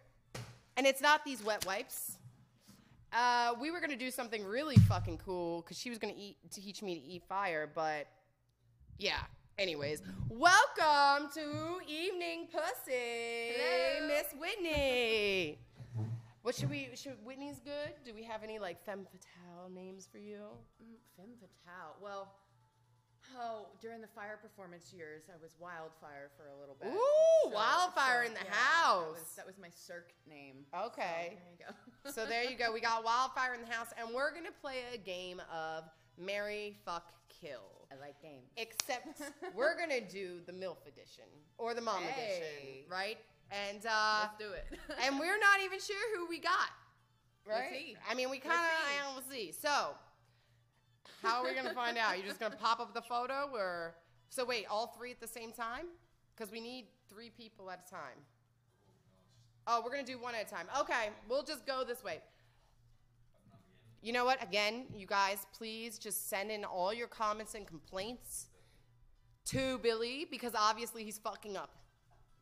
and 0.75 0.87
it's 0.87 1.01
not 1.01 1.23
these 1.23 1.43
wet 1.43 1.65
wipes. 1.67 2.17
Uh, 3.13 3.53
we 3.61 3.69
were 3.69 3.79
gonna 3.79 3.95
do 3.95 4.09
something 4.09 4.43
really 4.43 4.75
fucking 4.75 5.19
cool 5.23 5.61
because 5.61 5.77
she 5.77 5.89
was 5.89 5.99
gonna 5.99 6.13
eat 6.17 6.37
teach 6.51 6.81
me 6.81 6.95
to 6.95 7.01
eat 7.01 7.23
fire, 7.29 7.69
but 7.73 8.07
yeah. 8.97 9.19
Anyways, 9.59 10.03
welcome 10.29 11.29
to 11.33 11.79
Evening 11.87 12.47
Pussy. 12.51 13.57
Miss 14.07 14.27
Whitney. 14.39 15.57
What 16.43 16.53
should 16.53 16.69
we? 16.69 16.89
Should 16.93 17.17
Whitney's 17.25 17.59
good? 17.59 17.93
Do 18.05 18.13
we 18.13 18.21
have 18.21 18.43
any 18.43 18.59
like 18.59 18.85
femme 18.85 19.07
fatale 19.09 19.71
names 19.73 20.07
for 20.11 20.19
you? 20.19 20.41
Mm, 20.79 20.97
femme 21.17 21.33
fatale. 21.39 21.95
Well, 21.99 22.35
oh, 23.35 23.69
during 23.81 23.99
the 23.99 24.07
fire 24.07 24.37
performance 24.39 24.93
years, 24.93 25.23
I 25.27 25.41
was 25.41 25.55
Wildfire 25.59 26.29
for 26.37 26.49
a 26.55 26.59
little 26.59 26.77
bit. 26.79 26.89
Ooh, 26.93 27.51
Wildfire 27.51 28.25
in 28.25 28.33
the 28.35 28.39
That 28.41 28.49
house. 28.49 29.17
was, 29.17 29.33
that 29.37 29.47
was 29.47 29.57
my 29.59 29.69
circ 29.73 30.13
name. 30.29 30.65
Okay. 30.85 31.33
So, 31.33 31.33
there 31.33 31.49
you 31.51 31.65
go. 31.65 32.11
so 32.11 32.25
there 32.27 32.43
you 32.43 32.55
go. 32.55 32.71
We 32.71 32.79
got 32.79 33.03
wildfire 33.03 33.55
in 33.55 33.61
the 33.61 33.73
house, 33.73 33.87
and 33.97 34.13
we're 34.13 34.35
gonna 34.35 34.49
play 34.61 34.83
a 34.93 34.99
game 34.99 35.41
of 35.51 35.85
Marry 36.15 36.77
Fuck 36.85 37.11
Kill. 37.41 37.76
I 37.91 37.95
like 37.99 38.21
games. 38.21 38.49
Except 38.57 39.21
we're 39.55 39.77
gonna 39.77 40.01
do 40.01 40.39
the 40.45 40.51
MILF 40.51 40.77
edition 40.87 41.25
or 41.57 41.73
the 41.73 41.81
Mom 41.81 42.03
Hey. 42.03 42.09
edition, 42.37 42.91
right? 42.91 43.17
And 43.51 43.85
uh, 43.85 44.27
Let's 44.27 44.37
do 44.37 44.51
it. 44.51 44.65
and 45.05 45.19
we're 45.19 45.39
not 45.39 45.61
even 45.63 45.79
sure 45.79 46.17
who 46.17 46.27
we 46.27 46.39
got, 46.39 46.69
We'll 47.45 47.55
right? 47.57 47.69
see. 47.71 47.95
I 48.09 48.13
mean, 48.13 48.29
we 48.29 48.41
We'll 48.43 48.53
kind 48.53 48.65
of. 48.65 49.11
I 49.11 49.15
will 49.15 49.23
see. 49.31 49.53
So, 49.53 49.91
how 51.23 51.41
are 51.41 51.45
we 51.45 51.53
gonna 51.55 51.73
find 51.73 51.97
out? 51.97 52.17
You're 52.17 52.27
just 52.27 52.39
gonna 52.39 52.55
pop 52.57 52.79
up 52.81 52.93
the 52.93 53.01
photo, 53.01 53.49
or 53.53 53.95
so? 54.29 54.43
Wait, 54.43 54.65
all 54.69 54.87
three 54.97 55.11
at 55.11 55.21
the 55.21 55.27
same 55.27 55.51
time? 55.53 55.85
Because 56.35 56.51
we 56.51 56.59
need 56.59 56.85
three 57.09 57.29
people 57.29 57.71
at 57.71 57.85
a 57.87 57.89
time. 57.89 58.17
Oh, 59.65 59.81
we're 59.83 59.91
gonna 59.91 60.03
do 60.03 60.19
one 60.19 60.35
at 60.35 60.45
a 60.47 60.49
time. 60.49 60.67
Okay, 60.79 61.09
we'll 61.29 61.43
just 61.43 61.65
go 61.65 61.83
this 61.85 62.03
way. 62.03 62.19
You 64.01 64.13
know 64.13 64.25
what? 64.25 64.41
Again, 64.43 64.85
you 64.95 65.05
guys, 65.05 65.45
please 65.57 65.97
just 65.97 66.29
send 66.29 66.51
in 66.51 66.63
all 66.63 66.93
your 66.93 67.07
comments 67.07 67.55
and 67.55 67.65
complaints 67.67 68.47
to 69.45 69.79
Billy 69.79 70.27
because 70.29 70.53
obviously 70.55 71.03
he's 71.03 71.17
fucking 71.17 71.57
up. 71.57 71.71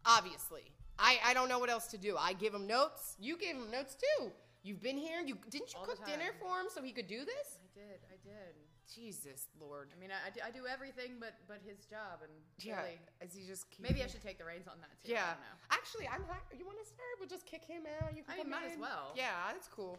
Obviously. 0.06 0.64
I, 1.00 1.18
I 1.26 1.34
don't 1.34 1.50
know 1.50 1.60
what 1.60 1.70
else 1.70 1.88
to 1.88 1.98
do. 1.98 2.16
I 2.18 2.34
give 2.34 2.54
him 2.54 2.68
notes. 2.68 3.16
You 3.20 3.38
gave 3.38 3.56
him 3.56 3.70
notes 3.72 3.96
too. 3.96 4.32
You've 4.64 4.82
been 4.82 4.98
here. 4.98 5.20
You 5.22 5.38
didn't 5.50 5.74
you 5.74 5.80
All 5.80 5.86
cook 5.86 6.06
dinner 6.06 6.32
for 6.40 6.60
him 6.60 6.68
so 6.74 6.82
he 6.82 6.92
could 6.92 7.08
do 7.08 7.20
this? 7.26 7.60
I 7.62 7.68
did. 7.78 8.00
I 8.10 8.18
did. 8.24 8.56
Jesus 8.86 9.48
Lord. 9.60 9.90
I 9.96 10.00
mean, 10.00 10.10
I, 10.14 10.28
I, 10.28 10.30
do, 10.30 10.40
I 10.46 10.52
do 10.54 10.70
everything 10.70 11.18
but 11.20 11.34
but 11.48 11.58
his 11.66 11.86
job, 11.90 12.22
and 12.22 12.32
Yeah. 12.62 12.82
really, 12.82 12.98
Is 13.22 13.34
he 13.34 13.46
just 13.46 13.70
keep- 13.72 13.82
maybe 13.82 14.04
I 14.04 14.08
should 14.08 14.22
take 14.22 14.38
the 14.38 14.46
reins 14.46 14.68
on 14.68 14.78
that 14.82 14.94
too. 15.04 15.14
I 15.14 15.16
Yeah. 15.18 15.34
don't 15.34 15.42
know. 15.42 15.58
Actually, 15.74 16.08
I'm 16.08 16.22
you 16.54 16.66
want 16.66 16.78
to 16.78 16.86
start? 16.86 17.18
We'll 17.20 17.30
just 17.30 17.46
kick 17.46 17.66
him 17.66 17.84
out. 18.02 18.16
You 18.16 18.22
can 18.24 18.34
I 18.34 18.38
mean, 18.38 18.50
might 18.50 18.70
as 18.72 18.78
well. 18.78 19.14
Yeah, 19.18 19.34
that's 19.54 19.68
cool. 19.68 19.98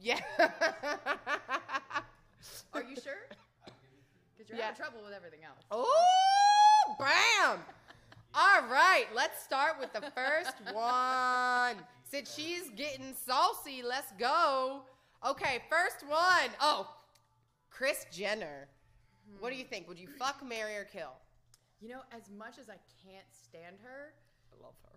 Yeah. 0.00 0.18
Are 2.72 2.82
you 2.82 2.96
sure? 2.96 3.26
Because 4.36 4.48
you're 4.48 4.56
Yeah. 4.58 4.66
having 4.66 4.76
trouble 4.80 5.02
with 5.04 5.12
everything 5.12 5.40
else. 5.44 5.58
Oh, 5.70 6.96
bam! 6.98 7.58
All 8.34 8.62
right, 8.70 9.06
let's 9.14 9.42
start 9.42 9.78
with 9.78 9.92
the 9.92 10.00
first 10.12 10.54
one. 10.72 11.76
Since 12.04 12.34
she's 12.34 12.70
getting 12.70 13.14
saucy, 13.26 13.82
let's 13.82 14.12
go. 14.18 14.82
Okay, 15.26 15.62
first 15.68 16.06
one. 16.08 16.50
Oh, 16.60 16.88
Kris 17.70 18.06
Jenner. 18.10 18.68
What 19.38 19.50
do 19.50 19.56
you 19.56 19.64
think? 19.64 19.86
Would 19.88 19.98
you 19.98 20.08
fuck, 20.18 20.42
marry, 20.46 20.76
or 20.76 20.84
kill? 20.84 21.12
You 21.80 21.88
know, 21.90 22.00
as 22.12 22.30
much 22.36 22.58
as 22.58 22.68
I 22.68 22.78
can't 23.04 23.26
stand 23.30 23.76
her, 23.82 24.12
I 24.52 24.62
love 24.62 24.74
her. 24.84 24.89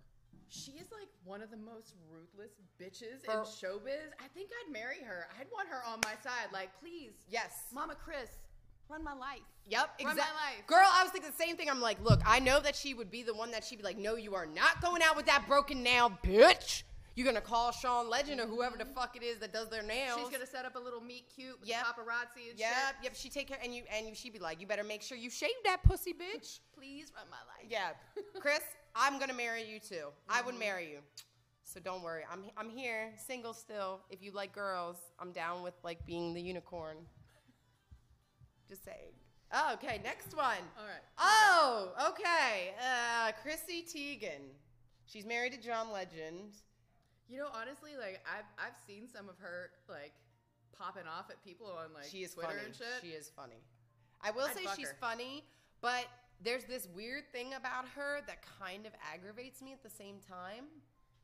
She 0.54 0.72
is 0.72 0.86
like 0.92 1.08
one 1.24 1.42
of 1.42 1.50
the 1.50 1.56
most 1.56 1.94
ruthless 2.12 2.52
bitches 2.80 3.24
in 3.24 3.40
showbiz. 3.40 4.14
I 4.22 4.28
think 4.34 4.50
I'd 4.64 4.72
marry 4.72 5.02
her. 5.04 5.26
I'd 5.40 5.48
want 5.52 5.68
her 5.68 5.80
on 5.86 5.98
my 6.04 6.12
side. 6.22 6.52
Like, 6.52 6.70
please, 6.80 7.10
Yes. 7.28 7.64
Mama 7.72 7.94
Kris, 7.96 8.28
run 8.88 9.02
my 9.02 9.14
life. 9.14 9.40
Yep, 9.66 9.80
Run 9.80 10.12
exactly. 10.12 10.22
my 10.22 10.50
life. 10.56 10.66
Girl, 10.68 10.86
I 10.86 11.02
was 11.02 11.10
thinking 11.10 11.30
the 11.30 11.36
same 11.44 11.56
thing. 11.56 11.68
I'm 11.68 11.80
like, 11.80 12.00
look, 12.04 12.20
I 12.24 12.38
know 12.38 12.60
that 12.60 12.76
she 12.76 12.94
would 12.94 13.10
be 13.10 13.22
the 13.24 13.34
one 13.34 13.50
that 13.50 13.64
she'd 13.64 13.76
be 13.76 13.82
like, 13.82 13.98
no, 13.98 14.14
you 14.14 14.34
are 14.36 14.46
not 14.46 14.80
going 14.80 15.02
out 15.02 15.16
with 15.16 15.26
that 15.26 15.44
broken 15.48 15.82
nail, 15.82 16.12
bitch. 16.22 16.84
You're 17.16 17.26
gonna 17.26 17.40
call 17.40 17.70
Sean 17.70 18.10
Legend 18.10 18.40
or 18.40 18.46
whoever 18.46 18.76
the 18.76 18.84
fuck 18.86 19.14
it 19.16 19.22
is 19.22 19.38
that 19.38 19.52
does 19.52 19.68
their 19.70 19.82
nails. 19.84 20.18
She's 20.18 20.30
gonna 20.30 20.46
set 20.46 20.64
up 20.64 20.74
a 20.74 20.78
little 20.80 21.00
meet 21.00 21.30
cute 21.34 21.60
with 21.60 21.68
Yep. 21.68 21.84
paparazzi 21.84 22.50
and 22.50 22.58
Yep, 22.58 22.68
shit. 22.68 22.76
yep. 22.86 22.94
Yep, 23.04 23.14
she 23.14 23.30
take 23.30 23.46
care, 23.48 23.58
and 23.62 23.72
you 23.74 23.84
and 23.90 24.08
you, 24.08 24.14
she'd 24.14 24.32
be 24.32 24.38
like, 24.40 24.60
you 24.60 24.66
better 24.66 24.82
make 24.84 25.00
sure 25.02 25.16
you 25.16 25.30
shave 25.30 25.50
that 25.64 25.82
pussy, 25.84 26.12
bitch. 26.12 26.58
Please 26.74 27.12
run 27.16 27.26
my 27.30 27.36
life. 27.46 27.66
yeah, 27.70 27.92
Kris, 28.40 28.62
I'm 28.96 29.18
gonna 29.20 29.32
marry 29.34 29.62
you 29.62 29.78
too. 29.78 30.08
I 30.28 30.42
would 30.42 30.58
marry 30.58 30.90
you. 30.90 30.98
So 31.62 31.78
don't 31.80 32.02
worry, 32.02 32.24
I'm 32.30 32.44
I'm 32.56 32.68
here, 32.68 33.12
single 33.16 33.54
still. 33.54 34.00
If 34.10 34.20
you 34.22 34.32
like 34.32 34.52
girls, 34.52 34.96
I'm 35.20 35.30
down 35.32 35.62
with 35.62 35.74
like 35.84 36.04
being 36.06 36.34
the 36.34 36.40
unicorn. 36.42 36.96
Just 38.68 38.84
saying. 38.84 39.12
Oh, 39.52 39.74
okay, 39.74 40.00
next 40.02 40.34
one. 40.36 40.56
All 40.76 40.84
right. 40.84 41.02
Oh, 41.18 41.92
okay. 42.10 42.74
Uh, 42.82 43.30
Chrissy 43.42 43.84
Teigen. 43.84 44.48
She's 45.06 45.24
married 45.24 45.52
to 45.52 45.60
John 45.60 45.92
Legend. 45.92 46.54
You 47.28 47.38
know, 47.38 47.48
honestly, 47.54 47.92
like 47.98 48.20
I've 48.26 48.48
I've 48.58 48.76
seen 48.86 49.08
some 49.08 49.28
of 49.28 49.38
her 49.38 49.70
like 49.88 50.12
popping 50.76 51.06
off 51.06 51.30
at 51.30 51.42
people 51.44 51.66
on 51.66 51.92
like 51.94 52.04
she 52.10 52.18
is 52.24 52.34
Twitter 52.34 52.48
funny. 52.50 52.66
and 52.66 52.74
shit. 52.74 53.00
She 53.02 53.08
is 53.08 53.30
funny. 53.34 53.62
I 54.20 54.30
will 54.30 54.44
I'd 54.44 54.54
say 54.54 54.64
she's 54.76 54.88
her. 54.88 54.96
funny, 55.00 55.44
but 55.80 56.06
there's 56.42 56.64
this 56.64 56.88
weird 56.94 57.24
thing 57.32 57.54
about 57.54 57.86
her 57.96 58.20
that 58.26 58.44
kind 58.60 58.86
of 58.86 58.92
aggravates 59.12 59.62
me 59.62 59.72
at 59.72 59.82
the 59.82 59.90
same 59.90 60.16
time. 60.28 60.64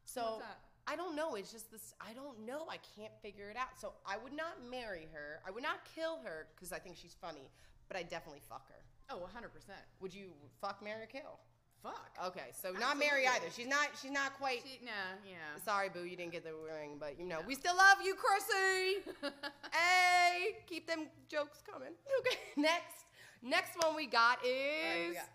So? 0.05 0.43
I 0.87 0.97
don't 0.97 1.15
know. 1.15 1.35
It's 1.35 1.53
just 1.53 1.71
this. 1.71 1.95
I 2.01 2.13
don't 2.15 2.45
know. 2.45 2.67
I 2.69 2.79
can't 2.97 3.13
figure 3.23 3.49
it 3.51 3.57
out. 3.57 3.79
So 3.79 3.93
I 4.07 4.17
would 4.17 4.33
not 4.33 4.65
marry 4.69 5.07
her. 5.13 5.41
I 5.47 5.51
would 5.51 5.63
not 5.63 5.85
kill 5.95 6.19
her 6.25 6.49
because 6.57 6.73
I 6.73 6.79
think 6.79 6.97
she's 6.97 7.15
funny. 7.21 7.49
But 7.87 7.97
I 7.97 8.03
definitely 8.03 8.41
fuck 8.49 8.67
her. 8.69 8.83
Oh, 9.11 9.19
100 9.19 9.53
percent. 9.53 9.79
Would 10.01 10.15
you 10.15 10.31
fuck, 10.61 10.83
marry, 10.83 11.03
or 11.03 11.07
kill? 11.07 11.39
Fuck. 11.83 12.11
Okay, 12.27 12.51
so 12.53 12.73
not 12.73 12.97
Absolutely. 12.97 13.27
either. 13.27 13.47
She's 13.57 13.67
not. 13.67 13.89
She's 14.01 14.11
not 14.11 14.35
quite. 14.39 14.63
She, 14.65 14.85
nah, 14.85 14.91
yeah. 15.25 15.37
Sorry, 15.65 15.89
boo, 15.89 16.05
you 16.05 16.15
didn't 16.17 16.33
get 16.33 16.45
the 16.45 16.53
ring, 16.53 16.97
but 17.01 17.19
you 17.19 17.25
know 17.25 17.39
we 17.47 17.55
still 17.55 17.75
love 17.77 17.99
you, 18.05 18.15
Chrissy. 18.15 19.01
hey, 19.73 20.57
keep 20.67 20.87
them 20.87 21.07
jokes 21.29 21.63
coming. 21.71 21.93
Okay, 22.21 22.37
next, 22.57 23.07
next 23.43 23.83
one 23.83 23.97
we 23.97 24.07
got 24.07 24.45
is 24.45 24.51
right, 24.53 25.07
we 25.09 25.15
got- 25.15 25.29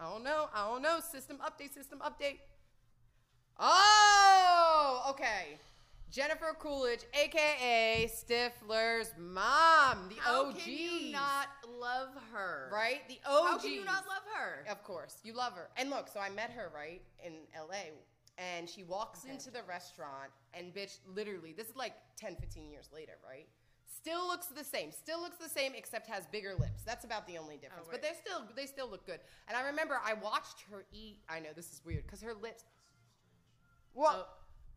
I 0.00 0.10
don't 0.10 0.24
know, 0.24 0.48
I 0.54 0.66
don't 0.68 0.82
know. 0.82 0.98
System 1.00 1.38
update, 1.38 1.72
system 1.74 2.00
update. 2.00 2.38
Oh, 3.58 5.06
okay. 5.10 5.58
Jennifer 6.10 6.56
Coolidge, 6.58 7.04
aka 7.12 8.10
Stifler's 8.10 9.12
mom, 9.18 10.08
the 10.08 10.16
How 10.20 10.46
OG. 10.46 10.58
can 10.58 10.72
you 10.72 11.12
not 11.12 11.48
love 11.78 12.08
her? 12.32 12.70
right? 12.72 13.00
The 13.08 13.18
OG. 13.26 13.46
How 13.46 13.58
can 13.58 13.72
you 13.72 13.84
not 13.84 14.06
love 14.06 14.22
her? 14.34 14.64
Of 14.70 14.82
course, 14.84 15.18
you 15.22 15.34
love 15.34 15.52
her. 15.52 15.68
And 15.76 15.90
look, 15.90 16.08
so 16.08 16.18
I 16.18 16.30
met 16.30 16.50
her 16.50 16.70
right 16.74 17.02
in 17.24 17.32
LA, 17.54 17.90
and 18.38 18.68
she 18.68 18.84
walks 18.84 19.24
into 19.24 19.50
the 19.50 19.62
restaurant, 19.68 20.30
and 20.54 20.72
bitch, 20.74 20.98
literally, 21.14 21.52
this 21.52 21.68
is 21.68 21.76
like 21.76 21.92
10, 22.16 22.36
15 22.36 22.70
years 22.70 22.88
later, 22.92 23.12
right? 23.28 23.46
Still 23.94 24.26
looks 24.28 24.46
the 24.46 24.64
same. 24.64 24.92
Still 24.92 25.20
looks 25.20 25.36
the 25.36 25.48
same, 25.48 25.72
except 25.76 26.06
has 26.06 26.26
bigger 26.28 26.54
lips. 26.58 26.82
That's 26.86 27.04
about 27.04 27.26
the 27.26 27.36
only 27.36 27.56
difference. 27.56 27.86
Oh, 27.86 27.90
but 27.90 28.00
they 28.00 28.12
still, 28.24 28.44
they 28.56 28.64
still 28.66 28.88
look 28.88 29.04
good. 29.04 29.18
And 29.48 29.56
I 29.56 29.66
remember 29.66 29.98
I 30.04 30.14
watched 30.14 30.62
her 30.70 30.84
eat. 30.92 31.18
I 31.28 31.40
know 31.40 31.48
this 31.54 31.72
is 31.72 31.82
weird 31.84 32.04
because 32.06 32.22
her 32.22 32.32
lips. 32.32 32.62
Oh. 33.96 34.00
Well, 34.00 34.28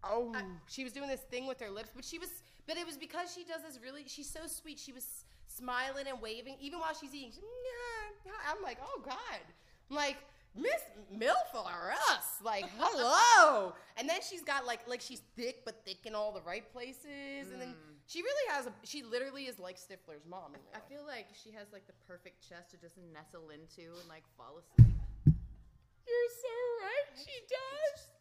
oh, 0.04 0.34
she 0.68 0.84
was 0.84 0.94
doing 0.94 1.10
this 1.10 1.22
thing 1.22 1.48
with 1.48 1.60
her 1.60 1.70
lips, 1.70 1.90
but 1.96 2.06
she 2.06 2.20
was, 2.20 2.30
but 2.68 2.78
it 2.78 2.86
was 2.86 2.98
because 2.98 3.34
she 3.34 3.44
does 3.44 3.62
this 3.62 3.80
really. 3.84 4.04
She's 4.08 4.30
so 4.30 4.42
sweet. 4.48 4.80
She 4.80 4.92
was 4.92 5.26
smiling 5.48 6.08
and 6.08 6.22
waving 6.22 6.56
even 6.60 6.80
while 6.80 6.94
she's 6.94 7.14
eating. 7.14 7.32
She's, 7.32 7.44
"Nah, 7.44 8.32
nah." 8.32 8.38
I'm 8.52 8.64
like, 8.64 8.78
oh 8.82 9.02
god, 9.04 9.42
I'm 9.90 9.96
like 9.96 10.18
Miss 10.56 10.84
Milf 11.16 11.54
or 11.54 11.94
us, 12.10 12.42
like 12.44 12.66
hello. 12.78 13.74
and 13.98 14.08
then 14.10 14.20
she's 14.28 14.42
got 14.42 14.66
like, 14.66 14.88
like 14.88 15.02
she's 15.02 15.22
thick 15.38 15.64
but 15.64 15.86
thick 15.86 16.06
in 16.06 16.14
all 16.14 16.32
the 16.32 16.42
right 16.42 16.72
places, 16.74 17.52
and 17.52 17.62
then 17.62 17.70
mm. 17.70 17.96
she 18.06 18.22
really 18.22 18.48
has 18.50 18.66
a. 18.66 18.74
She 18.84 19.04
literally 19.04 19.44
is 19.44 19.60
like 19.60 19.78
Stifler's 19.78 20.26
mom. 20.30 20.54
in 20.54 20.60
real 20.60 20.76
I 20.76 20.80
feel 20.90 21.04
like 21.08 21.28
she 21.42 21.52
has 21.52 21.68
like 21.72 21.88
the 21.88 21.96
perfect 22.06 22.48
chest 22.48 22.72
to 22.72 22.78
just 22.78 22.96
nestle 23.14 23.50
into 23.50 23.96
and 23.96 24.10
like 24.10 24.24
fall 24.36 24.60
asleep. 24.60 24.92
You're 25.26 26.34
so 26.36 26.56
right. 26.84 27.08
She 27.16 27.36
does. 27.48 28.12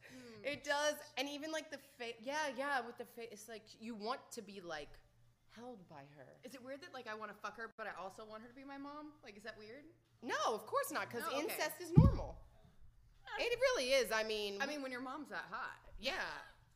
Mm. 0.42 0.52
It 0.52 0.64
does, 0.64 0.94
and 1.16 1.28
even 1.28 1.52
like 1.52 1.70
the 1.70 1.78
face. 1.98 2.14
Yeah, 2.22 2.34
yeah. 2.56 2.80
With 2.80 2.98
the 2.98 3.04
face, 3.04 3.28
it's 3.32 3.48
like 3.48 3.62
you 3.80 3.94
want 3.94 4.20
to 4.32 4.42
be 4.42 4.60
like 4.64 4.88
held 5.56 5.78
by 5.88 6.02
her. 6.16 6.26
Is 6.44 6.54
it 6.54 6.64
weird 6.64 6.80
that 6.82 6.94
like 6.94 7.06
I 7.08 7.14
want 7.14 7.30
to 7.30 7.36
fuck 7.42 7.56
her, 7.56 7.70
but 7.76 7.86
I 7.86 8.00
also 8.00 8.24
want 8.28 8.42
her 8.42 8.48
to 8.48 8.54
be 8.54 8.64
my 8.64 8.78
mom? 8.78 9.12
Like, 9.24 9.36
is 9.36 9.42
that 9.42 9.56
weird? 9.58 9.84
No, 10.22 10.36
of 10.54 10.66
course 10.66 10.92
not, 10.92 11.08
because 11.08 11.24
No, 11.30 11.38
okay. 11.38 11.46
incest 11.48 11.80
is 11.80 11.92
normal. 11.96 12.36
It 13.38 13.58
really 13.58 13.90
is. 13.92 14.10
I 14.12 14.22
mean, 14.24 14.58
I 14.60 14.66
mean, 14.66 14.82
when 14.82 14.92
your 14.92 15.00
mom's 15.00 15.28
that 15.30 15.46
hot, 15.50 15.78
yeah. 15.98 16.12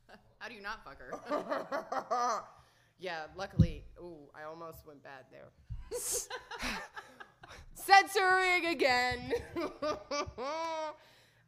how 0.38 0.48
do 0.48 0.54
you 0.54 0.62
not 0.62 0.82
fuck 0.84 0.98
her? 0.98 2.42
yeah. 2.98 3.24
Luckily, 3.36 3.84
ooh, 3.98 4.28
I 4.34 4.44
almost 4.44 4.86
went 4.86 5.02
bad 5.02 5.24
there. 5.30 5.50
Censoring 7.74 8.66
again. 8.66 9.32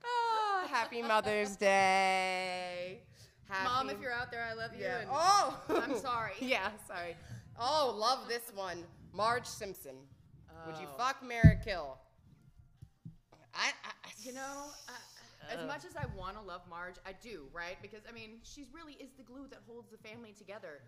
Oh, 0.06 0.66
happy 0.70 1.02
Mother's 1.02 1.56
Day. 1.56 3.00
Happy 3.48 3.64
Mom, 3.64 3.90
if 3.90 4.00
you're 4.00 4.12
out 4.12 4.30
there, 4.30 4.44
I 4.44 4.54
love 4.54 4.70
you. 4.76 4.82
Yeah. 4.84 5.00
And 5.00 5.10
Oh, 5.12 5.60
I'm 5.68 5.98
sorry. 5.98 6.32
yeah, 6.40 6.70
sorry. 6.88 7.16
Oh, 7.58 7.94
love 7.98 8.28
this 8.28 8.52
one. 8.54 8.78
Marge 9.12 9.46
Simpson. 9.46 9.96
Would 10.66 10.76
you 10.78 10.86
Oh. 10.92 10.96
fuck, 10.98 11.22
marry, 11.22 11.58
kill? 11.64 11.98
I, 13.54 13.68
I 13.84 13.90
You 14.22 14.32
know, 14.34 14.64
uh, 14.88 14.92
as 15.56 15.64
much 15.66 15.84
as 15.84 15.94
I 15.96 16.06
want 16.18 16.36
to 16.36 16.42
love 16.42 16.62
Marge, 16.68 16.96
I 17.06 17.12
do, 17.22 17.44
right? 17.52 17.76
Because 17.80 18.00
I 18.08 18.12
mean, 18.12 18.38
she 18.42 18.64
really 18.74 18.94
is 18.94 19.10
the 19.16 19.22
glue 19.22 19.46
that 19.50 19.60
holds 19.66 19.90
the 19.90 19.98
family 19.98 20.32
together. 20.36 20.80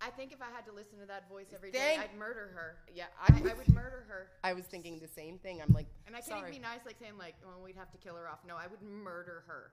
I 0.00 0.10
think 0.10 0.32
if 0.32 0.40
I 0.40 0.50
had 0.54 0.64
to 0.66 0.72
listen 0.72 0.98
to 1.00 1.06
that 1.06 1.28
voice 1.28 1.48
every 1.54 1.70
day, 1.72 1.96
Thank- 1.96 2.12
I'd 2.12 2.18
murder 2.18 2.50
her. 2.54 2.76
yeah, 2.94 3.06
I, 3.20 3.32
I, 3.32 3.54
would 3.54 3.74
murder 3.74 4.04
her. 4.08 4.28
I 4.44 4.52
was 4.52 4.64
thinking 4.64 4.98
the 5.00 5.08
same 5.08 5.38
thing. 5.38 5.60
I'm 5.60 5.72
like, 5.72 5.86
And 6.06 6.14
I 6.14 6.20
can't 6.20 6.30
sorry. 6.30 6.40
even 6.50 6.52
be 6.52 6.58
nice, 6.60 6.80
like 6.86 6.96
saying 7.00 7.18
like, 7.18 7.34
"Well, 7.44 7.60
we'd 7.64 7.76
have 7.76 7.90
to 7.90 7.98
kill 7.98 8.14
her 8.14 8.28
off." 8.28 8.38
No, 8.46 8.54
I 8.54 8.66
would 8.68 8.82
murder 8.82 9.42
her. 9.48 9.72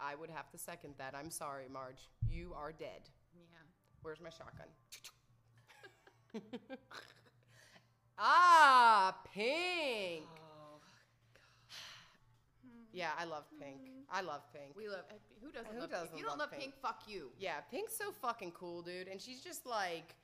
I 0.00 0.14
would 0.14 0.30
have 0.30 0.48
to 0.50 0.58
second 0.58 0.94
that. 0.98 1.14
I'm 1.14 1.30
sorry, 1.30 1.66
Marge. 1.70 2.08
You 2.30 2.54
are 2.56 2.72
dead. 2.72 3.10
Yeah. 3.34 3.58
Where's 4.02 4.20
my 4.20 4.30
shotgun? 4.30 4.68
ah, 8.18 9.16
pink. 9.34 10.24
Yeah, 12.92 13.10
I 13.18 13.24
love 13.24 13.44
pink. 13.60 13.80
I 14.10 14.22
love 14.22 14.42
pink. 14.52 14.74
we 14.76 14.88
love. 14.88 15.04
Who 15.42 15.50
doesn't 15.52 15.72
Who 15.74 15.80
love? 15.80 15.90
doesn't 15.90 16.08
if 16.12 16.18
you 16.18 16.22
don't 16.24 16.30
love 16.38 16.38
love 16.38 16.50
Pink? 16.52 16.62
pink, 16.62 16.74
fuck 16.80 17.02
you. 17.06 17.28
Yeah, 17.38 17.60
Pink's 17.70 17.96
so 17.96 18.10
fucking 18.22 18.52
cool, 18.52 18.82
dude. 18.82 19.08
And 19.08 19.20
she's 19.20 19.40
just 19.42 19.66
like, 19.66 20.14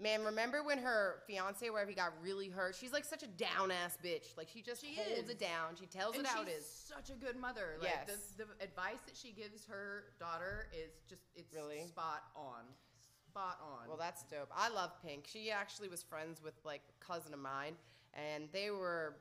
man, 0.00 0.24
remember 0.24 0.64
when 0.64 0.78
her 0.78 1.22
fiance, 1.26 1.68
wherever 1.70 1.88
he 1.88 1.94
got 1.94 2.12
really 2.20 2.48
hurt? 2.48 2.74
She's 2.74 2.92
like 2.92 3.04
such 3.04 3.22
a 3.22 3.28
down 3.28 3.70
ass 3.70 3.96
bitch. 4.04 4.36
Like 4.36 4.48
she 4.52 4.62
just 4.62 4.80
She 4.84 4.96
holds 4.96 5.24
is. 5.24 5.28
it 5.30 5.38
down. 5.38 5.76
She 5.78 5.86
tells 5.86 6.16
And 6.16 6.24
it 6.26 6.30
out 6.36 6.46
she's 6.48 6.56
is. 6.58 6.66
such 6.66 7.10
a 7.10 7.14
good 7.24 7.36
mother. 7.36 7.76
Like 7.80 7.90
Yes. 8.08 8.18
the, 8.36 8.44
the 8.44 8.64
advice 8.64 8.98
that 9.06 9.16
she 9.16 9.30
gives 9.32 9.64
her 9.66 10.04
daughter 10.18 10.66
is 10.72 10.90
just 11.08 11.22
it's 11.36 11.54
Really? 11.54 11.86
spot 11.86 12.24
on. 12.34 12.64
Spot 13.28 13.58
on. 13.62 13.86
Well, 13.88 13.96
that's 13.96 14.24
dope. 14.24 14.50
I 14.54 14.68
love 14.68 14.90
Pink. 15.06 15.26
She 15.26 15.50
actually 15.52 15.88
was 15.88 16.02
friends 16.02 16.42
with 16.42 16.54
like 16.64 16.82
a 17.00 17.04
cousin 17.04 17.32
of 17.32 17.40
mine, 17.40 17.74
and 18.12 18.48
they 18.52 18.70
were 18.70 19.14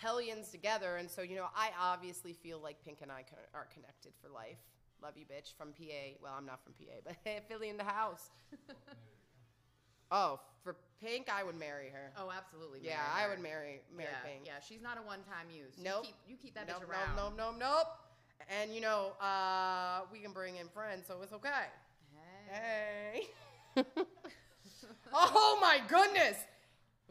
hellions 0.00 0.50
together. 0.50 0.96
And 0.96 1.10
so, 1.10 1.22
you 1.22 1.36
know, 1.36 1.46
I 1.56 1.70
obviously 1.80 2.32
feel 2.32 2.60
like 2.60 2.76
Pink 2.84 2.98
and 3.02 3.10
I 3.10 3.24
are 3.54 3.66
connected 3.72 4.12
for 4.22 4.28
life. 4.30 4.58
Love 5.02 5.14
you, 5.16 5.24
bitch, 5.24 5.54
from 5.56 5.68
PA. 5.72 6.18
Well, 6.22 6.34
I'm 6.36 6.46
not 6.46 6.60
from 6.64 6.72
PA, 6.74 7.00
but 7.04 7.16
Philly 7.48 7.68
in 7.68 7.76
the 7.76 7.84
house. 7.84 8.30
oh, 10.10 10.40
for 10.64 10.76
Pink, 11.00 11.28
I 11.32 11.44
would 11.44 11.58
marry 11.58 11.88
her. 11.90 12.12
Oh, 12.16 12.32
absolutely. 12.36 12.80
yeah, 12.82 12.96
marry 12.96 13.08
I 13.14 13.22
her. 13.22 13.30
would 13.30 13.40
marry 13.40 13.80
marry 13.96 14.08
yeah, 14.10 14.28
Pink. 14.28 14.42
yeah, 14.46 14.52
she's 14.66 14.82
not 14.82 14.98
a 14.98 15.02
one-time 15.02 15.46
use. 15.54 15.74
Nope. 15.82 16.04
You 16.04 16.08
keep, 16.08 16.16
you 16.26 16.36
keep 16.36 16.54
that 16.54 16.66
nope, 16.66 16.82
bitch 16.82 16.90
around. 16.90 17.16
nope, 17.16 17.34
nope, 17.36 17.54
nope, 17.60 17.70
nope. 17.76 17.86
And 18.60 18.74
you 18.74 18.80
know, 18.80 19.12
uh, 19.20 20.00
we 20.12 20.18
can 20.18 20.32
bring 20.32 20.56
in 20.56 20.68
friends, 20.68 21.06
so 21.06 21.20
it's 21.22 21.32
okay. 21.32 21.66
Hey. 22.50 23.26
Hey. 23.74 23.84
oh 25.12 25.58
my 25.60 25.80
goodness! 25.88 26.36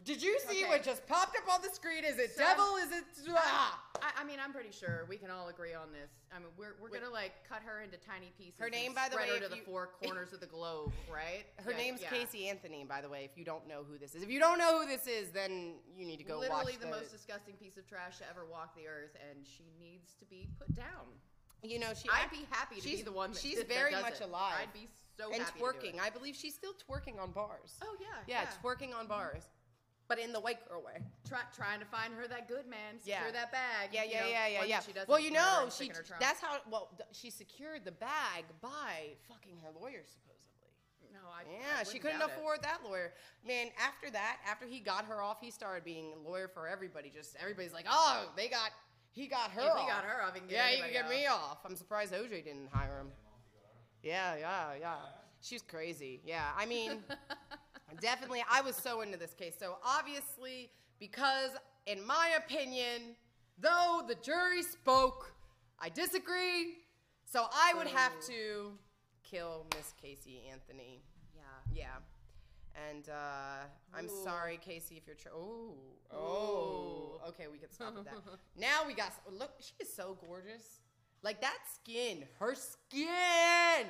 Did 0.04 0.22
you 0.22 0.40
see 0.48 0.62
Okay. 0.64 0.70
what 0.70 0.84
just 0.84 1.06
popped 1.08 1.36
up 1.36 1.52
on 1.54 1.62
the 1.62 1.70
screen? 1.70 2.04
Is 2.06 2.18
it 2.20 2.32
So- 2.36 2.44
devil? 2.44 2.76
Is 2.78 2.92
it? 2.92 3.04
Ah. 3.36 3.84
I, 4.02 4.22
I 4.22 4.24
mean, 4.24 4.38
I'm 4.40 4.54
pretty 4.54 4.72
sure 4.72 5.06
we 5.10 5.18
can 5.18 5.32
all 5.32 5.48
agree 5.50 5.74
on 5.74 5.92
this. 5.92 6.12
I 6.32 6.38
mean, 6.40 6.48
we're, 6.56 6.76
we're 6.80 6.90
Wait. 6.92 7.02
gonna 7.02 7.12
like 7.12 7.34
cut 7.50 7.62
her 7.64 7.82
into 7.82 7.98
tiny 7.98 8.32
pieces. 8.38 8.60
Her 8.60 8.70
name, 8.70 8.94
by 8.94 9.10
the 9.10 9.18
way, 9.18 9.28
her 9.30 9.40
to 9.40 9.46
if 9.46 9.52
the 9.52 9.58
four 9.66 9.88
corners 10.04 10.34
of 10.34 10.40
the 10.40 10.46
globe, 10.46 10.94
right? 11.12 11.46
Her 11.58 11.72
Yeah, 11.72 11.78
name's 11.78 12.02
yeah. 12.02 12.10
Casey 12.10 12.48
Anthony, 12.48 12.86
by 12.86 13.02
the 13.02 13.10
way. 13.10 13.26
If 13.26 13.38
you 13.38 13.44
don't 13.44 13.68
know 13.68 13.84
who 13.84 13.98
this 13.98 14.14
is, 14.14 14.22
if 14.22 14.30
you 14.30 14.40
don't 14.40 14.60
know 14.60 14.80
who 14.80 14.86
this 14.88 15.08
is, 15.08 15.32
then 15.32 15.74
you 15.96 16.06
need 16.06 16.18
to 16.18 16.24
go 16.24 16.38
Literally 16.40 16.74
watch 16.74 16.80
the 16.80 16.88
most 16.88 17.12
disgusting 17.12 17.56
piece 17.56 17.76
of 17.78 17.88
trash 17.88 18.20
to 18.20 18.30
ever 18.30 18.46
walk 18.46 18.76
the 18.76 18.88
earth, 18.88 19.18
and 19.30 19.46
she 19.46 19.64
needs 19.80 20.14
to 20.20 20.26
be 20.26 20.48
put 20.60 20.74
down. 20.76 21.08
You 21.64 21.80
know, 21.80 21.94
she. 22.00 22.08
I'd 22.10 22.30
be 22.30 22.46
happy 22.52 22.80
to 22.80 22.88
be 22.88 23.02
the 23.02 23.12
one. 23.12 23.32
That, 23.32 23.42
she's 23.42 23.58
that 23.58 23.68
very 23.68 23.92
does 23.92 24.04
much 24.04 24.22
it. 24.22 24.26
alive. 24.30 24.54
I'd 24.62 24.74
be 24.74 24.88
so 25.18 25.32
and 25.34 25.42
happy 25.42 25.60
to 25.60 25.66
do 25.82 25.88
twerking. 25.90 26.00
I 26.00 26.12
believe 26.12 26.36
she's 26.36 26.54
still 26.54 26.74
twerking 26.74 27.20
on 27.20 27.32
bars. 27.32 27.78
Oh 27.84 27.96
yeah, 28.00 28.08
yeah, 28.28 28.46
twerking 28.64 28.94
on 28.96 29.08
bars, 29.08 29.44
but 30.08 30.20
in 30.20 30.32
the 30.34 30.40
white 30.40 30.68
girl 30.68 30.82
way. 30.82 31.02
Try, 31.28 31.40
trying 31.56 31.80
to 31.80 31.86
find 31.86 32.14
her 32.14 32.28
that 32.28 32.48
good 32.48 32.68
man, 32.68 33.00
secure 33.00 33.18
Yeah. 33.26 33.32
that 33.32 33.52
bag. 33.52 33.90
Yeah, 33.92 34.04
you 34.04 34.12
yeah, 34.12 34.20
know, 34.22 34.28
yeah, 34.28 34.48
yeah, 34.48 34.60
one 34.60 34.70
yeah. 34.70 34.80
She 34.80 34.92
doesn't 34.94 35.10
well, 35.10 35.20
you 35.20 35.32
know, 35.32 35.60
and 35.64 35.72
stick 35.72 35.86
she 35.86 35.90
in 35.92 35.96
her 35.98 36.04
trunk. 36.04 36.22
that's 36.22 36.40
how. 36.42 36.58
Well, 36.70 36.90
th- 36.98 37.10
she 37.12 37.30
secured 37.30 37.84
the 37.86 37.92
bag 37.92 38.46
by 38.62 39.16
fucking 39.28 39.58
her 39.64 39.70
lawyer, 39.80 40.04
supposedly. 40.08 40.72
no, 41.14 41.20
I, 41.28 41.44
Yeah, 41.52 41.82
I 41.82 41.84
she 41.84 42.00
couldn't 42.00 42.20
doubt 42.20 42.30
it. 42.30 42.38
afford 42.38 42.62
that 42.64 42.80
lawyer. 42.88 43.14
Man, 43.46 43.68
after 43.80 44.10
that, 44.12 44.38
after 44.50 44.66
he 44.66 44.80
got 44.80 45.06
her 45.06 45.22
off, 45.22 45.38
he 45.42 45.52
started 45.52 45.84
being 45.84 46.14
a 46.14 46.30
lawyer 46.30 46.48
for 46.48 46.68
everybody. 46.68 47.10
Just 47.14 47.36
everybody's 47.40 47.74
like, 47.74 47.86
oh, 47.90 48.30
they 48.36 48.48
got, 48.48 48.72
he 49.12 49.28
got 49.28 49.52
her. 49.52 49.62
If 49.62 49.66
he 49.66 49.82
off. 49.84 49.88
got 49.90 50.04
her 50.06 50.24
off, 50.24 50.34
he 50.34 50.40
can 50.40 50.50
get 50.50 50.56
yeah, 50.58 50.68
he 50.76 50.82
could 50.82 50.92
get 50.94 51.06
off. 51.06 51.10
me 51.12 51.26
off. 51.28 51.58
I'm 51.66 51.76
surprised 51.76 52.14
OJ 52.14 52.44
didn't 52.46 52.70
hire 52.72 53.00
him. 53.00 53.12
Yeah, 54.04 54.36
yeah, 54.38 54.74
yeah. 54.80 54.96
She's 55.42 55.62
crazy. 55.62 56.22
Yeah, 56.26 56.46
I 56.58 56.66
mean, 56.66 57.04
definitely. 58.02 58.44
I 58.52 58.62
was 58.62 58.76
so 58.76 59.02
into 59.02 59.18
this 59.18 59.34
case. 59.34 59.54
So 59.60 59.78
obviously, 59.86 60.70
because 61.00 61.52
in 61.86 62.06
my 62.06 62.32
opinion, 62.38 63.16
though 63.60 64.02
the 64.08 64.16
jury 64.16 64.64
spoke, 64.64 65.34
I 65.80 65.90
disagree. 65.90 66.76
So 67.26 67.46
I 67.54 67.74
would 67.76 67.88
have 67.88 68.14
to 68.28 68.72
kill 69.24 69.66
Miss 69.76 69.94
Casey 70.02 70.44
Anthony. 70.52 71.02
Yeah. 71.36 71.42
Yeah. 71.74 72.90
And 72.90 73.10
uh, 73.10 73.66
I'm 73.94 74.06
Ooh. 74.06 74.24
sorry, 74.24 74.60
Casey, 74.64 74.98
if 74.98 75.08
you're. 75.08 75.16
Tr- 75.16 75.30
oh, 75.36 75.74
oh. 76.12 77.20
Okay, 77.30 77.46
we 77.52 77.58
can 77.58 77.72
stop 77.72 77.96
with 77.96 78.06
that. 78.06 78.14
now 78.58 78.82
we 78.86 78.94
got. 78.94 79.14
Look, 79.32 79.52
she 79.60 79.74
is 79.80 79.92
so 79.92 80.18
gorgeous. 80.28 80.80
Like 81.24 81.42
that 81.42 81.58
skin, 81.74 82.24
her 82.40 82.54
skin. 82.54 83.88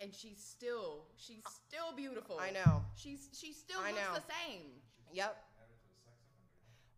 And 0.00 0.14
she's 0.14 0.38
still, 0.42 1.04
she's 1.16 1.42
still 1.66 1.92
beautiful. 1.94 2.38
I 2.40 2.50
know. 2.50 2.82
She's 2.96 3.28
she 3.38 3.52
still 3.52 3.80
I 3.84 3.90
looks 3.90 4.00
know. 4.02 4.14
the 4.14 4.22
same. 4.48 4.62
Yep. 5.12 5.36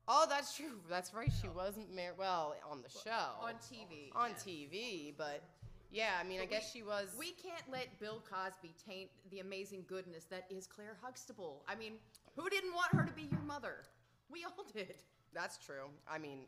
Oh, 0.09 0.27
that's 0.29 0.57
true. 0.57 0.79
That's 0.89 1.13
right. 1.15 1.31
She 1.41 1.49
wasn't 1.49 1.95
married. 1.95 2.19
Well, 2.19 2.55
on 2.71 2.83
the 2.83 2.89
show, 2.89 3.11
On 3.41 3.55
TV. 3.55 4.11
on 4.15 4.31
yes. 4.31 4.45
TV, 4.45 5.15
but 5.17 5.43
yeah. 5.91 6.11
I 6.21 6.25
mean, 6.25 6.41
I 6.41 6.43
But 6.45 6.51
guess 6.51 6.71
we- 6.75 6.81
she 6.81 6.87
was. 6.87 7.09
We 7.19 7.33
can't 7.33 7.63
let 7.71 7.99
Bill 8.01 8.23
Cosby 8.31 8.75
taint 8.87 9.11
the 9.31 9.41
amazing 9.41 9.85
goodness 9.89 10.25
that 10.27 10.47
is 10.51 10.67
Claire 10.67 10.97
Huxtable. 11.03 11.65
I 11.69 11.75
mean, 11.77 11.95
who 12.37 12.49
didn't 12.51 12.73
want 12.75 12.93
her 12.95 13.05
to 13.05 13.13
be 13.13 13.23
your 13.23 13.41
mother? 13.41 13.85
We 14.31 14.45
all 14.45 14.65
did. 14.75 14.95
That's 15.35 15.57
true. 15.59 15.89
I 16.09 16.19
mean, 16.19 16.41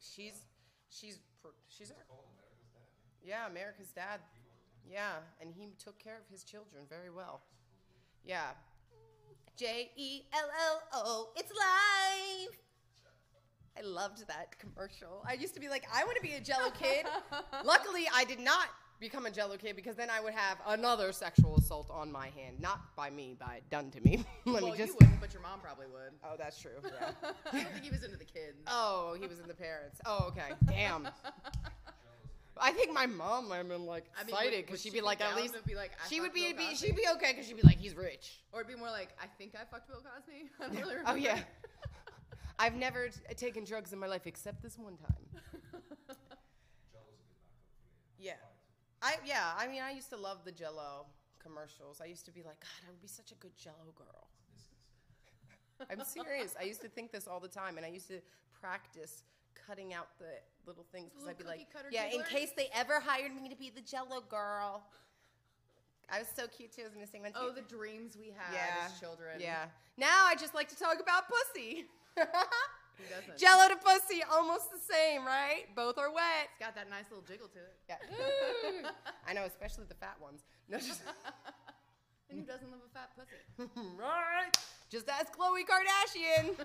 she's 0.00 0.42
she's 0.90 1.18
she's 1.68 1.90
our, 1.90 1.96
yeah, 3.24 3.46
America's 3.46 3.90
dad. 3.90 4.20
Yeah, 4.90 5.12
and 5.40 5.52
he 5.52 5.72
took 5.82 5.98
care 5.98 6.16
of 6.16 6.30
his 6.30 6.44
children 6.44 6.84
very 6.88 7.10
well. 7.10 7.42
Yeah. 8.24 8.50
J 9.56 9.90
E 9.96 10.22
L 10.32 10.50
L 10.68 10.82
O. 10.92 11.28
It's 11.36 11.50
live. 11.50 12.58
I 13.78 13.82
loved 13.82 14.26
that 14.28 14.58
commercial. 14.58 15.22
I 15.28 15.34
used 15.34 15.54
to 15.54 15.60
be 15.60 15.68
like, 15.68 15.86
I 15.94 16.04
want 16.04 16.16
to 16.16 16.22
be 16.22 16.32
a 16.32 16.40
Jello 16.40 16.70
kid. 16.70 17.06
Luckily, 17.64 18.06
I 18.14 18.24
did 18.24 18.40
not 18.40 18.68
become 19.00 19.26
a 19.26 19.30
Jello 19.30 19.56
kid 19.56 19.76
because 19.76 19.96
then 19.96 20.08
I 20.08 20.20
would 20.20 20.32
have 20.32 20.58
another 20.66 21.12
sexual 21.12 21.56
assault 21.56 21.90
on 21.90 22.10
my 22.10 22.28
hand, 22.28 22.60
not 22.60 22.96
by 22.96 23.10
me, 23.10 23.36
by 23.38 23.60
done 23.70 23.90
to 23.90 24.00
me. 24.00 24.24
Let 24.46 24.62
well, 24.62 24.72
me 24.72 24.78
just. 24.78 24.92
you 24.92 24.96
wouldn't, 25.00 25.20
but 25.20 25.32
your 25.32 25.42
mom 25.42 25.60
probably 25.60 25.86
would. 25.86 26.12
Oh, 26.24 26.36
that's 26.38 26.58
true. 26.60 26.72
Yeah. 26.84 27.30
I 27.52 27.62
don't 27.62 27.72
think 27.72 27.84
he 27.84 27.90
was 27.90 28.02
into 28.02 28.16
the 28.16 28.24
kids. 28.24 28.56
Oh, 28.66 29.16
he 29.20 29.26
was 29.26 29.40
in 29.40 29.48
the 29.48 29.54
parents. 29.54 30.00
Oh, 30.06 30.26
okay. 30.28 30.54
Damn. 30.66 31.08
I 32.58 32.72
think 32.72 32.92
my 32.92 33.06
mom 33.06 33.48
might 33.48 33.58
have 33.58 33.68
been 33.68 33.86
like 33.86 34.04
I 34.18 34.24
mean, 34.24 34.30
excited 34.30 34.56
would- 34.56 34.66
because 34.66 34.80
she'd 34.80 34.88
she 34.90 34.94
be 34.94 35.00
be 35.00 35.06
like, 35.06 35.20
at 35.20 35.36
least 35.36 35.54
be 35.66 35.74
like, 35.74 35.92
I 36.04 36.08
she 36.08 36.20
would 36.20 36.32
be, 36.32 36.52
Bill 36.52 36.56
be 36.70 36.74
she'd 36.74 36.96
be 36.96 37.06
okay 37.16 37.32
because 37.32 37.46
she'd 37.46 37.56
be 37.56 37.62
like, 37.62 37.78
he's 37.78 37.94
rich. 37.94 38.40
Or 38.52 38.60
it'd 38.60 38.72
be 38.72 38.78
more 38.78 38.90
like, 38.90 39.10
I 39.22 39.26
think 39.38 39.54
I 39.54 39.64
fucked 39.64 39.88
Bill 39.88 40.00
Cosby. 40.02 40.50
I 40.60 40.66
don't 40.66 40.76
really 40.76 41.02
Oh 41.06 41.14
yeah. 41.14 41.40
I've 42.58 42.74
never 42.74 43.08
t- 43.08 43.20
taken 43.36 43.64
drugs 43.64 43.92
in 43.92 43.98
my 43.98 44.06
life 44.06 44.26
except 44.26 44.62
this 44.62 44.78
one 44.78 44.96
time. 44.96 45.42
Yeah. 48.18 48.32
I 49.02 49.16
yeah. 49.24 49.52
I 49.58 49.66
mean, 49.66 49.82
I 49.82 49.90
used 49.90 50.10
to 50.10 50.16
love 50.16 50.38
the 50.44 50.52
Jello 50.52 51.06
commercials. 51.42 52.00
I 52.02 52.06
used 52.06 52.24
to 52.26 52.32
be 52.32 52.42
like, 52.42 52.60
God, 52.60 52.86
I 52.86 52.90
would 52.90 53.00
be 53.02 53.08
such 53.08 53.30
a 53.30 53.34
good 53.36 53.56
Jello 53.56 53.92
girl. 53.94 54.26
I'm 55.90 56.02
serious. 56.04 56.54
I 56.58 56.64
used 56.64 56.80
to 56.82 56.88
think 56.88 57.12
this 57.12 57.28
all 57.28 57.38
the 57.38 57.48
time, 57.48 57.76
and 57.76 57.84
I 57.84 57.90
used 57.90 58.08
to 58.08 58.20
practice 58.58 59.22
cutting 59.66 59.94
out 59.94 60.08
the 60.18 60.26
little 60.66 60.84
things 60.92 61.10
because 61.12 61.28
I'd 61.28 61.38
be 61.38 61.44
like, 61.44 61.72
cutter 61.72 61.88
yeah, 61.90 62.06
in 62.12 62.22
case 62.24 62.50
they 62.56 62.68
ever 62.74 63.00
hired 63.00 63.34
me 63.34 63.48
to 63.48 63.56
be 63.56 63.70
the 63.70 63.80
Jello 63.80 64.22
girl. 64.28 64.82
I 66.08 66.20
was 66.20 66.28
so 66.34 66.46
cute 66.46 66.72
too. 66.72 66.82
I 66.82 66.84
was 66.84 66.96
missing 66.98 67.22
one 67.22 67.32
too. 67.32 67.38
Oh, 67.40 67.52
the 67.52 67.62
dreams 67.62 68.16
we 68.18 68.28
had 68.28 68.52
yeah, 68.52 68.86
as 68.86 69.00
children. 69.00 69.40
Yeah. 69.40 69.64
Now 69.96 70.26
I 70.26 70.34
just 70.34 70.54
like 70.54 70.68
to 70.68 70.78
talk 70.78 71.00
about 71.00 71.24
pussy. 71.28 71.86
Who 72.16 73.04
doesn't? 73.10 73.38
Jello 73.38 73.68
to 73.68 73.76
pussy, 73.76 74.22
almost 74.30 74.70
the 74.70 74.78
same, 74.78 75.24
right? 75.26 75.64
Both 75.74 75.98
are 75.98 76.10
wet. 76.10 76.48
It's 76.48 76.58
got 76.58 76.74
that 76.76 76.88
nice 76.88 77.04
little 77.10 77.24
jiggle 77.26 77.48
to 77.48 77.58
it. 77.58 77.76
Yeah. 77.88 78.90
I 79.28 79.34
know, 79.34 79.44
especially 79.44 79.84
the 79.88 79.94
fat 79.94 80.16
ones. 80.20 80.42
No, 80.68 80.78
just, 80.78 81.00
And 82.28 82.40
who 82.40 82.44
doesn't 82.44 82.68
love 82.68 82.80
a 82.84 82.90
fat 82.92 83.10
pussy? 83.14 83.70
right. 83.96 84.50
Just 84.90 85.08
ask 85.08 85.32
Khloe 85.32 85.62
Kardashian. 85.62 86.56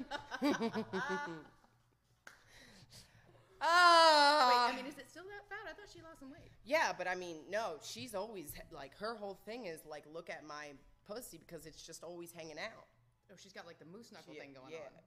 Wait, 3.62 3.68
Ah. 3.70 4.70
I 4.72 4.76
mean, 4.76 4.86
is 4.88 4.98
it 4.98 5.10
still 5.10 5.24
that 5.26 5.48
fat? 5.48 5.70
I 5.70 5.74
thought 5.74 5.86
she 5.94 6.02
lost 6.02 6.20
some 6.20 6.32
weight. 6.32 6.52
yeah, 6.66 6.92
but 6.98 7.08
I 7.08 7.14
mean, 7.16 7.38
no, 7.50 7.76
she's 7.84 8.16
always 8.16 8.54
like 8.72 8.98
her 8.98 9.14
whole 9.16 9.38
thing 9.46 9.66
is 9.68 9.80
like 9.86 10.04
look 10.12 10.30
at 10.30 10.46
my 10.48 10.72
pussy 11.08 11.40
because 11.46 11.66
it's 11.66 11.82
just 11.86 12.04
always 12.04 12.32
hanging 12.32 12.58
out. 12.60 12.88
Oh, 13.32 13.36
she's 13.38 13.54
got 13.54 13.66
like 13.68 13.78
the 13.80 13.86
moose 13.86 14.12
knuckle 14.12 14.34
She- 14.34 14.40
thing 14.40 14.54
going 14.54 14.72
yeah. 14.74 14.80
on. 14.90 15.04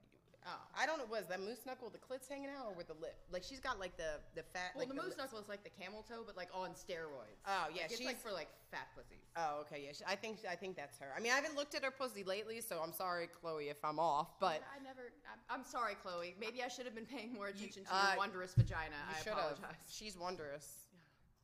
Oh. 0.47 0.61
I 0.77 0.85
don't 0.85 0.99
know, 0.99 1.05
what 1.09 1.21
was 1.25 1.29
that 1.29 1.41
moose 1.41 1.65
knuckle 1.65 1.89
with 1.91 1.97
the 1.97 2.05
clits 2.05 2.29
hanging 2.29 2.51
out 2.51 2.67
or 2.69 2.75
with 2.77 2.89
the 2.89 2.95
lip? 3.01 3.17
Like 3.33 3.43
she's 3.43 3.61
got 3.61 3.81
like 3.81 3.97
the 3.97 4.21
the 4.35 4.43
fat. 4.53 4.73
Well, 4.75 4.85
like 4.85 4.89
the 4.89 4.95
moose 4.95 5.17
lips. 5.17 5.17
knuckle 5.17 5.39
is 5.39 5.49
like 5.49 5.65
the 5.65 5.71
camel 5.73 6.05
toe, 6.07 6.23
but 6.27 6.37
like 6.37 6.49
on 6.53 6.71
steroids. 6.77 7.41
Oh, 7.47 7.67
yeah, 7.73 7.83
Like, 7.83 7.91
she's- 7.97 8.05
like 8.05 8.21
for 8.21 8.31
like 8.31 8.49
fat 8.71 8.89
pussies. 8.95 9.25
Oh, 9.37 9.61
okay, 9.63 9.83
yeah. 9.87 9.93
she- 9.93 10.05
I 10.07 10.17
think 10.17 10.41
I 10.49 10.55
think 10.55 10.77
that's 10.77 10.99
her. 10.99 11.09
I 11.17 11.21
mean, 11.21 11.33
I 11.33 11.37
haven't 11.37 11.57
looked 11.57 11.75
at 11.75 11.83
her 11.83 11.91
pussy 11.91 12.25
lately, 12.25 12.61
so 12.61 12.81
I'm 12.85 12.93
sorry, 12.93 13.29
Khloe, 13.43 13.71
if 13.71 13.83
I'm 13.83 13.99
off. 13.99 14.39
But 14.39 14.61
I 14.69 14.83
never. 14.85 15.13
I'm, 15.33 15.61
I'm 15.61 15.65
sorry, 15.65 15.95
Khloe. 16.05 16.35
Maybe 16.39 16.63
I 16.63 16.69
should 16.69 16.85
have 16.85 16.95
been 16.95 17.07
paying 17.07 17.33
more 17.33 17.47
attention 17.49 17.85
to 17.85 17.95
uh, 17.95 18.09
your 18.11 18.19
wondrous 18.19 18.53
vagina. 18.55 18.97
you 19.09 19.17
I 19.17 19.19
should 19.23 19.33
have. 19.33 19.53
apologize. 19.57 19.81
She's 19.89 20.17
wondrous, 20.19 20.67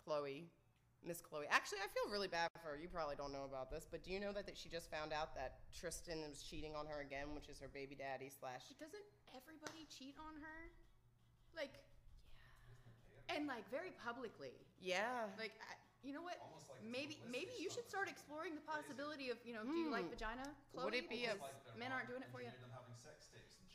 Khloe, 0.06 0.44
Miss 1.06 1.22
Khloe. 1.24 1.48
Actually, 1.48 1.80
I 1.80 1.88
feel 1.88 2.12
really 2.12 2.28
bad 2.28 2.48
for 2.52 2.60
her. 2.60 2.76
You 2.76 2.88
probably 2.88 3.16
don't 3.16 3.32
know 3.32 3.48
about 3.48 3.70
this, 3.70 3.88
but 3.90 4.04
do 4.04 4.12
you 4.12 4.20
know 4.20 4.32
that, 4.32 4.44
that 4.46 4.56
she 4.56 4.68
just 4.68 4.90
found 4.90 5.12
out 5.12 5.34
that 5.34 5.64
Tristan 5.72 6.20
was 6.28 6.42
cheating 6.44 6.76
on 6.76 6.84
her 6.86 7.00
again, 7.00 7.32
which 7.34 7.48
is 7.48 7.58
her 7.58 7.68
baby 7.72 7.96
daddy 7.96 8.28
slash. 8.28 8.68
Doesn't 8.76 9.06
everybody 9.32 9.88
cheat 9.88 10.14
on 10.20 10.36
her? 10.44 10.58
Like, 11.56 11.72
yeah. 12.36 13.36
and 13.36 13.48
like 13.48 13.64
very 13.72 13.96
publicly. 14.04 14.52
Yeah. 14.80 15.24
Like, 15.40 15.56
I, 15.64 15.80
you 16.04 16.12
know 16.12 16.22
what? 16.22 16.36
Like 16.68 16.84
maybe 16.84 17.20
maybe 17.28 17.52
you 17.60 17.68
should 17.68 17.88
start 17.88 18.08
exploring 18.08 18.54
the 18.54 18.64
possibility 18.64 19.28
of 19.28 19.36
you 19.44 19.52
know, 19.52 19.64
do 19.64 19.72
you 19.76 19.90
like 19.90 20.04
Hmm. 20.04 20.16
vagina? 20.16 20.46
Khloe? 20.76 20.84
Would 20.84 20.94
it 20.94 21.08
be 21.08 21.24
a- 21.24 21.34
Because 21.36 21.76
men 21.80 21.92
aren't 21.92 22.08
doing 22.08 22.22
it 22.22 22.28
for 22.32 22.40
you? 22.40 22.48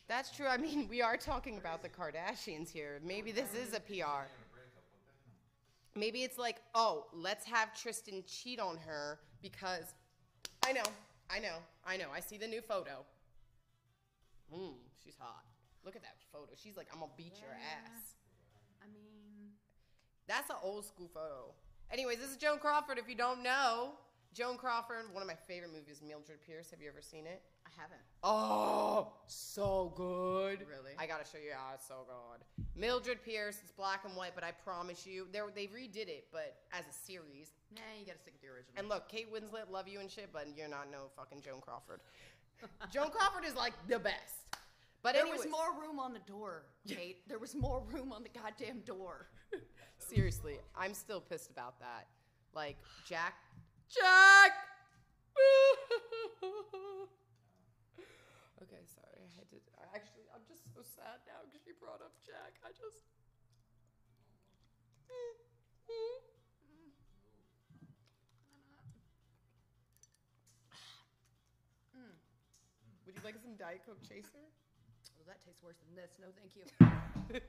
That's 0.07 0.30
true. 0.30 0.45
I 0.45 0.57
mean, 0.57 0.88
we 0.88 1.01
are 1.01 1.17
talking 1.17 1.57
about 1.57 1.82
the 1.82 1.89
Kardashians 1.89 2.69
here. 2.69 2.99
Maybe 3.03 3.32
this 3.32 3.53
is 3.55 3.73
a 3.73 3.80
PR. 3.80 4.30
Maybe 5.96 6.24
it's 6.24 6.38
like, 6.38 6.58
oh, 6.74 7.06
let's 7.14 7.46
have 7.46 7.74
Tristan 7.80 8.24
cheat 8.28 8.60
on 8.60 8.78
her 8.86 9.20
because 9.41 9.93
I 10.66 10.74
know, 10.74 10.84
I 11.30 11.39
know, 11.39 11.56
I 11.86 11.96
know. 11.98 12.08
I 12.14 12.20
see 12.20 12.38
the 12.38 12.48
new 12.48 12.62
photo. 12.62 13.06
Hmm, 14.52 14.74
she's 15.04 15.16
hot. 15.18 15.46
Look 15.86 15.96
at 15.96 16.02
that 16.02 16.18
photo. 16.32 16.52
She's 16.56 16.76
like, 16.76 16.88
I'm 16.91 17.00
gonna 17.00 17.12
beat 17.16 17.34
your 17.39 17.52
ass. 17.52 18.16
I 18.84 18.88
mean, 18.91 19.52
That's 20.28 20.50
an 20.50 20.58
old 20.64 20.86
school 20.86 21.10
photo. 21.14 21.54
Anyways, 21.91 22.18
this 22.18 22.32
is 22.32 22.38
Joan 22.38 22.58
Crawford. 22.60 22.98
If 22.98 23.08
you 23.08 23.16
don't 23.16 23.43
know, 23.43 23.91
Joan 24.36 24.57
Crawford, 24.57 25.05
one 25.13 25.21
of 25.23 25.27
my 25.29 25.38
favorite 25.47 25.71
movies, 25.71 26.01
Mildred 26.05 26.39
Pierce. 26.45 26.69
Have 26.71 26.81
you 26.81 26.89
ever 26.89 27.01
seen 27.01 27.25
it? 27.25 27.41
I 27.65 27.69
haven't. 27.81 28.01
Oh, 28.21 29.13
so 29.27 29.93
good. 29.95 30.59
Really? 30.67 30.91
I 30.99 31.07
gotta 31.07 31.23
show 31.23 31.38
you 31.38 31.51
how 31.55 31.73
it's 31.73 31.88
so 31.88 32.05
good. 32.05 32.65
Mildred 32.75 33.23
Pierce, 33.23 33.59
it's 33.63 33.71
black 33.71 34.01
and 34.03 34.13
white, 34.13 34.33
but 34.36 34.43
I 34.43 34.51
promise 34.51 35.07
you, 35.07 35.25
they 35.31 35.39
they 35.55 35.67
redid 35.67 36.09
it, 36.09 36.25
but 36.33 36.57
as 36.73 36.83
a 36.83 36.91
series. 36.91 37.51
Nah, 37.73 37.79
you 37.97 38.05
gotta 38.05 38.19
stick 38.19 38.33
with 38.33 38.41
the 38.41 38.49
original. 38.49 38.73
And 38.75 38.89
look, 38.89 39.07
Kate 39.07 39.33
Winslet, 39.33 39.71
love 39.71 39.88
you 39.88 40.01
and 40.01 40.11
shit, 40.11 40.29
but 40.33 40.45
you're 40.53 40.67
not 40.67 40.91
no 40.91 41.05
fucking 41.15 41.41
Joan 41.41 41.61
Crawford. 41.61 42.01
Joan 42.93 43.11
Crawford 43.11 43.45
is 43.45 43.55
like 43.55 43.73
the 43.88 43.99
best. 43.99 44.36
But 45.01 45.13
there 45.13 45.21
anyways, 45.21 45.45
was 45.45 45.51
more 45.51 45.81
room 45.81 45.97
on 45.97 46.11
the 46.11 46.19
door, 46.27 46.63
Kate. 46.89 47.25
there 47.29 47.39
was 47.39 47.55
more 47.55 47.81
room 47.89 48.11
on 48.11 48.23
the 48.23 48.29
goddamn 48.38 48.79
door. 48.81 49.27
seriously, 49.97 50.57
I'm 50.75 50.93
still 50.93 51.21
pissed 51.21 51.51
about 51.51 51.79
that. 51.79 52.07
Like 52.53 52.75
Jack, 53.07 53.36
Jack. 53.89 54.51
okay, 58.63 58.86
sorry. 58.88 59.21
I 59.21 59.29
had 59.36 59.49
to. 59.49 59.57
I 59.77 59.86
Actually, 59.95 60.27
I'm 60.33 60.45
just 60.47 60.63
so 60.73 60.81
sad 60.83 61.19
now 61.27 61.43
because 61.45 61.65
you 61.67 61.73
brought 61.79 62.01
up 62.01 62.13
Jack. 62.25 62.55
I 62.65 62.71
just. 62.73 62.99
Would 73.05 73.15
you 73.15 73.21
like 73.23 73.38
some 73.38 73.55
Diet 73.55 73.86
Coke 73.86 74.01
Chaser? 74.01 74.49
Oh, 75.19 75.23
that 75.27 75.39
tastes 75.45 75.61
worse 75.61 75.77
than 75.86 75.95
this. 75.95 76.17
No, 76.19 76.31
thank 76.33 76.55
you. 76.57 76.65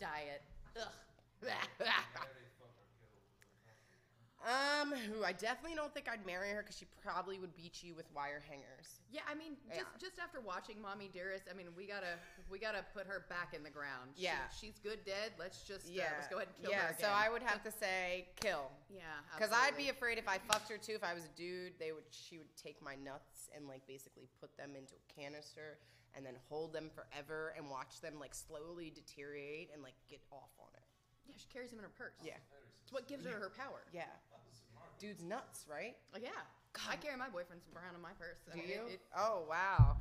Diet. 0.00 0.42
Ugh. 0.76 0.92
um, 4.46 4.92
who 4.92 5.24
I 5.24 5.32
definitely 5.32 5.76
don't 5.76 5.92
think 5.94 6.08
I'd 6.10 6.24
marry 6.26 6.50
her 6.50 6.62
because 6.62 6.76
she 6.76 6.86
probably 7.02 7.38
would 7.38 7.54
beat 7.56 7.82
you 7.82 7.94
with 7.94 8.06
wire 8.14 8.42
hangers. 8.48 9.00
Yeah, 9.10 9.20
I 9.30 9.34
mean, 9.34 9.56
just 9.68 9.80
Yeah. 9.80 9.98
just 10.00 10.18
after 10.18 10.40
watching 10.40 10.80
Mommy 10.80 11.08
Dearest, 11.12 11.44
I 11.50 11.54
mean, 11.54 11.68
we 11.76 11.86
gotta 11.86 12.18
we 12.50 12.58
gotta 12.58 12.84
put 12.94 13.06
her 13.06 13.24
back 13.28 13.54
in 13.54 13.62
the 13.62 13.70
ground. 13.70 14.12
She- 14.16 14.24
Yeah. 14.24 14.48
she's 14.50 14.78
good 14.78 15.04
dead. 15.04 15.32
Let's 15.38 15.62
just 15.62 15.86
uh, 15.86 15.92
Yeah, 15.92 16.12
let's 16.18 16.28
go 16.28 16.36
ahead 16.36 16.48
and 16.48 16.56
kill 16.64 16.70
yeah. 16.72 16.88
her 16.92 16.96
so. 16.98 17.08
I 17.08 17.28
would 17.28 17.42
have 17.42 17.62
to 17.64 17.70
say 17.70 18.28
kill. 18.40 18.70
yeah, 18.90 19.02
Because 19.36 19.52
I'd 19.52 19.76
be 19.76 19.88
afraid 19.90 20.18
if 20.18 20.28
I 20.28 20.38
fucked 20.38 20.68
her 20.70 20.78
too. 20.78 20.94
If 20.94 21.04
I 21.04 21.14
was 21.14 21.24
a 21.24 21.32
dude, 21.36 21.78
they 21.78 21.92
would 21.92 22.04
she 22.10 22.38
would 22.38 22.54
take 22.56 22.80
my 22.82 22.94
nuts 22.96 23.48
and 23.54 23.68
like 23.68 23.86
basically 23.86 24.28
put 24.40 24.56
them 24.56 24.74
into 24.76 24.94
a 24.94 25.20
canister 25.20 25.78
and 26.14 26.26
then 26.26 26.34
hold 26.48 26.72
them 26.74 26.90
forever 26.90 27.54
and 27.56 27.70
watch 27.70 28.00
them 28.00 28.18
like 28.20 28.34
slowly 28.34 28.90
deteriorate 28.94 29.70
and 29.72 29.82
like 29.82 29.94
get 30.10 30.20
off 30.30 30.50
on 30.60 30.68
it. 30.74 30.82
yeah. 31.26 31.34
She 31.38 31.46
carries 31.52 31.70
them 31.70 31.78
in 31.78 31.84
her 31.84 31.90
purse. 31.96 32.12
Yeah, 32.22 32.36
it's 32.82 32.92
what 32.92 33.06
gives 33.08 33.24
her 33.24 33.32
her 33.38 33.48
power. 33.50 33.84
yeah. 33.92 34.04
Dude's 35.02 35.24
nuts, 35.26 35.66
right? 35.66 35.98
Oh, 36.14 36.18
yeah. 36.22 36.30
I 36.88 36.94
carry 36.94 37.18
my 37.18 37.28
boyfriend's 37.28 37.66
around 37.74 37.98
in 37.98 38.00
my 38.00 38.14
purse. 38.14 38.38
I 38.46 38.54
Do 38.54 38.62
mean, 38.62 38.70
you? 38.70 38.80
It, 38.86 38.92
it, 38.94 39.00
oh 39.18 39.42
wow. 39.50 39.98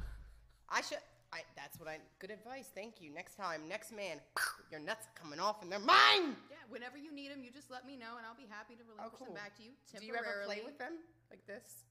I 0.69 0.79
should. 0.81 1.01
I. 1.33 1.41
That's 1.57 1.77
what 1.81 1.89
I. 1.89 1.97
Good 2.19 2.29
advice. 2.31 2.69
Thank 2.73 3.01
you. 3.01 3.09
Next 3.11 3.35
time, 3.35 3.67
next 3.67 3.91
man, 3.91 4.21
your 4.71 4.79
nuts 4.79 5.07
are 5.09 5.15
coming 5.19 5.39
off 5.41 5.61
and 5.63 5.71
they're 5.71 5.83
mine. 5.83 6.37
yeah. 6.47 6.63
Whenever 6.69 6.97
you 6.97 7.11
need 7.11 7.31
them, 7.31 7.43
you 7.43 7.51
just 7.51 7.69
let 7.71 7.85
me 7.85 7.97
know, 7.97 8.15
and 8.15 8.23
I'll 8.25 8.37
be 8.39 8.47
happy 8.47 8.75
to 8.75 8.83
relinquish 8.87 9.17
cool. 9.19 9.27
them 9.27 9.35
back 9.35 9.57
to 9.57 9.63
you 9.63 9.71
Do 9.99 10.05
you 10.05 10.13
ever 10.15 10.43
play 10.45 10.61
with 10.63 10.77
them 10.77 10.93
like 11.29 11.45
this? 11.45 11.83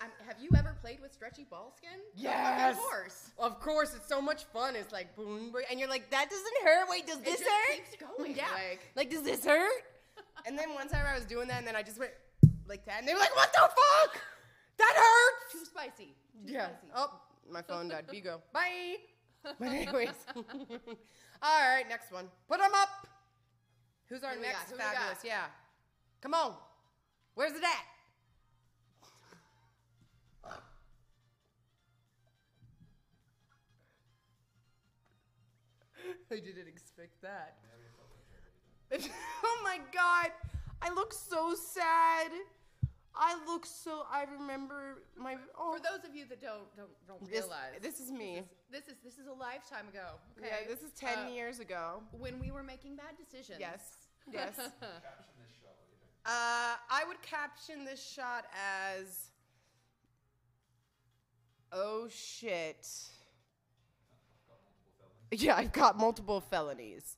Um, 0.00 0.08
have 0.26 0.36
you 0.40 0.48
ever 0.56 0.76
played 0.80 1.00
with 1.00 1.12
stretchy 1.12 1.44
ball 1.50 1.74
skin? 1.76 1.98
Yes. 2.14 2.76
Of 2.76 2.82
course. 2.82 3.30
Of 3.38 3.60
course, 3.60 3.94
it's 3.96 4.08
so 4.08 4.22
much 4.22 4.44
fun. 4.44 4.76
It's 4.76 4.92
like 4.92 5.16
boom, 5.16 5.50
boom, 5.50 5.62
and 5.70 5.80
you're 5.80 5.88
like, 5.90 6.08
that 6.10 6.30
doesn't 6.30 6.56
hurt. 6.62 6.88
Wait, 6.88 7.06
does 7.06 7.18
this 7.20 7.40
just 7.40 7.50
hurt? 7.50 7.76
keeps 7.90 7.96
going, 8.16 8.36
Yeah. 8.36 8.44
like- 8.54 8.80
Like, 8.94 9.10
does 9.10 9.22
this 9.22 9.44
hurt? 9.44 9.82
and 10.46 10.56
then 10.58 10.72
one 10.74 10.88
time 10.88 11.04
I 11.04 11.14
was 11.16 11.24
doing 11.24 11.48
that, 11.48 11.58
and 11.58 11.66
then 11.66 11.74
I 11.74 11.82
just 11.82 11.98
went 11.98 12.12
like 12.68 12.84
that, 12.86 13.00
and 13.00 13.08
they 13.08 13.12
were 13.12 13.20
like, 13.20 13.34
what 13.36 13.52
the 13.52 13.60
fuck? 13.60 14.20
That 14.78 14.94
hurts. 14.96 15.52
Too 15.52 15.64
spicy. 15.64 16.14
Too 16.46 16.52
Yeah. 16.52 16.66
spicy. 16.66 16.92
Oh, 16.94 17.20
my 17.50 17.62
phone 17.62 17.88
died. 17.88 18.06
Bigo. 18.08 18.40
Bye. 18.52 18.96
But 19.58 19.68
anyways, 19.68 20.08
all 21.42 21.60
right, 21.60 21.84
next 21.86 22.10
one. 22.10 22.30
Put 22.48 22.60
them 22.60 22.70
up. 22.74 23.06
Who's 24.08 24.24
our 24.24 24.32
Who 24.32 24.40
we 24.40 24.46
next 24.46 24.58
got? 24.60 24.68
Who 24.70 24.74
we 24.76 24.80
fabulous? 24.80 25.18
Yeah. 25.22 25.44
Come 26.22 26.32
on. 26.32 26.54
Where's 27.34 27.52
it 27.52 27.62
at? 27.62 27.84
I 36.30 36.36
didn't 36.36 36.68
expect 36.68 37.20
that. 37.22 37.56
oh 39.44 39.60
my 39.62 39.78
god. 39.92 40.30
I 40.82 40.90
look 40.92 41.12
so 41.12 41.54
sad. 41.54 42.30
I 43.16 43.36
look 43.46 43.64
so 43.64 44.02
I 44.10 44.24
remember 44.24 44.98
my 45.16 45.36
oh 45.58 45.74
For 45.76 45.80
those 45.80 46.08
of 46.08 46.16
you 46.16 46.24
that 46.28 46.40
don't 46.42 46.74
don't 46.76 46.88
don't 47.06 47.20
this, 47.30 47.42
realize, 47.42 47.74
this 47.80 48.00
is 48.00 48.10
me. 48.10 48.42
this 48.70 48.88
is 48.88 48.94
this 49.04 49.14
is 49.18 49.26
a 49.28 49.32
lifetime 49.32 49.88
ago. 49.88 50.06
Okay, 50.38 50.48
Yeah, 50.48 50.68
this 50.68 50.82
is 50.82 50.92
10 50.98 51.18
Uh, 51.18 51.28
years 51.30 51.60
ago. 51.60 52.02
when 52.18 52.40
we 52.40 52.50
were 52.50 52.62
making 52.62 52.96
bad 52.96 53.16
decisions. 53.16 53.58
Yes. 53.60 53.80
Yes. 54.32 54.58
uh, 54.58 54.68
I 56.26 57.04
would 57.06 57.20
caption 57.20 57.84
this 57.84 58.02
shot 58.02 58.46
as 58.54 59.30
Oh 61.72 62.08
shit. 62.08 62.86
Yeah, 65.30 65.56
I've 65.56 65.72
got 65.72 65.98
multiple 65.98 66.40
felonies. 66.40 67.16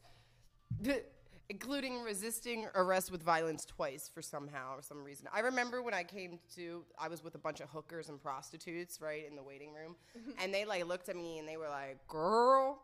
The- 1.48 1.54
including 1.54 2.02
resisting 2.02 2.66
arrest 2.74 3.10
with 3.10 3.22
violence 3.22 3.64
twice 3.64 4.10
for 4.12 4.22
somehow 4.22 4.76
or 4.76 4.82
some 4.82 5.02
reason. 5.02 5.28
I 5.32 5.40
remember 5.40 5.82
when 5.82 5.94
I 5.94 6.02
came 6.02 6.38
to 6.56 6.84
I 6.98 7.08
was 7.08 7.22
with 7.22 7.34
a 7.34 7.38
bunch 7.38 7.60
of 7.60 7.68
hookers 7.68 8.08
and 8.08 8.20
prostitutes, 8.20 9.00
right, 9.00 9.26
in 9.26 9.36
the 9.36 9.42
waiting 9.42 9.72
room, 9.72 9.96
mm-hmm. 10.18 10.30
and 10.42 10.52
they 10.52 10.64
like 10.64 10.86
looked 10.86 11.08
at 11.08 11.16
me 11.16 11.38
and 11.38 11.48
they 11.48 11.56
were 11.56 11.68
like, 11.68 12.06
"Girl, 12.08 12.82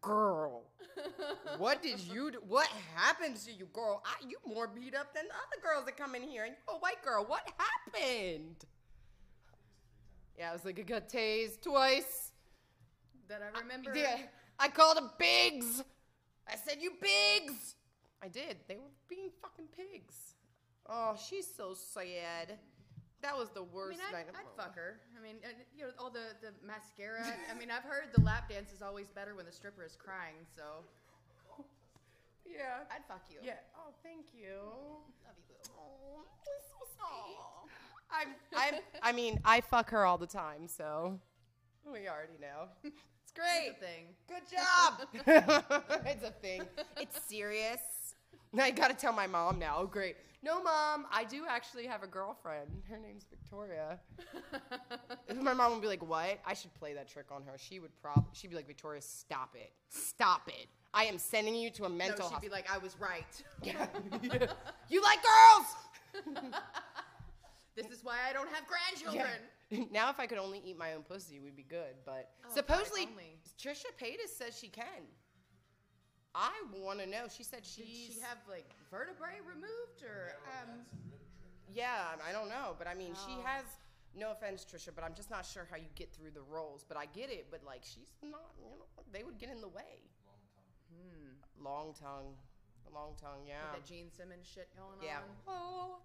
girl, 0.00 0.64
what 1.58 1.82
did 1.82 2.00
you 2.00 2.30
do? 2.30 2.38
What 2.46 2.68
happened 2.94 3.36
to 3.36 3.52
you, 3.52 3.66
girl? 3.72 4.02
I, 4.04 4.26
you 4.26 4.38
more 4.46 4.66
beat 4.68 4.94
up 4.94 5.14
than 5.14 5.24
the 5.26 5.34
other 5.34 5.62
girls 5.62 5.84
that 5.86 5.96
come 5.96 6.14
in 6.14 6.22
here, 6.22 6.44
and 6.44 6.54
you 6.54 6.74
a 6.74 6.78
white 6.78 7.02
girl. 7.04 7.24
What 7.24 7.48
happened?" 7.56 8.64
Yeah, 10.38 10.50
I 10.50 10.52
was 10.52 10.64
like, 10.64 10.78
"I 10.78 10.82
got 10.82 11.08
tased 11.08 11.62
twice." 11.62 12.32
that 13.28 13.42
I 13.42 13.60
remember. 13.60 13.92
Yeah, 13.94 14.18
I 14.58 14.68
called 14.68 14.96
them 14.96 15.10
pigs. 15.18 15.82
I 16.50 16.56
said, 16.56 16.80
"You 16.80 16.92
pigs." 17.00 17.76
I 18.22 18.28
did. 18.28 18.58
They 18.66 18.76
were 18.76 18.90
being 19.08 19.30
fucking 19.40 19.68
pigs. 19.76 20.34
Oh, 20.86 21.16
she's 21.16 21.46
so 21.46 21.74
sad. 21.74 22.58
That 23.20 23.36
was 23.36 23.50
the 23.50 23.60
I 23.60 23.74
worst 23.74 23.98
mean, 23.98 24.06
I'd, 24.08 24.12
night 24.12 24.28
of 24.28 24.34
I'd 24.34 24.46
my 24.56 24.64
fuck 24.64 24.74
her. 24.76 25.00
I 25.16 25.22
mean, 25.22 25.36
and, 25.44 25.54
you 25.76 25.84
know, 25.84 25.90
all 25.98 26.10
the, 26.10 26.34
the 26.40 26.54
mascara. 26.66 27.22
I 27.50 27.54
mean, 27.58 27.70
I've 27.70 27.82
heard 27.82 28.10
the 28.14 28.22
lap 28.22 28.48
dance 28.48 28.72
is 28.72 28.80
always 28.80 29.08
better 29.08 29.34
when 29.34 29.44
the 29.46 29.52
stripper 29.52 29.84
is 29.84 29.96
crying. 29.96 30.46
So 30.56 30.84
Yeah. 32.46 32.88
I'd 32.90 33.04
fuck 33.06 33.22
you. 33.30 33.38
Yeah. 33.42 33.54
Oh, 33.76 33.92
thank 34.02 34.26
you. 34.32 34.56
Love 35.26 35.34
you, 35.36 35.44
boo. 35.48 35.70
Oh, 35.78 36.22
that's 36.46 36.70
so 36.70 36.78
sweet. 36.96 37.38
I'm, 38.10 38.28
I'm, 38.56 38.80
I 39.02 39.12
mean, 39.12 39.38
I 39.44 39.60
fuck 39.60 39.90
her 39.90 40.06
all 40.06 40.16
the 40.16 40.26
time, 40.26 40.66
so 40.66 41.20
we 41.84 42.08
already 42.08 42.38
know. 42.40 42.68
Great. 43.38 43.68
It's 43.68 43.78
a 43.78 43.84
thing. 43.84 44.04
Good 44.28 44.42
job. 44.50 45.84
it's 46.06 46.24
a 46.24 46.30
thing. 46.42 46.62
It's 47.00 47.20
serious. 47.28 47.78
Now 48.52 48.64
I 48.64 48.70
gotta 48.70 48.94
tell 48.94 49.12
my 49.12 49.26
mom 49.26 49.58
now. 49.58 49.76
Oh, 49.78 49.86
great. 49.86 50.16
No, 50.42 50.62
mom, 50.62 51.06
I 51.12 51.24
do 51.24 51.44
actually 51.48 51.86
have 51.86 52.02
a 52.02 52.06
girlfriend. 52.06 52.70
Her 52.88 52.96
name's 52.96 53.24
Victoria. 53.28 53.98
my 55.42 55.52
mom 55.52 55.72
would 55.72 55.82
be 55.82 55.88
like, 55.88 56.02
"What?" 56.08 56.38
I 56.46 56.54
should 56.54 56.72
play 56.74 56.94
that 56.94 57.08
trick 57.08 57.26
on 57.32 57.42
her. 57.42 57.58
She 57.58 57.80
would 57.80 57.90
probably. 58.00 58.24
She'd 58.32 58.50
be 58.50 58.56
like, 58.56 58.66
"Victoria, 58.66 59.00
stop 59.02 59.54
it. 59.56 59.72
Stop 59.88 60.48
it. 60.48 60.68
I 60.94 61.04
am 61.04 61.18
sending 61.18 61.54
you 61.54 61.70
to 61.70 61.84
a 61.84 61.88
No, 61.88 61.94
mental 61.94 62.30
she'd 62.30 62.40
be 62.40 62.48
like, 62.48 62.70
I 62.72 62.78
was 62.78 62.96
right. 62.98 63.42
Yeah. 63.62 63.86
you 64.88 65.02
like 65.02 65.18
girls? 65.22 66.34
This 67.76 67.86
is 67.92 68.02
why 68.02 68.16
I 68.28 68.32
don't 68.32 68.48
have 68.48 68.64
grandchildren. 68.66 69.38
now, 69.90 70.10
if 70.10 70.18
I 70.18 70.26
could 70.26 70.38
only 70.38 70.60
eat 70.64 70.78
my 70.78 70.94
own 70.94 71.02
pussy, 71.02 71.38
we'd 71.40 71.56
be 71.56 71.62
good. 71.68 71.94
But 72.04 72.30
Oh, 72.46 72.54
supposedly, 72.54 73.08
Trisha 73.60 73.86
Paytas 74.00 74.30
says 74.36 74.58
she 74.58 74.68
can. 74.68 75.04
I 76.34 76.50
want 76.74 77.00
to 77.00 77.06
know. 77.06 77.26
She 77.34 77.42
said 77.42 77.60
she's. 77.64 77.84
Did 78.08 78.14
she 78.14 78.20
have 78.20 78.38
like 78.48 78.70
vertebrae 78.90 79.40
removed 79.46 80.02
or 80.02 80.32
um? 80.60 80.80
Yeah, 81.72 82.16
I 82.26 82.32
don't 82.32 82.48
know, 82.48 82.74
but 82.78 82.86
I 82.86 82.94
mean, 82.94 83.14
she 83.26 83.34
Oh. 83.38 83.42
has. 83.44 83.64
No 84.16 84.32
offense, 84.32 84.64
Trisha, 84.64 84.88
but 84.94 85.04
I'm 85.04 85.14
just 85.14 85.30
not 85.30 85.44
sure 85.44 85.66
how 85.70 85.76
you 85.76 85.86
get 85.94 86.12
through 86.12 86.30
the 86.32 86.40
roles. 86.40 86.82
But 86.88 86.96
I 86.96 87.04
get 87.06 87.30
it. 87.30 87.48
But 87.50 87.60
like, 87.64 87.82
she's 87.84 88.10
not. 88.22 88.52
You 88.58 88.70
know, 88.70 88.86
they 89.12 89.22
would 89.22 89.38
get 89.38 89.50
in 89.50 89.60
the 89.60 89.68
way. 89.68 90.02
Long 91.62 91.92
tongue, 91.92 92.34
long 92.94 93.14
tongue. 93.20 93.42
Yeah. 93.46 93.56
That 93.72 93.84
Gene 93.84 94.10
Simmons 94.16 94.46
shit 94.46 94.68
going 94.76 94.98
yeah. 95.02 95.18
on. 95.18 95.22
Oh. 95.46 95.96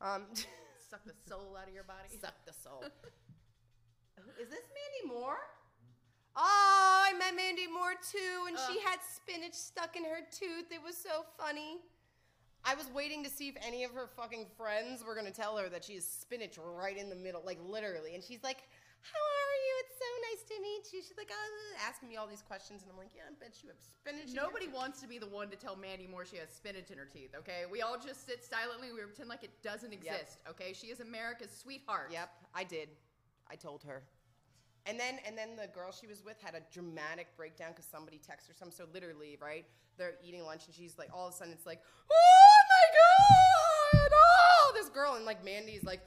Um. 0.00 0.22
Suck 0.90 1.04
the 1.04 1.14
soul 1.28 1.56
out 1.56 1.68
of 1.68 1.74
your 1.74 1.84
body. 1.84 2.08
suck 2.20 2.34
the 2.44 2.52
soul. 2.52 2.82
Is 4.42 4.48
this 4.50 4.66
Mandy 4.74 5.14
Moore? 5.14 5.38
Mm-hmm. 5.38 6.42
Oh, 6.42 7.02
I 7.06 7.12
met 7.16 7.36
Mandy 7.36 7.66
Moore 7.66 7.94
too, 8.10 8.46
and 8.48 8.58
she 8.68 8.80
had 8.80 8.98
spinach 9.02 9.54
stuck 9.54 9.94
in 9.96 10.04
her 10.04 10.20
tooth. 10.30 10.72
It 10.72 10.82
was 10.84 10.96
so 10.96 11.24
funny. 11.38 11.78
I 12.64 12.74
was 12.74 12.90
waiting 12.92 13.22
to 13.24 13.30
see 13.30 13.48
if 13.48 13.54
any 13.64 13.84
of 13.84 13.92
her 13.92 14.08
fucking 14.16 14.46
friends 14.56 15.04
were 15.04 15.14
gonna 15.14 15.30
tell 15.30 15.56
her 15.58 15.68
that 15.68 15.84
she 15.84 15.94
has 15.94 16.04
spinach 16.04 16.58
right 16.58 16.96
in 16.96 17.08
the 17.08 17.16
middle, 17.16 17.42
like 17.44 17.58
literally. 17.64 18.14
And 18.14 18.22
she's 18.22 18.42
like, 18.42 18.58
"How 19.00 19.18
are 19.18 19.56
you? 19.66 19.74
It's 19.84 19.98
so 19.98 20.10
nice 20.30 20.39
to 20.50 20.60
meet 20.60 20.92
you." 20.92 21.00
She's 21.02 21.16
like, 21.16 21.30
oh, 21.32 21.86
asking 21.86 22.08
me 22.08 22.16
all 22.16 22.26
these 22.26 22.42
questions, 22.42 22.82
and 22.82 22.90
I'm 22.90 22.98
like, 22.98 23.14
"Yeah, 23.14 23.22
I 23.28 23.32
bet 23.38 23.62
you 23.62 23.68
have 23.68 23.78
spinach." 23.80 24.28
in 24.28 24.34
your 24.34 24.44
Nobody 24.44 24.66
tooth." 24.66 24.74
wants 24.74 25.00
to 25.00 25.08
be 25.08 25.18
the 25.18 25.26
one 25.26 25.48
to 25.50 25.56
tell 25.56 25.76
Mandy 25.76 26.06
Moore 26.06 26.24
she 26.24 26.36
has 26.36 26.50
spinach 26.50 26.90
in 26.90 26.98
her 26.98 27.06
teeth, 27.06 27.34
okay? 27.36 27.64
We 27.70 27.82
all 27.82 27.98
just 27.98 28.26
sit 28.26 28.44
silently. 28.44 28.92
We 28.92 29.00
pretend 29.00 29.28
like 29.28 29.44
it 29.44 29.62
doesn't 29.62 29.92
exist, 29.92 30.38
okay? 30.48 30.72
She 30.72 30.88
is 30.88 31.00
America's 31.00 31.50
sweetheart. 31.50 32.10
Yep, 32.12 32.30
I 32.54 32.64
did. 32.64 32.88
I 33.50 33.56
told 33.56 33.82
her. 33.84 34.02
And 34.86 34.98
then 34.98 35.18
and 35.26 35.36
then 35.36 35.56
the 35.56 35.68
girl 35.68 35.92
she 35.92 36.06
was 36.06 36.24
with 36.24 36.40
had 36.40 36.54
a 36.54 36.62
dramatic 36.72 37.28
breakdown 37.36 37.70
because 37.70 37.84
somebody 37.84 38.18
texted 38.18 38.48
her 38.48 38.54
something. 38.54 38.76
So 38.76 38.86
literally, 38.92 39.36
right? 39.40 39.66
They're 39.98 40.14
eating 40.24 40.42
lunch 40.44 40.66
and 40.66 40.74
she's 40.74 40.96
like, 40.96 41.10
all 41.12 41.28
of 41.28 41.34
a 41.34 41.36
sudden 41.36 41.52
it's 41.52 41.66
like, 41.66 41.80
oh 42.10 42.58
my 42.68 44.00
god, 44.00 44.10
oh 44.14 44.72
this 44.74 44.88
girl 44.88 45.14
and 45.14 45.24
like 45.26 45.44
Mandy's 45.44 45.84
like, 45.84 46.00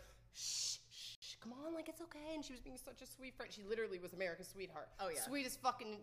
come 1.44 1.54
on, 1.66 1.74
like 1.76 1.90
it's 1.90 2.02
okay. 2.02 2.34
And 2.34 2.44
she 2.44 2.54
was 2.54 2.62
being 2.62 2.78
such 2.78 3.02
a 3.02 3.08
sweet 3.08 3.36
friend. 3.36 3.52
She 3.52 3.64
literally 3.64 4.00
was 4.00 4.14
America's 4.14 4.48
sweetheart. 4.48 4.88
Oh, 5.00 5.10
yeah. 5.14 5.20
sweetest 5.22 5.62
fucking. 5.62 5.98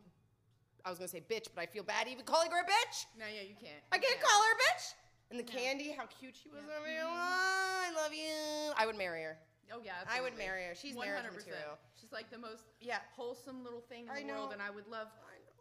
I 0.85 0.91
was 0.91 0.99
gonna 0.99 1.09
say 1.09 1.21
bitch, 1.25 1.49
but 1.55 1.63
I 1.63 1.67
feel 1.67 1.83
bad 1.83 2.09
even 2.09 2.25
calling 2.25 2.51
her 2.51 2.61
a 2.61 2.65
bitch. 2.65 3.07
No, 3.19 3.25
yeah, 3.27 3.43
you 3.43 3.55
can't. 3.57 3.81
I 3.93 3.99
can't 3.99 4.21
call 4.21 4.41
her 4.43 4.53
a 4.53 4.59
bitch. 4.69 4.85
And 5.31 5.39
the 5.39 5.45
No. 5.45 5.59
candy, 5.59 5.93
how 5.93 6.07
cute 6.07 6.35
she 6.37 6.49
was. 6.49 6.61
Yeah. 6.67 6.77
I 6.81 6.87
mean, 6.89 6.99
oh, 7.03 7.09
I 7.13 7.93
love 7.97 8.13
you. 8.13 8.73
I 8.77 8.87
would 8.87 8.97
marry 8.97 9.23
her. 9.25 9.39
Oh 9.73 9.81
yeah, 9.85 10.03
I 10.09 10.21
would 10.21 10.37
marry 10.37 10.65
her. 10.65 10.75
She's 10.75 10.97
marriage 10.97 11.25
100%. 11.25 11.37
material. 11.47 11.79
She's 12.01 12.11
like 12.13 12.31
the 12.31 12.39
most 12.39 12.65
Yeah. 12.81 12.99
wholesome 13.15 13.63
little 13.63 13.81
thing 13.83 14.05
in 14.05 14.11
I 14.11 14.23
the 14.23 14.27
world, 14.29 14.53
and 14.53 14.61
I 14.61 14.71
would 14.71 14.89
love 14.89 15.09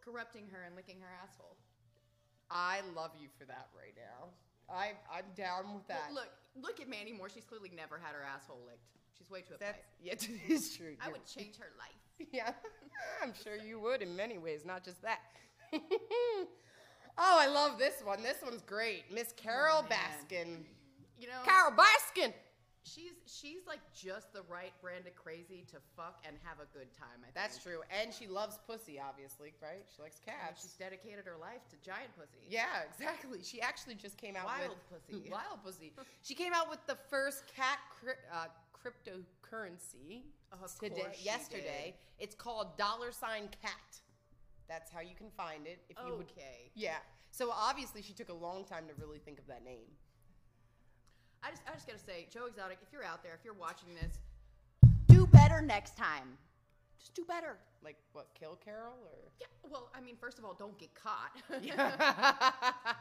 corrupting 0.01 0.47
her 0.49 0.63
and 0.63 0.75
licking 0.75 0.99
her 1.01 1.11
asshole. 1.21 1.57
I 2.49 2.82
love 2.95 3.11
you 3.19 3.30
for 3.38 3.45
that 3.45 3.69
right 3.77 3.93
now. 3.95 4.30
I 4.73 4.93
I'm 5.11 5.25
down 5.36 5.75
with 5.75 5.88
that. 5.88 6.07
Well, 6.07 6.23
look, 6.23 6.32
look 6.55 6.80
at 6.80 6.88
Mandy 6.88 7.13
Moore. 7.13 7.30
She's 7.30 7.45
clearly 7.45 7.69
never 7.75 7.99
had 7.99 8.13
her 8.15 8.23
asshole 8.23 8.63
licked. 8.65 8.98
She's 9.20 9.30
way 9.30 9.41
too 9.41 9.53
uptight. 9.55 9.76
yeah, 10.01 10.13
it 10.13 10.28
is 10.47 10.76
true. 10.76 10.95
I 11.01 11.05
You're- 11.07 11.20
would 11.20 11.26
change 11.26 11.57
her 11.57 11.67
life. 11.78 11.93
Yeah, 12.34 12.51
I'm 13.24 13.32
sure 13.43 13.55
you 13.55 13.80
would 13.80 14.01
in 14.01 14.13
many 14.15 14.38
ways, 14.38 14.65
not 14.65 14.84
just 14.84 15.01
that. 15.03 15.20
oh, 15.74 16.47
I 17.17 17.47
love 17.47 17.78
this 17.78 18.01
one. 18.03 18.22
This 18.24 18.38
one's 18.43 18.61
great, 18.61 19.03
Miss 19.13 19.34
Carole 19.38 19.84
man. 19.84 19.91
Baskin. 19.91 20.47
You 21.17 21.28
know, 21.28 21.39
Carole 21.45 21.72
Baskin. 21.72 22.34
she's 22.84 23.11
she's 23.26 23.65
like 23.67 23.80
just 23.93 24.34
the 24.34 24.41
right 24.49 24.74
brand 24.82 25.05
of 25.07 25.15
crazy 25.15 25.65
to 25.72 25.78
fuck 25.95 26.24
and 26.28 26.36
have 26.43 26.57
a 26.59 26.67
good 26.78 26.91
time. 26.97 27.20
I 27.22 27.32
think. 27.32 27.36
That's 27.36 27.61
true, 27.63 27.80
and 27.89 28.13
she 28.13 28.28
loves 28.28 28.59
pussy, 28.67 28.99
obviously, 28.99 29.53
right? 29.61 29.84
She 29.95 30.01
likes 30.01 30.20
And 30.28 30.36
cats. 30.36 30.61
she's 30.61 30.74
dedicated 30.74 31.24
her 31.26 31.36
life 31.39 31.63
to 31.72 31.78
giant 31.84 32.11
pussy. 32.17 32.43
Yeah, 32.49 32.65
exactly. 32.91 33.39
She 33.43 33.61
actually 33.61 33.95
just 33.95 34.17
came 34.17 34.36
out 34.36 34.45
with 34.45 34.59
Wild 34.59 34.76
with 34.91 35.07
pussy. 35.07 35.30
wild 35.32 35.63
pussy. 35.63 35.93
She 36.22 36.36
came 36.36 36.53
out 36.53 36.70
with 36.70 36.86
the 36.88 36.97
first 37.09 37.43
cat 37.55 37.80
cri- 37.99 38.20
uh, 38.34 38.47
cryptocurrency 38.84 40.23
Of 40.51 40.59
today, 40.80 41.01
course 41.01 41.17
she 41.17 41.25
yesterday. 41.25 41.95
It's 42.19 42.36
called 42.36 42.77
dollar 42.77 43.11
sign 43.11 43.49
cat. 43.61 43.99
That's 44.67 44.91
how 44.91 45.01
you 45.01 45.15
can 45.15 45.30
find 45.36 45.65
it. 45.67 45.80
If 45.89 45.97
you 46.05 46.15
would, 46.15 46.27
Okay. 46.32 46.71
yeah. 46.75 46.97
So 47.32 47.51
obviously, 47.51 48.01
she 48.01 48.13
took 48.13 48.30
a 48.30 48.34
long 48.34 48.65
time 48.65 48.86
to 48.88 48.93
really 49.01 49.19
think 49.19 49.39
of 49.39 49.47
that 49.47 49.63
name. 49.63 49.86
I 51.43 51.51
just 51.51 51.61
I 51.69 51.73
just 51.73 51.88
gotta 51.88 51.99
say, 51.99 52.27
Joe 52.32 52.45
Exotic, 52.47 52.80
if 52.82 52.91
you're 52.91 53.03
out 53.03 53.23
there, 53.23 53.34
if 53.34 53.45
you're 53.45 53.53
watching 53.53 53.89
this, 53.95 54.19
do 55.07 55.25
better 55.27 55.61
next 55.61 55.95
time. 55.97 56.38
Just 56.99 57.15
do 57.15 57.23
better. 57.25 57.57
Like 57.84 57.95
what? 58.13 58.27
Kill 58.38 58.57
Carole 58.63 58.93
or? 59.05 59.32
Yeah. 59.39 59.47
Well, 59.69 59.89
I 59.95 60.01
mean, 60.01 60.15
first 60.19 60.38
of 60.38 60.45
all, 60.45 60.53
don't 60.53 60.77
get 60.77 60.93
caught. 60.95 61.32
Yeah. 61.63 61.91
I 62.01 62.93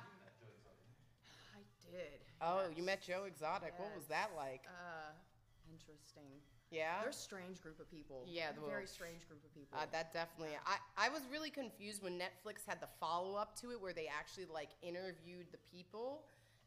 did. 1.90 2.20
oh, 2.40 2.62
yes. 2.68 2.76
you 2.76 2.82
met 2.84 3.02
Joe 3.02 3.24
Exotic. 3.26 3.74
What 3.78 3.90
was 3.96 4.06
that 4.06 4.30
like? 4.36 4.62
Uh, 4.66 5.10
interesting. 5.70 6.40
yeah. 6.70 7.00
They're 7.00 7.10
a 7.10 7.12
strange 7.12 7.60
group 7.62 7.80
of 7.80 7.90
people. 7.90 8.24
Yeah, 8.26 8.50
well, 8.60 8.68
very 8.68 8.86
strange 8.86 9.26
group 9.28 9.44
of 9.44 9.54
people. 9.54 9.78
Uh, 9.78 9.86
that 9.92 10.12
definitely. 10.12 10.56
I, 10.66 11.06
I 11.06 11.08
was 11.08 11.22
really 11.30 11.50
confused 11.50 12.02
when 12.02 12.18
Netflix 12.18 12.66
had 12.66 12.80
the 12.80 12.88
follow 13.00 13.36
up 13.36 13.58
to 13.60 13.70
it 13.72 13.80
where 13.80 13.92
they 13.92 14.08
actually 14.08 14.46
like 14.52 14.70
interviewed 14.82 15.46
the 15.52 15.58
people, 15.70 16.22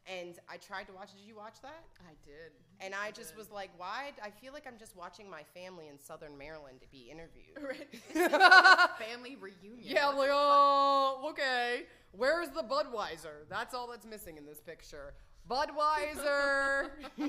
and 0.06 0.38
I 0.50 0.56
tried 0.56 0.86
to 0.88 0.92
watch. 0.92 1.12
Did 1.12 1.22
you 1.26 1.36
watch 1.36 1.60
that? 1.62 1.84
I 2.04 2.14
did. 2.24 2.52
And 2.80 2.94
I 2.94 3.12
just 3.12 3.36
was 3.36 3.50
like, 3.52 3.70
why? 3.76 4.10
I 4.20 4.30
feel 4.30 4.52
like 4.52 4.66
I'm 4.66 4.76
just 4.76 4.96
watching 4.96 5.30
my 5.30 5.42
family 5.54 5.86
in 5.86 5.96
Southern 6.00 6.36
Maryland 6.36 6.80
to 6.80 6.88
be 6.88 7.08
interviewed. 7.10 7.54
Right. 7.62 7.88
Family 8.98 9.36
reunion. 9.40 9.78
Yeah, 9.80 10.08
I'm 10.08 10.16
like, 10.16 10.30
oh, 10.32 11.28
okay. 11.30 11.82
Where's 12.10 12.48
the 12.48 12.62
Budweiser? 12.64 13.46
That's 13.48 13.72
all 13.72 13.86
that's 13.88 14.04
missing 14.04 14.36
in 14.36 14.44
this 14.44 14.60
picture. 14.60 15.14
Budweiser, 15.48 16.88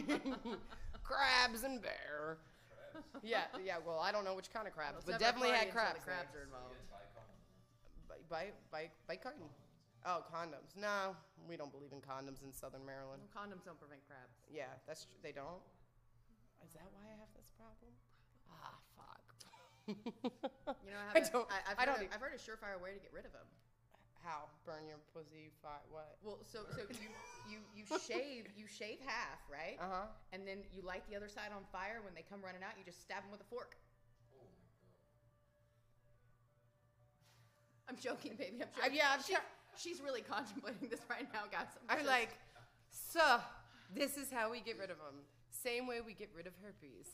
crabs 1.03 1.63
and 1.63 1.81
bear. 1.81 2.37
Yeah, 3.21 3.49
yeah. 3.63 3.77
Well, 3.83 3.99
I 3.99 4.11
don't 4.11 4.25
know 4.25 4.35
which 4.35 4.51
kind 4.53 4.67
of 4.67 4.73
crabs, 4.73 5.05
Let's 5.07 5.17
but 5.17 5.19
definitely 5.19 5.49
had 5.55 5.71
crabs. 5.71 5.99
The 5.99 6.05
crabs 6.05 6.35
are 6.35 6.43
involved. 6.43 6.75
Bike, 8.07 8.29
bike, 8.29 8.53
bike, 8.71 8.91
bike 9.07 9.23
carton. 9.23 9.49
Oh, 10.05 10.19
condoms. 10.27 10.75
No, 10.75 11.15
we 11.47 11.55
don't 11.55 11.71
believe 11.71 11.95
in 11.95 12.03
condoms 12.03 12.43
in 12.43 12.51
Southern 12.51 12.85
Maryland. 12.85 13.23
Well, 13.23 13.31
condoms 13.31 13.63
don't 13.63 13.79
prevent 13.79 14.03
crabs. 14.03 14.35
Yeah, 14.51 14.67
that's 14.85 15.05
true. 15.07 15.15
They 15.23 15.31
don't. 15.31 15.63
Is 16.67 16.75
that 16.75 16.87
why 16.91 17.07
I 17.07 17.15
have 17.19 17.31
this 17.35 17.47
problem? 17.55 17.91
Ah, 18.51 18.75
fuck. 18.95 19.23
You 20.83 20.91
know, 20.91 20.99
I, 20.99 21.19
have 21.19 21.27
a, 21.27 21.31
don't. 21.31 21.47
I, 21.51 21.59
I've, 21.71 21.79
I 21.79 21.83
heard 21.83 21.99
don't. 21.99 22.07
a, 22.07 22.15
I've 22.15 22.23
heard 22.23 22.35
a 22.35 22.39
surefire 22.39 22.79
way 22.79 22.95
to 22.95 23.01
get 23.03 23.11
rid 23.11 23.25
of 23.27 23.31
them. 23.35 23.47
How 24.23 24.47
burn 24.65 24.87
your 24.87 24.99
pussy? 25.13 25.51
Fi- 25.61 25.83
what? 25.91 26.15
Well, 26.23 26.39
so 26.47 26.59
so 26.71 26.81
you 27.03 27.11
you 27.51 27.59
you 27.75 27.83
shave 27.99 28.47
you 28.55 28.65
shave 28.67 28.99
half, 29.05 29.39
right? 29.51 29.75
Uh 29.79 29.89
huh. 29.91 30.05
And 30.31 30.47
then 30.47 30.59
you 30.73 30.81
light 30.81 31.03
the 31.09 31.15
other 31.15 31.27
side 31.27 31.51
on 31.55 31.63
fire. 31.71 31.99
When 32.03 32.13
they 32.15 32.23
come 32.23 32.39
running 32.41 32.63
out, 32.63 32.71
you 32.79 32.85
just 32.85 33.01
stab 33.01 33.23
them 33.23 33.31
with 33.31 33.41
a 33.41 33.49
fork. 33.51 33.75
I'm 37.89 37.97
joking, 37.97 38.35
baby. 38.37 38.61
I'm 38.63 38.67
I, 38.81 38.85
joking. 38.87 38.97
yeah, 38.97 39.09
I'm 39.13 39.21
She- 39.23 39.33
sure. 39.33 39.41
she's 39.77 40.01
really 40.01 40.21
contemplating 40.21 40.87
this 40.89 41.01
right 41.09 41.27
now, 41.33 41.43
guys. 41.51 41.67
I'm 41.89 41.97
just- 41.97 42.07
like, 42.09 42.29
so 42.89 43.39
this 43.93 44.17
is 44.17 44.31
how 44.31 44.49
we 44.51 44.61
get 44.61 44.79
rid 44.79 44.89
of 44.89 44.97
them. 44.97 45.19
Same 45.51 45.85
way 45.85 46.01
we 46.01 46.13
get 46.13 46.29
rid 46.35 46.47
of 46.47 46.53
herpes. 46.63 47.07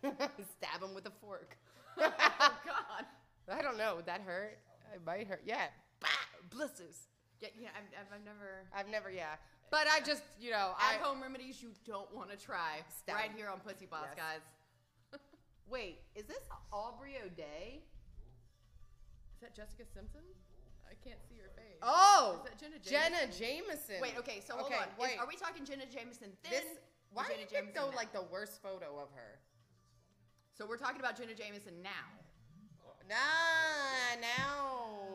Stab 0.56 0.80
them 0.80 0.94
with 0.94 1.06
a 1.06 1.12
fork. 1.20 1.56
oh 1.98 2.02
God. 2.66 3.04
I 3.48 3.62
don't 3.62 3.78
know. 3.78 3.96
Would 3.96 4.06
that 4.06 4.20
hurt? 4.22 4.58
It 4.94 5.04
might 5.04 5.26
hurt. 5.26 5.42
Yeah. 5.44 5.66
Blisters. 6.50 7.08
Yeah, 7.40 7.48
yeah. 7.58 7.68
I've, 7.76 8.06
I've, 8.14 8.24
never. 8.24 8.64
I've 8.74 8.88
never, 8.88 9.10
yeah. 9.10 9.36
But 9.70 9.86
I 9.92 10.00
just, 10.00 10.22
you 10.40 10.50
know, 10.50 10.72
I. 10.78 10.94
At 10.94 11.00
home 11.00 11.20
remedies 11.22 11.60
you 11.62 11.70
don't 11.86 12.12
want 12.14 12.30
to 12.30 12.36
try. 12.36 12.80
Right 13.08 13.30
here 13.36 13.48
on 13.48 13.60
Pussy 13.60 13.86
Boss, 13.86 14.06
Yes. 14.16 14.16
guys. 14.16 15.20
Wait, 15.68 15.98
is 16.14 16.24
this 16.26 16.42
Aubrey 16.72 17.16
O'Day? 17.24 17.82
Is 19.34 19.40
that 19.42 19.54
Jessica 19.54 19.84
Simpson? 19.92 20.22
I 20.88 20.94
can't 21.04 21.18
see 21.28 21.36
her 21.42 21.50
face. 21.56 21.82
Oh! 21.82 22.40
Is 22.40 22.48
that 22.48 22.58
Jenna 22.58 22.78
Jenna 22.78 23.26
Jameson? 23.26 23.98
Jameson. 23.98 24.00
Wait, 24.00 24.14
okay, 24.18 24.40
so 24.40 24.54
hold 24.54 24.70
Okay, 24.72 24.80
on. 24.80 25.10
Is- 25.10 25.18
are 25.18 25.26
we 25.26 25.36
talking 25.36 25.64
Jenna 25.66 25.84
Jameson 25.84 26.30
this, 26.48 26.62
why 27.12 27.24
Jenna 27.24 27.34
did 27.34 27.40
you 27.40 27.46
pick 27.46 27.74
Jameson 27.74 27.74
though 27.74 27.90
now? 27.90 27.96
like 27.96 28.12
the 28.14 28.22
worst 28.30 28.62
photo 28.62 28.96
of 29.02 29.10
her? 29.14 29.38
So 30.56 30.64
we're 30.64 30.78
talking 30.78 31.00
about 31.00 31.18
Jenna 31.18 31.34
Jameson 31.34 31.82
now. 31.82 32.06
Nah, 33.08 34.18
now. 34.20 35.05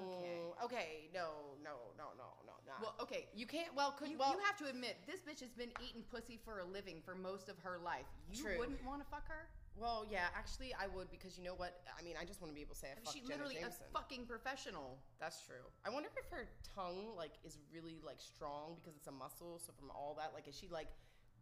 Okay. 0.64 1.10
No, 1.14 1.58
no, 1.64 1.94
no, 1.98 2.14
no, 2.18 2.30
no, 2.46 2.54
no. 2.66 2.74
Well, 2.82 2.96
okay. 3.02 3.28
you 3.36 3.46
can't. 3.46 3.74
Well, 3.76 3.92
could 3.98 4.10
You, 4.10 4.18
well. 4.18 4.32
you 4.34 4.40
have 4.46 4.58
to 4.58 4.66
admit, 4.66 4.98
this 5.08 5.22
bitch 5.22 5.42
has 5.42 5.52
been 5.52 5.72
eating 5.82 6.04
pussy 6.12 6.40
for 6.44 6.60
a 6.60 6.66
living 6.66 7.02
for 7.04 7.16
most 7.16 7.50
of 7.50 7.58
her 7.60 7.80
life. 7.84 8.06
You 8.32 8.44
True. 8.44 8.60
wouldn't 8.60 8.84
want 8.86 9.02
to 9.02 9.08
fuck 9.10 9.28
her? 9.28 9.48
well, 9.80 10.06
yeah, 10.12 10.28
actually, 10.36 10.74
I 10.74 10.88
would 10.94 11.10
because 11.10 11.38
you 11.38 11.44
know 11.44 11.54
what? 11.56 11.82
I 11.98 12.04
mean, 12.04 12.16
I 12.20 12.26
just 12.26 12.42
want 12.42 12.52
to 12.52 12.56
be 12.56 12.62
able 12.62 12.76
to 12.76 12.80
say 12.80 12.88
I 12.88 12.92
I 12.92 12.96
mean, 12.96 13.06
fucked 13.06 13.18
she's 13.18 13.24
Jenna 13.24 13.44
literally 13.44 13.62
Jameson. 13.62 13.86
a 13.90 13.98
fucking 13.98 14.26
professional. 14.26 14.98
That's 15.20 15.42
true. 15.42 15.64
I 15.86 15.90
wonder 15.90 16.10
if 16.18 16.30
her 16.30 16.50
tongue 16.76 17.16
like 17.18 17.32
is 17.44 17.58
really 17.74 18.00
like 18.06 18.20
strong 18.20 18.76
because 18.76 18.96
it's 18.96 19.08
a 19.08 19.12
muscle. 19.12 19.60
So 19.66 19.72
from 19.80 19.90
all 19.92 20.16
that, 20.20 20.32
like, 20.34 20.48
is 20.48 20.56
she 20.56 20.68
like, 20.68 20.88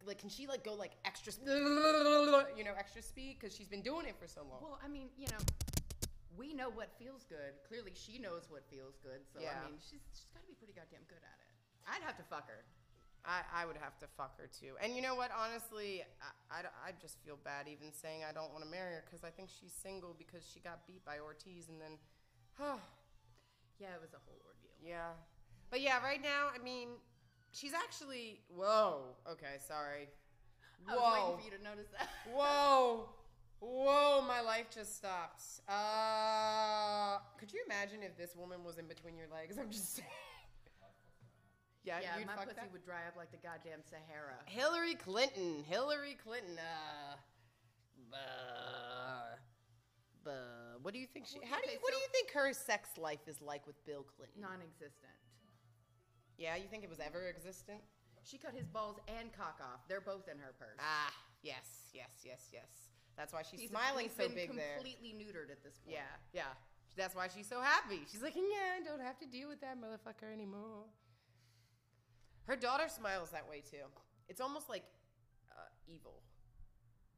like, 0.05 0.19
can 0.19 0.29
she 0.29 0.47
like 0.47 0.63
go 0.63 0.73
like 0.75 0.91
extra, 1.05 1.33
sp- 1.33 1.49
you 2.55 2.63
know, 2.63 2.77
extra 2.77 3.01
speed 3.01 3.37
because 3.39 3.55
she's 3.55 3.67
been 3.67 3.81
doing 3.81 4.05
it 4.05 4.15
for 4.19 4.27
so 4.27 4.41
long? 4.49 4.61
Well, 4.61 4.79
I 4.83 4.87
mean, 4.87 5.09
you 5.17 5.27
know, 5.27 5.41
we 6.37 6.53
know 6.53 6.69
what 6.69 6.91
feels 6.99 7.25
good. 7.25 7.57
Clearly, 7.67 7.91
she 7.93 8.19
knows 8.19 8.45
what 8.49 8.63
feels 8.69 8.97
good. 9.01 9.25
So 9.33 9.39
Yeah. 9.41 9.57
I 9.61 9.69
mean, 9.69 9.79
she's 9.81 10.03
she's 10.13 10.29
got 10.33 10.41
to 10.41 10.47
be 10.47 10.55
pretty 10.55 10.73
goddamn 10.73 11.05
good 11.09 11.21
at 11.23 11.37
it. 11.41 11.53
I'd 11.87 12.03
have 12.05 12.17
to 12.17 12.23
fuck 12.29 12.47
her. 12.47 12.65
I, 13.25 13.41
I 13.51 13.65
would 13.65 13.75
have 13.75 13.99
to 13.99 14.07
fuck 14.15 14.37
her 14.39 14.47
too. 14.47 14.79
And 14.81 14.95
you 14.95 15.01
know 15.01 15.13
what? 15.13 15.29
Honestly, 15.35 16.03
I, 16.49 16.63
I, 16.63 16.89
I 16.89 16.89
just 17.01 17.19
feel 17.25 17.37
bad 17.43 17.67
even 17.67 17.91
saying 17.91 18.23
I 18.23 18.31
don't 18.31 18.51
want 18.53 18.63
to 18.63 18.69
marry 18.71 18.95
her 18.95 19.03
because 19.05 19.25
I 19.25 19.29
think 19.29 19.49
she's 19.51 19.73
single 19.73 20.15
because 20.17 20.47
she 20.47 20.61
got 20.61 20.87
beat 20.87 21.03
by 21.03 21.19
Ortiz 21.19 21.67
and 21.67 21.81
then, 21.81 21.99
huh. 22.57 22.77
Yeah, 23.79 23.95
it 23.95 24.01
was 24.01 24.11
a 24.11 24.19
whole 24.27 24.39
ordeal. 24.43 24.75
yeah. 24.83 25.15
But 25.71 25.79
yeah, 25.81 26.03
right 26.03 26.21
now, 26.21 26.49
I 26.53 26.61
mean, 26.63 26.89
she's 27.51 27.73
actually. 27.73 28.41
Whoa. 28.49 29.15
Okay, 29.29 29.55
sorry. 29.67 30.09
I 30.87 30.95
was 30.95 31.13
waiting 31.13 31.37
for 31.39 31.45
you 31.45 31.57
to 31.57 31.63
notice 31.63 31.87
that. 31.97 32.09
Whoa. 32.33 33.09
Whoa, 33.59 34.21
my 34.27 34.41
life 34.41 34.67
just 34.73 34.95
stopped. 34.95 35.41
Uh, 35.67 37.17
could 37.37 37.51
you 37.51 37.59
imagine 37.65 37.99
if 38.03 38.17
this 38.17 38.35
woman 38.35 38.63
was 38.63 38.77
in 38.77 38.87
between 38.87 39.17
your 39.17 39.27
legs? 39.31 39.57
I'm 39.59 39.69
just 39.69 39.95
saying. 39.95 40.07
yeah, 41.83 41.99
Yeah, 42.01 42.17
you'd 42.19 42.27
my 42.27 42.35
fuck 42.35 42.45
pussy 42.45 42.55
that? 42.55 42.71
would 42.71 42.85
dry 42.85 43.03
up 43.07 43.17
like 43.17 43.31
the 43.31 43.37
goddamn 43.37 43.79
Sahara. 43.83 44.39
Hillary 44.45 44.95
Clinton. 44.95 45.63
Hillary 45.67 46.15
Clinton. 46.23 46.57
Uh, 46.57 47.15
buh, 48.09 49.35
buh. 50.23 50.79
What 50.81 50.93
do 50.93 50.99
you 50.99 51.07
think 51.07 51.27
she? 51.27 51.39
How 51.43 51.59
do 51.59 51.69
you? 51.69 51.77
What 51.81 51.91
do 51.91 51.99
you 51.99 52.07
think 52.13 52.31
her 52.31 52.53
sex 52.53 52.97
life 52.97 53.27
is 53.27 53.41
like 53.41 53.67
with 53.67 53.75
Bill 53.85 54.05
Clinton? 54.15 54.39
Non-existent. 54.41 55.11
Yeah, 56.37 56.55
you 56.55 56.67
think 56.71 56.85
it 56.85 56.89
was 56.89 57.01
ever 57.01 57.27
existent? 57.27 57.79
She 58.23 58.37
cut 58.37 58.53
his 58.55 58.67
balls 58.67 58.97
and 59.07 59.33
cock 59.33 59.59
off. 59.61 59.81
They're 59.89 59.99
both 59.99 60.29
in 60.31 60.39
her 60.39 60.53
purse. 60.57 60.79
Ah, 60.79 61.11
yes, 61.43 61.91
yes, 61.93 62.23
yes, 62.23 62.47
yes. 62.53 62.88
That's 63.19 63.33
why 63.35 63.43
she's 63.43 63.59
He's- 63.59 63.69
smiling 63.75 64.07
he's 64.07 64.15
so 64.15 64.29
big 64.31 64.55
there. 64.55 64.79
completely 64.79 65.11
neutered 65.11 65.51
at 65.51 65.59
this 65.61 65.75
point. 65.83 65.99
Yeah, 65.99 66.07
yeah. 66.31 66.55
That's 66.95 67.13
why 67.13 67.27
she's 67.27 67.47
so 67.47 67.59
happy. 67.59 67.99
She's 68.09 68.23
like, 68.23 68.35
yeah, 68.35 68.79
I 68.79 68.81
don't 68.87 69.01
have 69.03 69.19
to 69.19 69.25
deal 69.27 69.49
with 69.51 69.59
that 69.59 69.75
motherfucker 69.75 70.31
anymore. 70.31 70.87
Her 72.47 72.55
daughter 72.55 72.87
smiles 72.87 73.31
that 73.31 73.47
way 73.47 73.59
too. 73.59 73.83
It's 74.29 74.39
almost 74.39 74.69
like 74.69 74.83
uh, 75.51 75.67
evil, 75.85 76.23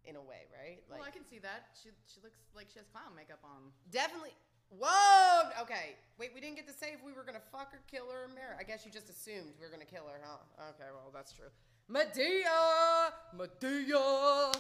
in 0.04 0.16
a 0.16 0.22
way, 0.22 0.50
right? 0.52 0.82
Like 0.90 1.00
well, 1.00 1.08
I 1.08 1.12
can 1.12 1.24
see 1.24 1.38
that. 1.40 1.70
She 1.82 1.90
she 2.12 2.20
looks 2.24 2.40
like 2.56 2.68
she 2.74 2.80
has 2.80 2.88
clown 2.88 3.14
makeup 3.16 3.40
on. 3.44 3.72
definitely. 3.92 4.34
Whoa. 4.74 5.52
Okay. 5.62 5.96
Wait, 6.18 6.32
we 6.34 6.40
didn't 6.42 6.56
get 6.56 6.66
to 6.68 6.74
say 6.74 6.94
if 6.94 7.04
we 7.06 7.12
were 7.14 7.24
gonna 7.24 7.44
fuck 7.52 7.72
her, 7.74 7.82
kill 7.92 8.10
her, 8.10 8.26
or 8.26 8.28
marry. 8.30 8.56
I 8.60 8.64
guess 8.64 8.86
you 8.86 8.92
just 8.92 9.10
assumed 9.10 9.54
we 9.60 9.66
were 9.66 9.72
gonna 9.72 9.86
kill 9.86 10.08
her, 10.08 10.20
huh? 10.24 10.70
Okay. 10.72 10.90
Well, 10.94 11.12
that's 11.14 11.32
true. 11.34 11.52
Madea, 11.90 13.12
Madea. 13.36 14.56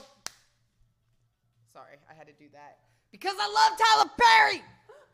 Sorry, 1.74 1.96
I 2.10 2.14
had 2.14 2.28
to 2.28 2.34
do 2.34 2.46
that 2.54 2.80
because 3.12 3.36
I 3.40 3.48
love 3.48 3.80
Tyler 3.80 4.12
Perry. 4.20 4.62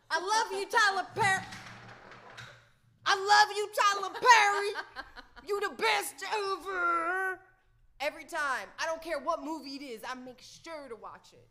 I 0.10 0.20
love 0.20 0.52
you, 0.52 0.66
Tyler 0.66 1.06
Perry. 1.14 1.46
I 3.06 3.16
love 3.16 3.56
you, 3.56 3.70
Tyler 3.78 4.14
Perry. 4.14 5.06
You 5.48 5.60
the 5.62 5.76
best 5.76 6.16
ever. 6.34 7.40
Every 8.00 8.26
time. 8.26 8.68
I 8.80 8.86
don't 8.86 9.02
care 9.02 9.20
what 9.20 9.44
movie 9.44 9.76
it 9.76 9.84
is, 9.84 10.02
I 10.08 10.16
make 10.16 10.42
sure 10.42 10.90
to 10.90 10.96
watch 10.96 11.34
it. 11.34 11.48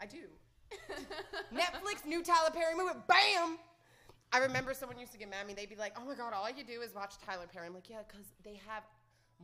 I 0.00 0.06
do. 0.06 0.26
Netflix, 1.54 2.04
new 2.06 2.22
Tyler 2.22 2.50
Perry 2.50 2.74
movie, 2.74 2.98
bam! 3.06 3.58
I 4.32 4.38
remember 4.38 4.74
someone 4.74 4.98
used 4.98 5.12
to 5.12 5.18
get 5.18 5.30
mad 5.30 5.42
at 5.42 5.46
me. 5.46 5.54
They'd 5.54 5.68
be 5.68 5.76
like, 5.76 5.94
oh 5.96 6.04
my 6.04 6.14
God, 6.14 6.32
all 6.32 6.48
you 6.50 6.64
do 6.64 6.80
is 6.80 6.94
watch 6.94 7.14
Tyler 7.24 7.46
Perry. 7.52 7.66
I'm 7.66 7.74
like, 7.74 7.88
yeah, 7.88 8.02
because 8.06 8.26
they 8.44 8.60
have 8.66 8.82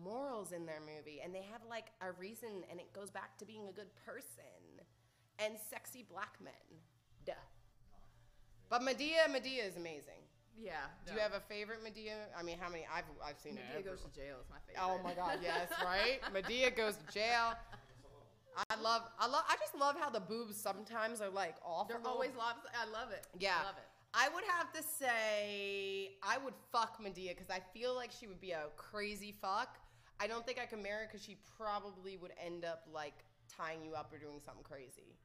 morals 0.02 0.52
in 0.52 0.66
their 0.66 0.80
movie 0.80 1.20
and 1.22 1.34
they 1.34 1.42
have 1.42 1.60
like 1.68 1.86
a 2.00 2.12
reason 2.12 2.64
and 2.70 2.80
it 2.80 2.92
goes 2.92 3.10
back 3.10 3.36
to 3.38 3.44
being 3.44 3.68
a 3.68 3.72
good 3.72 3.94
person 4.04 4.79
and 5.44 5.54
sexy 5.70 6.04
black 6.08 6.34
men. 6.42 6.52
Duh. 7.24 7.32
But 8.68 8.82
Madea, 8.82 9.26
Madea 9.28 9.66
is 9.66 9.76
amazing. 9.76 10.22
Yeah. 10.56 10.72
Do 11.06 11.14
you 11.14 11.20
have 11.20 11.32
a 11.32 11.40
favorite 11.40 11.78
Madea? 11.82 12.14
I 12.38 12.42
mean, 12.42 12.58
how 12.60 12.68
many? 12.68 12.86
I've, 12.92 13.04
I've 13.24 13.38
seen 13.38 13.56
it. 13.56 13.64
Madea 13.74 13.84
goes 13.84 14.00
to 14.02 14.10
jail 14.14 14.36
is 14.40 14.48
my 14.50 14.58
favorite. 14.66 14.84
Oh 14.84 15.02
my 15.02 15.14
God, 15.14 15.38
yes, 15.42 15.68
right? 15.84 16.20
Madea 16.34 16.76
goes 16.76 16.96
to 16.96 17.12
jail. 17.12 17.54
I 18.68 18.74
love, 18.80 19.02
I 19.18 19.26
love, 19.26 19.44
I 19.48 19.56
just 19.56 19.74
love 19.78 19.96
how 19.98 20.10
the 20.10 20.20
boobs 20.20 20.56
sometimes 20.56 21.20
are 21.20 21.30
like 21.30 21.54
off. 21.64 21.88
They're 21.88 22.00
always 22.04 22.30
lobs. 22.36 22.60
I 22.74 22.84
love 22.90 23.10
it. 23.12 23.26
Yeah. 23.38 23.54
I 23.60 23.64
love 23.64 23.76
it. 23.78 23.84
I 24.12 24.28
would 24.34 24.44
have 24.44 24.72
to 24.72 24.82
say 24.82 26.10
I 26.22 26.36
would 26.38 26.54
fuck 26.72 27.00
Madea 27.00 27.28
because 27.28 27.48
I 27.48 27.60
feel 27.72 27.94
like 27.94 28.10
she 28.10 28.26
would 28.26 28.40
be 28.40 28.50
a 28.50 28.64
crazy 28.76 29.34
fuck. 29.40 29.78
I 30.18 30.26
don't 30.26 30.44
think 30.44 30.58
I 30.60 30.66
could 30.66 30.82
marry 30.82 31.04
her 31.04 31.08
because 31.10 31.24
she 31.24 31.38
probably 31.56 32.16
would 32.16 32.32
end 32.44 32.64
up 32.64 32.86
like 32.92 33.24
tying 33.48 33.84
you 33.84 33.94
up 33.94 34.12
or 34.12 34.18
doing 34.18 34.40
something 34.44 34.64
crazy. 34.64 35.16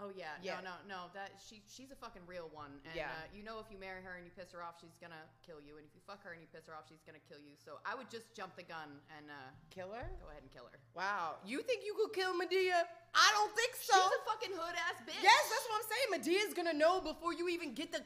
Oh 0.00 0.08
yeah. 0.16 0.36
Yeah. 0.40 0.60
No, 0.64 0.72
no, 0.88 0.88
no. 0.88 1.00
That 1.12 1.36
she 1.36 1.60
she's 1.68 1.92
a 1.92 1.98
fucking 2.00 2.22
real 2.26 2.48
one. 2.52 2.80
And 2.88 2.96
Yeah. 2.96 3.12
uh, 3.12 3.28
you 3.34 3.44
know 3.44 3.60
if 3.60 3.68
you 3.70 3.76
marry 3.76 4.00
her 4.02 4.16
and 4.16 4.24
you 4.24 4.32
piss 4.32 4.50
her 4.52 4.62
off, 4.64 4.80
she's 4.80 4.96
gonna 5.00 5.20
kill 5.44 5.60
you. 5.60 5.76
And 5.76 5.84
if 5.84 5.92
you 5.94 6.00
fuck 6.06 6.24
her 6.24 6.32
and 6.32 6.40
you 6.40 6.48
piss 6.48 6.64
her 6.66 6.74
off, 6.74 6.88
she's 6.88 7.04
gonna 7.04 7.22
kill 7.28 7.38
you. 7.38 7.54
So 7.60 7.78
I 7.84 7.94
would 7.94 8.08
just 8.08 8.32
jump 8.34 8.56
the 8.56 8.64
gun 8.64 9.00
and 9.16 9.28
uh, 9.28 9.52
Killer? 9.68 10.08
go 10.20 10.28
ahead 10.32 10.42
and 10.42 10.50
kill 10.50 10.64
her. 10.72 10.78
Wow. 10.96 11.36
You 11.44 11.60
think 11.62 11.84
you 11.84 11.92
could 11.94 12.12
kill 12.16 12.32
Madea? 12.32 12.88
I 13.14 13.28
don't 13.36 13.52
think 13.52 13.76
so. 13.76 13.92
She's 13.92 14.16
a 14.16 14.24
fucking 14.24 14.52
hood 14.56 14.76
ass 14.88 14.96
bitch. 15.04 15.20
Yes, 15.20 15.42
that's 15.52 15.66
what 15.68 15.76
I'm 15.84 15.88
saying. 15.92 16.08
Madea's 16.16 16.54
gonna 16.56 16.72
know 16.72 17.00
before 17.00 17.34
you 17.36 17.48
even 17.52 17.74
get 17.76 17.92
the. 17.92 18.00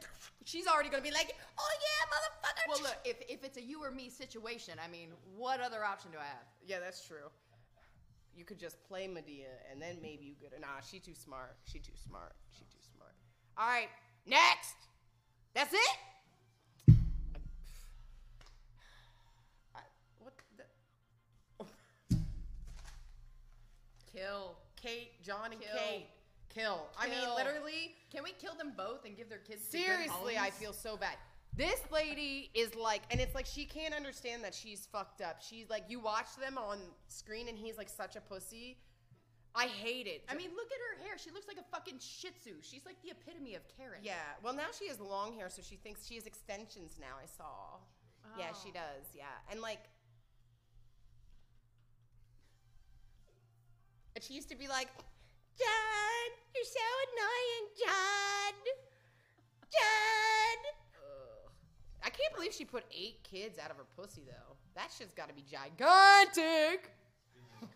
She's 0.44 0.66
already 0.66 0.90
gonna 0.90 1.06
be 1.06 1.14
like, 1.14 1.30
"Oh 1.58 1.72
yeah, 1.78 2.00
motherfucker." 2.10 2.64
Well, 2.68 2.82
look, 2.82 2.98
if, 3.04 3.16
if 3.30 3.44
it's 3.44 3.56
a 3.58 3.62
you 3.62 3.82
or 3.82 3.90
me 3.90 4.10
situation, 4.10 4.74
I 4.82 4.88
mean, 4.90 5.10
what 5.36 5.60
other 5.60 5.84
option 5.84 6.10
do 6.10 6.18
I 6.18 6.26
have? 6.26 6.46
Yeah, 6.66 6.80
that's 6.80 7.06
true. 7.06 7.30
You 8.36 8.44
could 8.44 8.58
just 8.58 8.82
play 8.86 9.08
Madea, 9.08 9.48
and 9.70 9.80
then 9.80 9.96
maybe 10.02 10.26
you 10.26 10.34
could. 10.38 10.60
Nah, 10.60 10.80
she 10.88 10.98
too 10.98 11.14
smart. 11.14 11.56
She 11.64 11.78
too 11.78 11.96
smart. 12.06 12.34
She 12.52 12.64
too 12.64 12.82
smart. 12.94 13.14
All 13.56 13.66
right, 13.66 13.88
next. 14.26 14.76
That's 15.54 15.72
it. 15.72 16.94
I, 19.74 19.80
what 20.18 20.34
the? 20.58 21.66
Kill. 24.14 24.56
Kate, 24.76 25.22
Jon, 25.22 25.52
and 25.52 25.60
Kill. 25.60 25.70
Kate. 25.74 26.06
Kill. 26.54 26.88
I 26.98 27.08
mean, 27.08 27.34
literally. 27.36 27.94
Can 28.12 28.22
we 28.22 28.32
kill 28.32 28.54
them 28.54 28.72
both 28.76 29.04
and 29.06 29.16
give 29.16 29.30
their 29.30 29.38
kids 29.38 29.62
Seriously, 29.62 30.38
I 30.38 30.50
feel 30.50 30.72
so 30.74 30.96
bad. 30.96 31.16
This 31.56 31.80
lady 31.90 32.50
is 32.52 32.74
like, 32.74 33.02
and 33.10 33.18
it's 33.20 33.34
like 33.34 33.46
she 33.46 33.64
can't 33.64 33.94
understand 33.94 34.44
that 34.44 34.54
she's 34.54 34.86
fucked 34.92 35.22
up. 35.22 35.40
She's 35.40 35.70
like, 35.70 35.84
you 35.88 35.98
watch 36.00 36.36
them 36.38 36.58
on 36.58 36.78
screen, 37.08 37.48
and 37.48 37.56
he's 37.56 37.78
like 37.78 37.88
such 37.88 38.14
a 38.14 38.20
pussy. 38.20 38.76
I 39.54 39.66
hate 39.68 40.06
it. 40.06 40.22
I 40.28 40.34
mean, 40.34 40.50
look 40.54 40.66
at 40.66 40.78
her 41.00 41.06
hair. 41.08 41.16
She 41.16 41.30
looks 41.30 41.48
like 41.48 41.56
a 41.56 41.64
fucking 41.74 41.98
Shih 41.98 42.28
Tzu. 42.38 42.56
She's 42.60 42.84
like 42.84 42.96
the 43.02 43.10
epitome 43.10 43.54
of 43.54 43.62
Karen. 43.74 44.00
yeah. 44.02 44.36
Well, 44.42 44.52
now 44.52 44.68
she 44.78 44.86
has 44.88 45.00
long 45.00 45.32
hair, 45.34 45.48
so 45.48 45.62
she 45.62 45.76
thinks 45.76 46.06
she 46.06 46.16
has 46.16 46.26
extensions 46.26 46.98
now. 47.00 47.16
I 47.22 47.24
saw. 47.24 47.78
Yeah, 48.38 48.52
she 48.62 48.68
Oh. 48.68 48.74
does. 48.74 49.06
Yeah, 49.14 49.24
and 49.50 49.62
like, 49.62 49.80
and 54.14 54.22
she 54.22 54.34
used 54.34 54.50
to 54.50 54.56
be 54.56 54.68
like, 54.68 54.88
Jon, 55.58 56.28
you're 56.54 56.64
so 56.64 56.80
annoying, 57.06 57.64
Jon. 57.80 58.54
Jon. 59.72 60.85
Can't 62.18 62.34
believe 62.34 62.52
she 62.52 62.64
put 62.64 62.84
eight 62.96 63.22
kids 63.22 63.58
out 63.58 63.70
of 63.70 63.76
her 63.76 63.86
pussy 63.96 64.22
though. 64.26 64.56
That 64.74 64.90
shit's 64.96 65.14
got 65.14 65.28
to 65.28 65.34
be 65.34 65.42
gigantic. 65.42 66.90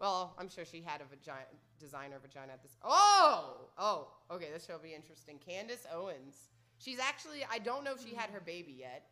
well, 0.00 0.34
I'm 0.38 0.48
sure 0.48 0.64
she 0.64 0.82
had 0.82 1.00
a 1.00 1.04
vagina 1.04 1.46
designer 1.78 2.16
vagina 2.20 2.52
at 2.52 2.62
this. 2.62 2.76
Oh, 2.82 3.68
oh, 3.78 4.08
okay. 4.30 4.48
This 4.52 4.66
will 4.68 4.78
be 4.78 4.94
interesting. 4.94 5.38
Candace 5.38 5.86
Owens. 5.92 6.48
She's 6.78 6.98
actually. 6.98 7.44
I 7.50 7.58
don't 7.58 7.84
know 7.84 7.92
if 7.92 8.02
she 8.06 8.14
had 8.14 8.30
her 8.30 8.40
baby 8.40 8.74
yet. 8.78 9.06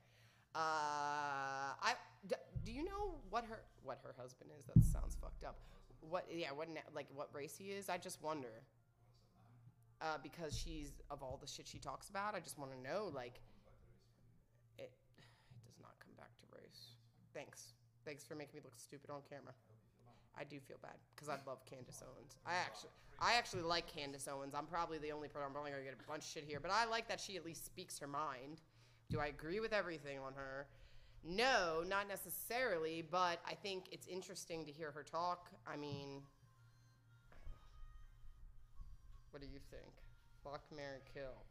Uh, 0.54 0.58
I 1.80 1.94
d- 2.28 2.34
do 2.64 2.72
you 2.72 2.84
know 2.84 3.14
what 3.30 3.44
her 3.44 3.60
what 3.82 4.00
her 4.04 4.14
husband 4.18 4.50
is? 4.58 4.66
That 4.66 4.84
sounds 4.84 5.16
fucked 5.20 5.44
up. 5.44 5.56
What? 6.00 6.26
Yeah. 6.30 6.52
What? 6.52 6.68
Like 6.94 7.06
what 7.14 7.28
race 7.32 7.56
he 7.56 7.66
is? 7.70 7.88
I 7.88 7.98
just 7.98 8.22
wonder. 8.22 8.62
Uh, 10.00 10.18
because 10.22 10.58
she's 10.58 10.90
of 11.10 11.22
all 11.22 11.38
the 11.40 11.46
shit 11.46 11.66
she 11.68 11.78
talks 11.78 12.08
about, 12.08 12.34
I 12.34 12.40
just 12.40 12.58
want 12.58 12.72
to 12.72 12.80
know 12.82 13.10
like 13.14 13.40
it, 14.78 14.90
it 15.16 15.62
does 15.64 15.78
not 15.80 15.92
come 16.00 16.12
back 16.16 16.36
to 16.40 16.41
race. 16.54 16.96
Thanks. 17.34 17.72
Thanks 18.04 18.24
for 18.24 18.34
making 18.34 18.56
me 18.56 18.60
look 18.64 18.76
stupid 18.76 19.10
on 19.10 19.20
camera. 19.28 19.54
I 20.36 20.44
do 20.44 20.58
feel 20.60 20.78
bad 20.82 20.96
because 21.14 21.28
I 21.28 21.36
love 21.46 21.64
Candace 21.68 22.02
Owens. 22.02 22.36
I 22.46 22.54
actually, 22.54 22.90
I 23.20 23.34
actually 23.34 23.62
like 23.62 23.86
Candace 23.86 24.26
Owens. 24.28 24.54
I'm 24.54 24.66
probably 24.66 24.98
the 24.98 25.12
only 25.12 25.28
person. 25.28 25.46
I'm 25.46 25.52
probably 25.52 25.70
gonna 25.70 25.84
get 25.84 25.94
a 25.94 26.10
bunch 26.10 26.24
of 26.24 26.30
shit 26.30 26.44
here, 26.44 26.58
but 26.60 26.70
I 26.70 26.86
like 26.86 27.08
that 27.08 27.20
she 27.20 27.36
at 27.36 27.44
least 27.44 27.66
speaks 27.66 27.98
her 27.98 28.06
mind. 28.06 28.62
Do 29.10 29.20
I 29.20 29.26
agree 29.26 29.60
with 29.60 29.72
everything 29.72 30.18
on 30.18 30.32
her? 30.34 30.66
No, 31.24 31.84
not 31.86 32.08
necessarily, 32.08 33.04
but 33.08 33.40
I 33.46 33.54
think 33.54 33.84
it's 33.92 34.06
interesting 34.06 34.64
to 34.64 34.72
hear 34.72 34.90
her 34.90 35.02
talk. 35.02 35.50
I 35.66 35.76
mean, 35.76 36.22
what 39.30 39.40
do 39.40 39.46
you 39.46 39.60
think? 39.70 39.92
Fuck, 40.42 40.62
marry, 40.74 41.00
kill. 41.14 41.44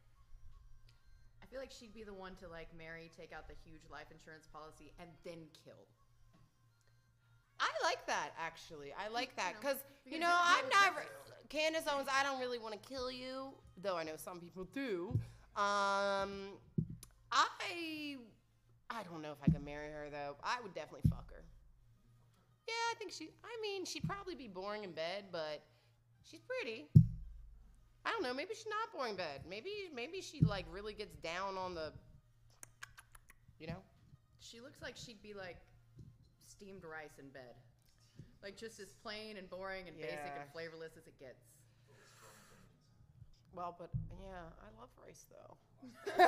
I 1.52 1.54
feel 1.54 1.60
like 1.60 1.72
she'd 1.72 1.94
be 1.94 2.04
the 2.04 2.14
one 2.14 2.36
to 2.36 2.48
like 2.48 2.70
marry, 2.78 3.12
take 3.20 3.34
out 3.34 3.50
the 3.50 3.56
huge 3.66 3.82
life 3.92 4.08
insurance 4.10 4.48
policy, 4.48 4.94
and 5.00 5.10
then 5.26 5.44
kill. 5.66 5.84
I 7.60 7.68
like 7.84 8.08
that 8.08 8.30
actually. 8.40 8.94
I 8.98 9.12
like 9.12 9.36
that 9.36 9.56
because 9.60 9.76
you 10.06 10.18
know 10.18 10.32
I'm 10.32 10.64
not 10.70 11.04
Candace 11.50 11.84
Owens. 11.94 12.08
I 12.10 12.24
don't 12.24 12.40
really 12.40 12.58
want 12.58 12.82
to 12.82 12.90
kill 12.90 13.12
you, 13.12 13.50
though 13.82 13.98
I 13.98 14.04
know 14.04 14.16
some 14.16 14.40
people 14.40 14.64
do. 14.74 15.12
Um, 15.58 16.56
I 17.34 18.16
I 18.90 19.04
don't 19.04 19.22
know 19.22 19.34
if 19.34 19.40
I 19.44 19.52
could 19.52 19.66
marry 19.66 19.92
her 19.92 20.08
though. 20.10 20.38
I 20.46 20.56
would 20.64 20.74
definitely 20.74 21.10
fuck 21.10 21.30
her. 21.32 21.44
Yeah, 22.66 22.74
I 22.92 22.96
think 22.98 23.12
she. 23.12 23.28
I 23.44 23.62
mean, 23.62 23.84
she'd 23.84 24.08
probably 24.08 24.36
be 24.36 24.48
boring 24.48 24.86
in 24.86 24.92
bed, 24.92 25.26
but 25.34 25.64
she's 26.24 26.42
pretty. 26.42 26.88
I 28.06 28.12
don't 28.12 28.24
know. 28.24 28.34
Maybe 28.34 28.54
she's 28.56 28.68
not 28.68 28.92
boring 28.94 29.12
in 29.12 29.18
bed. 29.18 29.42
Maybe 29.48 29.90
maybe 29.94 30.22
she 30.22 30.42
like 30.42 30.66
really 30.72 30.94
gets 30.94 31.16
down 31.18 31.58
on 31.58 31.76
the. 31.76 31.94
You 33.60 33.68
know. 33.68 33.82
She 34.40 34.60
looks 34.60 34.82
like 34.82 34.96
she'd 34.98 35.22
be 35.22 35.34
like 35.34 35.58
steamed 36.48 36.84
rice 36.84 37.20
in 37.20 37.30
bed. 37.30 37.56
Like 38.44 38.58
just 38.58 38.80
as 38.80 38.92
plain 39.04 39.38
and 39.38 39.48
boring 39.50 39.88
and 39.88 39.98
basic 39.98 40.34
and 40.40 40.50
flavorless 40.52 40.98
as 40.98 41.06
it 41.06 41.18
gets. 41.20 41.46
Well, 43.54 43.76
but 43.78 43.90
yeah, 44.20 44.48
I 44.64 44.80
love 44.80 44.90
rice 45.04 45.26
though. 45.30 45.58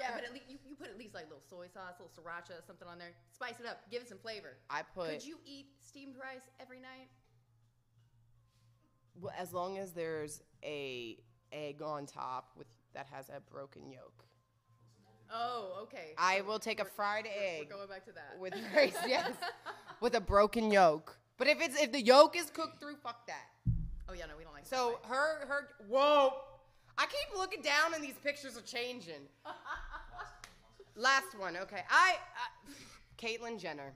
Yeah, 0.00 0.10
but 0.14 0.24
at 0.24 0.32
least 0.32 0.46
you, 0.48 0.58
you 0.66 0.74
put 0.74 0.88
at 0.88 0.98
least 0.98 1.14
like 1.14 1.24
little 1.24 1.42
soy 1.48 1.66
sauce, 1.72 1.94
little 1.98 2.12
sriracha, 2.12 2.64
something 2.66 2.86
on 2.86 2.98
there. 2.98 3.12
Spice 3.32 3.60
it 3.60 3.66
up, 3.66 3.82
give 3.90 4.02
it 4.02 4.08
some 4.08 4.18
flavor. 4.18 4.56
I 4.68 4.82
put 4.82 5.10
Could 5.10 5.24
you 5.24 5.38
eat 5.46 5.66
steamed 5.80 6.16
rice 6.16 6.42
every 6.60 6.78
night? 6.80 7.08
well, 9.20 9.32
as 9.38 9.52
long 9.52 9.78
as 9.78 9.92
there's 9.92 10.42
a 10.64 11.18
egg 11.52 11.82
on 11.82 12.06
top 12.06 12.50
with 12.56 12.66
that 12.94 13.06
has 13.12 13.28
a 13.28 13.40
broken 13.52 13.90
yolk. 13.90 14.24
Oh, 15.32 15.80
okay. 15.82 16.14
I 16.18 16.42
will 16.42 16.58
take 16.58 16.80
a 16.80 16.84
fried 16.84 17.26
egg 17.26 17.66
We're 17.68 17.76
going 17.76 17.88
back 17.88 18.04
to 18.06 18.12
that. 18.12 18.38
with 18.38 18.54
rice, 18.76 18.96
yes, 19.06 19.32
with 20.00 20.14
a 20.14 20.20
broken 20.20 20.70
yolk. 20.70 21.16
But 21.38 21.48
if 21.48 21.60
it's 21.60 21.80
if 21.80 21.92
the 21.92 22.00
yolk 22.00 22.36
is 22.36 22.50
cooked 22.50 22.78
through, 22.80 22.96
fuck 23.02 23.26
that. 23.26 23.48
oh 24.08 24.12
yeah, 24.12 24.26
no, 24.26 24.36
we 24.36 24.44
don't 24.44 24.52
like. 24.52 24.66
So 24.66 24.98
that. 25.02 25.08
her 25.08 25.46
her 25.46 25.68
whoa, 25.88 26.32
I 26.96 27.06
keep 27.06 27.36
looking 27.36 27.62
down 27.62 27.94
and 27.94 28.02
these 28.02 28.18
pictures 28.22 28.56
are 28.56 28.62
changing. 28.62 29.28
Last 30.96 31.36
one, 31.36 31.56
okay. 31.56 31.80
I, 31.90 32.14
uh, 32.14 32.72
Caitlyn 33.18 33.58
Jenner, 33.58 33.92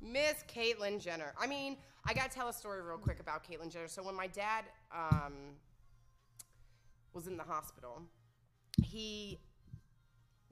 Miss 0.00 0.42
Caitlyn 0.52 1.00
Jenner. 1.00 1.34
I 1.40 1.46
mean, 1.46 1.76
I 2.04 2.14
gotta 2.14 2.30
tell 2.30 2.48
a 2.48 2.52
story 2.52 2.82
real 2.82 2.98
quick 2.98 3.20
about 3.20 3.44
Caitlyn 3.44 3.70
Jenner. 3.72 3.86
So 3.86 4.02
when 4.02 4.16
my 4.16 4.26
dad 4.26 4.64
um, 4.92 5.34
was 7.14 7.26
in 7.26 7.36
the 7.36 7.44
hospital, 7.44 8.02
he 8.82 9.38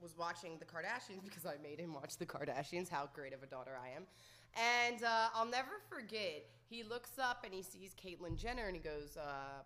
was 0.00 0.16
watching 0.16 0.58
the 0.58 0.64
Kardashians 0.64 1.22
because 1.24 1.46
I 1.46 1.56
made 1.62 1.78
him 1.78 1.94
watch 1.94 2.16
the 2.16 2.26
Kardashians. 2.26 2.88
How 2.88 3.08
great 3.12 3.32
of 3.32 3.42
a 3.42 3.46
daughter 3.46 3.72
I 3.82 3.96
am. 3.96 4.06
And 4.54 5.04
uh, 5.04 5.28
I'll 5.34 5.46
never 5.46 5.80
forget. 5.88 6.46
He 6.68 6.82
looks 6.82 7.18
up 7.18 7.44
and 7.44 7.54
he 7.54 7.62
sees 7.62 7.94
Caitlyn 7.94 8.36
Jenner 8.36 8.66
and 8.66 8.74
he 8.74 8.82
goes, 8.82 9.16
uh, 9.16 9.62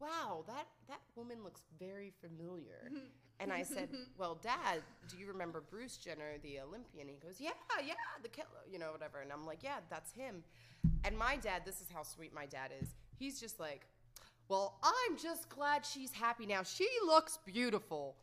"Wow, 0.00 0.44
that 0.46 0.66
that 0.88 1.00
woman 1.14 1.42
looks 1.44 1.62
very 1.78 2.12
familiar." 2.20 2.90
and 3.40 3.52
I 3.52 3.62
said, 3.74 3.88
"Well, 4.18 4.38
Dad, 4.42 4.82
do 5.08 5.16
you 5.18 5.26
remember 5.26 5.62
Bruce 5.70 5.96
Jenner, 5.96 6.38
the 6.42 6.60
Olympian?" 6.60 7.08
He 7.08 7.16
goes, 7.16 7.40
"Yeah, 7.40 7.50
yeah, 7.86 7.94
the 8.22 8.28
killer, 8.28 8.48
you 8.70 8.78
know, 8.78 8.92
whatever." 8.92 9.20
And 9.20 9.32
I'm 9.32 9.46
like, 9.46 9.62
"Yeah, 9.62 9.78
that's 9.88 10.12
him." 10.12 10.42
And 11.04 11.16
my 11.16 11.36
dad, 11.36 11.62
this 11.64 11.80
is 11.80 11.86
how 11.92 12.02
sweet 12.02 12.34
my 12.34 12.46
dad 12.46 12.70
is. 12.80 12.94
He's 13.18 13.40
just 13.40 13.58
like, 13.60 13.86
"Well, 14.48 14.78
I'm 14.82 15.16
just 15.16 15.48
glad 15.48 15.84
she's 15.84 16.12
happy 16.12 16.46
now. 16.46 16.62
She 16.62 16.88
looks 17.04 17.38
beautiful." 17.44 18.16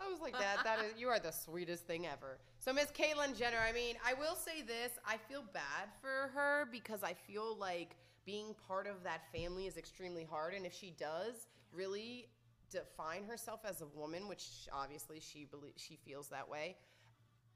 I 0.00 0.10
was 0.10 0.20
like, 0.20 0.38
Dad, 0.38 0.58
that 0.64 0.80
is 0.80 0.98
you 0.98 1.08
are 1.08 1.18
the 1.18 1.30
sweetest 1.30 1.86
thing 1.86 2.06
ever. 2.06 2.38
So 2.58 2.72
Miss 2.72 2.90
Caitlyn 2.90 3.36
Jenner, 3.36 3.58
I 3.58 3.72
mean, 3.72 3.96
I 4.04 4.14
will 4.14 4.34
say 4.34 4.62
this, 4.62 4.92
I 5.06 5.16
feel 5.28 5.44
bad 5.52 5.88
for 6.00 6.30
her 6.34 6.68
because 6.70 7.02
I 7.02 7.14
feel 7.14 7.56
like 7.56 7.96
being 8.26 8.54
part 8.66 8.86
of 8.86 9.02
that 9.04 9.22
family 9.32 9.66
is 9.66 9.76
extremely 9.76 10.24
hard. 10.24 10.54
And 10.54 10.66
if 10.66 10.74
she 10.74 10.90
does 10.98 11.46
really 11.72 12.26
define 12.70 13.24
herself 13.24 13.60
as 13.64 13.82
a 13.82 13.86
woman, 13.86 14.28
which 14.28 14.68
obviously 14.72 15.20
she 15.20 15.44
believes 15.44 15.80
she 15.80 15.98
feels 16.04 16.28
that 16.28 16.48
way, 16.48 16.76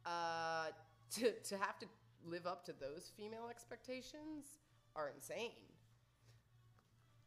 uh, 0.07 0.67
to 1.11 1.33
to 1.33 1.57
have 1.57 1.79
to 1.79 1.87
live 2.25 2.47
up 2.47 2.65
to 2.67 2.73
those 2.73 3.11
female 3.17 3.49
expectations 3.51 4.59
are 4.95 5.11
insane. 5.15 5.53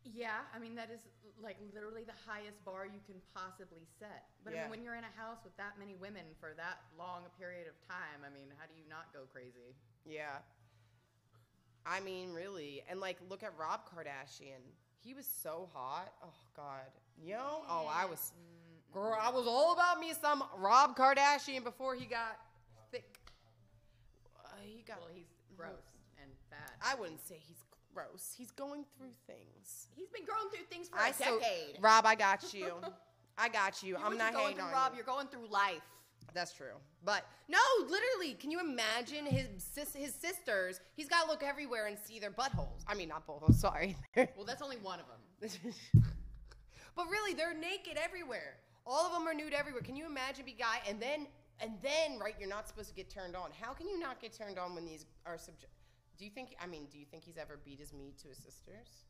Yeah, 0.04 0.42
I 0.54 0.58
mean 0.60 0.76
that 0.76 0.90
is 0.90 1.02
like 1.42 1.58
literally 1.74 2.04
the 2.04 2.18
highest 2.26 2.64
bar 2.66 2.86
you 2.86 3.00
can 3.06 3.22
possibly 3.34 3.86
set. 4.00 4.26
But 4.44 4.54
I 4.54 4.56
Yeah. 4.56 4.62
mean, 4.64 4.72
when 4.72 4.84
you're 4.84 4.96
in 4.96 5.04
a 5.04 5.16
house 5.20 5.38
with 5.44 5.56
that 5.58 5.78
many 5.78 5.96
women 5.96 6.26
for 6.40 6.54
that 6.56 6.82
long 6.98 7.26
a 7.26 7.30
period 7.38 7.68
of 7.68 7.74
time, 7.88 8.26
I 8.26 8.30
mean, 8.30 8.52
how 8.58 8.66
do 8.66 8.74
you 8.74 8.88
not 8.90 9.14
go 9.14 9.26
crazy? 9.32 9.76
Yeah. 10.06 10.40
I 11.86 12.00
mean, 12.00 12.34
really. 12.34 12.84
And 12.90 13.00
like, 13.00 13.18
look 13.30 13.44
at 13.44 13.58
Rob 13.58 13.82
Kardashian. 13.90 14.62
He 15.04 15.14
was 15.14 15.26
so 15.26 15.70
hot. 15.74 16.14
Oh 16.24 16.34
God. 16.56 16.92
You 17.18 17.34
know? 17.36 17.64
Oh, 17.70 17.88
I 17.92 18.06
was. 18.06 18.34
Girl, 18.92 19.18
I 19.20 19.30
was 19.30 19.48
all 19.48 19.74
about 19.74 20.00
me 20.00 20.14
some 20.20 20.44
Rob 20.58 20.98
Kardashian 20.98 21.64
before 21.64 21.96
he 21.96 22.06
got 22.06 22.38
thick. 22.92 23.20
Uh, 24.44 24.50
he 24.64 24.82
got. 24.82 25.00
Well, 25.00 25.10
he's 25.14 25.32
gross 25.56 25.72
and 26.22 26.30
fat. 26.50 26.74
I 26.84 26.96
wouldn't 26.96 27.26
say 27.26 27.36
he's 27.40 27.64
gross. 27.94 28.34
He's 28.38 28.52
going 28.52 28.86
through 28.98 29.12
things. 29.28 29.88
He's 29.96 30.10
been 30.10 30.26
going 30.26 30.50
through 30.50 30.66
things 30.70 30.90
for 30.90 30.98
I 31.00 31.10
a 31.10 31.14
so- 31.14 31.40
decade. 31.40 31.78
Rob, 31.82 32.06
I 32.06 32.16
got 32.16 32.54
you. 32.54 32.74
I 33.38 33.50
got 33.50 33.82
you. 33.82 33.98
You 33.98 34.04
I'm 34.04 34.18
not 34.18 34.34
going 34.34 34.44
hating 34.48 34.58
through, 34.58 34.66
on 34.68 34.72
Rob. 34.74 34.92
you. 34.92 34.98
You're 34.98 35.06
going 35.06 35.28
through 35.28 35.48
life. 35.50 35.82
That's 36.34 36.54
true. 36.54 36.76
But 37.04 37.26
no, 37.50 37.58
literally, 37.90 38.36
can 38.36 38.52
you 38.52 38.60
imagine 38.60 39.26
his 39.26 39.48
sis- 39.58 39.96
his 39.96 40.14
sisters? 40.14 40.80
He's 40.96 41.10
got 41.10 41.24
to 41.24 41.28
look 41.30 41.44
everywhere 41.44 41.88
and 41.88 41.98
see 42.06 42.20
their 42.20 42.32
buttholes. 42.32 42.84
I 42.88 42.94
mean, 42.94 43.10
not 43.10 43.28
buttholes. 43.28 43.56
Sorry. 43.56 43.98
Well, 44.16 44.46
that's 44.46 44.62
only 44.62 44.78
one 44.78 45.00
of 45.00 45.06
them. 45.08 45.74
but 46.96 47.06
really, 47.10 47.34
they're 47.34 47.54
naked 47.54 47.98
everywhere. 47.98 48.58
All 48.86 49.06
of 49.06 49.14
them 49.14 49.28
are 49.28 49.34
nude 49.34 49.54
everywhere. 49.54 49.82
Can 49.82 49.96
you 49.96 50.06
imagine 50.06 50.46
be 50.46 50.54
guy 50.54 50.80
and 50.88 51.02
then 51.02 51.28
and 51.60 51.74
then 51.82 52.18
right? 52.20 52.36
You're 52.40 52.50
not 52.50 52.68
supposed 52.68 52.90
to 52.90 52.96
get 52.96 53.10
turned 53.10 53.36
on. 53.36 53.50
How 53.60 53.74
can 53.74 53.88
you 53.88 54.00
not 54.00 54.22
get 54.22 54.34
turned 54.34 54.58
on 54.58 54.74
when 54.76 54.86
these 54.86 55.06
are 55.26 55.38
subject? 55.38 55.74
Do 56.18 56.26
you 56.26 56.32
think? 56.32 56.56
I 56.62 56.68
mean, 56.68 56.88
do 56.92 56.98
you 56.98 57.06
think 57.06 57.24
he's 57.24 57.38
ever 57.38 57.60
beat 57.64 57.80
his 57.80 57.94
meat 57.94 58.18
to 58.20 58.28
his 58.28 58.38
sisters? 58.38 59.06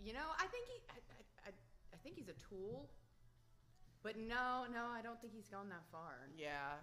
You 0.00 0.12
know, 0.12 0.28
I 0.38 0.46
think 0.46 0.66
he, 0.68 0.80
I, 0.90 1.48
I, 1.48 1.50
I, 1.92 1.96
think 2.04 2.16
he's 2.16 2.28
a 2.28 2.38
tool. 2.48 2.88
But 4.02 4.16
no, 4.16 4.64
no, 4.72 4.86
I 4.94 5.02
don't 5.02 5.20
think 5.20 5.32
he's 5.34 5.48
gone 5.48 5.68
that 5.70 5.82
far. 5.90 6.28
Yeah. 6.36 6.78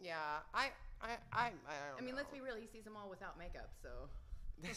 Yeah. 0.00 0.14
I. 0.54 0.70
I. 1.02 1.08
I. 1.32 1.46
I, 1.46 1.50
don't 1.90 2.00
I 2.00 2.04
mean, 2.04 2.16
let's 2.16 2.30
be 2.30 2.40
real. 2.40 2.56
He 2.56 2.66
sees 2.66 2.84
them 2.84 2.94
all 2.96 3.10
without 3.10 3.38
makeup, 3.38 3.70
so 3.82 4.08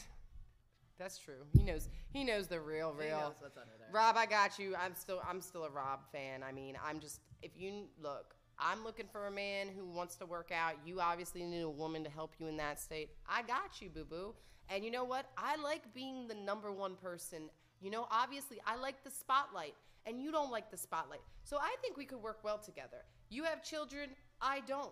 That's 0.99 1.17
true. 1.17 1.45
He 1.55 1.63
knows. 1.63 1.89
He 2.11 2.23
knows 2.23 2.47
the 2.47 2.59
real, 2.59 2.93
he 2.97 3.07
real. 3.07 3.19
knows 3.19 3.35
what's 3.39 3.57
under 3.57 3.73
there. 3.77 3.89
Rob, 3.91 4.15
I 4.17 4.25
got 4.25 4.57
you. 4.57 4.75
I'm 4.75 4.95
still 4.95 5.21
I'm 5.27 5.41
still 5.41 5.65
a 5.65 5.69
Rob 5.69 5.99
fan. 6.11 6.43
I 6.43 6.51
mean, 6.51 6.77
I'm 6.83 6.99
just 6.99 7.21
if 7.41 7.51
you 7.55 7.85
look, 8.01 8.33
I'm 8.59 8.83
looking 8.83 9.05
for 9.11 9.27
a 9.27 9.31
man 9.31 9.67
who 9.75 9.85
wants 9.85 10.15
to 10.15 10.25
work 10.25 10.51
out. 10.51 10.75
You 10.85 10.99
obviously 10.99 11.43
need 11.43 11.61
a 11.61 11.69
woman 11.69 12.03
to 12.03 12.09
help 12.09 12.33
you 12.39 12.47
in 12.47 12.57
that 12.57 12.79
state. 12.79 13.09
I 13.27 13.41
got 13.43 13.81
you, 13.81 13.89
boo 13.89 14.05
boo. 14.05 14.33
And 14.69 14.83
you 14.83 14.91
know 14.91 15.03
what? 15.03 15.27
I 15.37 15.55
like 15.57 15.93
being 15.93 16.27
the 16.27 16.35
number 16.35 16.71
one 16.71 16.95
person. 16.95 17.49
You 17.81 17.91
know, 17.91 18.07
obviously, 18.11 18.59
I 18.65 18.75
like 18.75 19.03
the 19.03 19.11
spotlight, 19.11 19.75
and 20.05 20.21
you 20.21 20.31
don't 20.31 20.51
like 20.51 20.71
the 20.71 20.77
spotlight. 20.77 21.21
So 21.43 21.57
I 21.57 21.75
think 21.81 21.97
we 21.97 22.05
could 22.05 22.21
work 22.21 22.39
well 22.43 22.57
together. 22.57 23.05
You 23.29 23.43
have 23.43 23.63
children, 23.63 24.09
I 24.41 24.61
don't. 24.67 24.91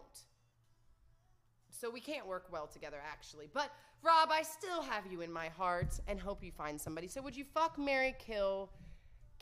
So 1.72 1.89
we 1.89 1.99
can't 1.99 2.28
work 2.28 2.47
well 2.51 2.68
together, 2.68 2.97
actually. 3.05 3.49
But 3.51 3.72
Rob, 4.01 4.30
I 4.32 4.43
still 4.43 4.82
have 4.84 5.05
you 5.11 5.22
in 5.22 5.32
my 5.32 5.49
heart 5.49 5.99
and 6.07 6.20
hope 6.20 6.43
you 6.43 6.51
find 6.51 6.80
somebody. 6.80 7.07
So 7.07 7.22
would 7.22 7.36
you 7.36 7.43
fuck, 7.43 7.78
marry, 7.78 8.16
kill 8.20 8.70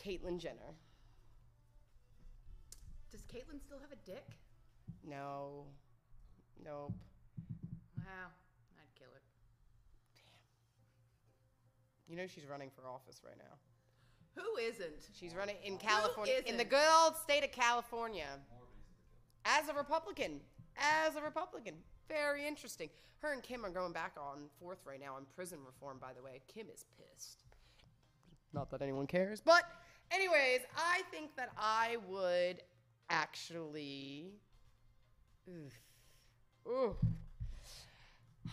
Caitlyn 0.03 0.39
Jenner? 0.39 0.73
Does 3.13 3.21
Caitlyn 3.21 3.61
still 3.61 3.77
have 3.79 3.91
a 3.91 4.09
dick? 4.09 4.25
No. 5.07 5.65
Nope. 6.65 6.93
Wow, 7.99 8.33
I'd 8.75 8.95
kill 8.97 9.07
her. 9.13 9.21
Damn. 10.15 10.41
You 12.09 12.17
know 12.17 12.25
she's 12.25 12.47
running 12.49 12.71
for 12.75 12.89
office 12.89 13.21
right 13.23 13.37
now. 13.37 13.53
Who 14.41 14.57
isn't? 14.57 15.09
She's 15.13 15.35
running 15.35 15.57
in 15.63 15.77
California, 15.77 16.41
in 16.47 16.57
the 16.57 16.65
good 16.65 16.87
old 17.03 17.15
state 17.17 17.43
of 17.43 17.51
California. 17.51 18.25
As 19.45 19.69
a 19.69 19.73
Republican. 19.75 20.39
As 20.75 21.15
a 21.15 21.21
Republican. 21.21 21.75
Very 22.09 22.47
interesting. 22.47 22.89
Her 23.19 23.31
and 23.31 23.43
Kim 23.43 23.63
are 23.63 23.69
going 23.69 23.93
back 23.93 24.15
on 24.17 24.49
forth 24.59 24.79
right 24.87 24.99
now 24.99 25.13
on 25.15 25.27
prison 25.35 25.59
reform, 25.63 25.99
by 26.01 26.13
the 26.13 26.23
way. 26.23 26.41
Kim 26.47 26.65
is 26.73 26.85
pissed. 26.97 27.43
Not 28.53 28.71
that 28.71 28.81
anyone 28.81 29.05
cares. 29.05 29.39
But, 29.39 29.65
anyways, 30.11 30.61
I 30.75 31.03
think 31.11 31.35
that 31.35 31.49
I 31.55 31.97
would 32.09 32.63
actually. 33.09 34.31
Oof. 35.49 35.73
Oof. 36.67 36.95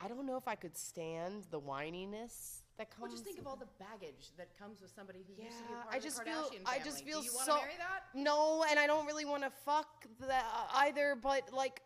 I 0.00 0.08
don't 0.08 0.26
know 0.26 0.36
if 0.36 0.46
I 0.46 0.54
could 0.54 0.76
stand 0.76 1.44
the 1.50 1.60
whininess 1.60 2.62
that 2.78 2.90
comes. 2.90 3.02
Well, 3.02 3.10
just 3.10 3.24
think 3.24 3.38
of 3.38 3.46
all 3.46 3.56
the 3.56 3.66
baggage 3.78 4.30
that 4.36 4.56
comes 4.58 4.80
with 4.80 4.92
somebody 4.94 5.24
who 5.26 5.42
used 5.42 5.58
to 5.58 5.64
be 5.64 5.72
a 5.72 5.82
part 5.82 5.94
I 5.94 5.96
of 5.98 6.02
just 6.02 6.18
the 6.18 6.24
feel 6.24 6.42
Kardashian 6.42 6.62
I 6.64 6.78
family. 6.78 6.84
just 6.84 7.04
feel 7.04 7.20
Do 7.20 7.26
you 7.26 7.34
want 7.34 7.46
so 7.46 7.54
to 7.54 7.60
marry 7.60 7.74
that? 7.78 8.04
No, 8.14 8.64
and 8.68 8.78
I 8.78 8.86
don't 8.86 9.06
really 9.06 9.24
want 9.24 9.42
to 9.42 9.50
fuck 9.64 10.06
that 10.26 10.44
either. 10.74 11.16
But 11.20 11.52
like, 11.52 11.82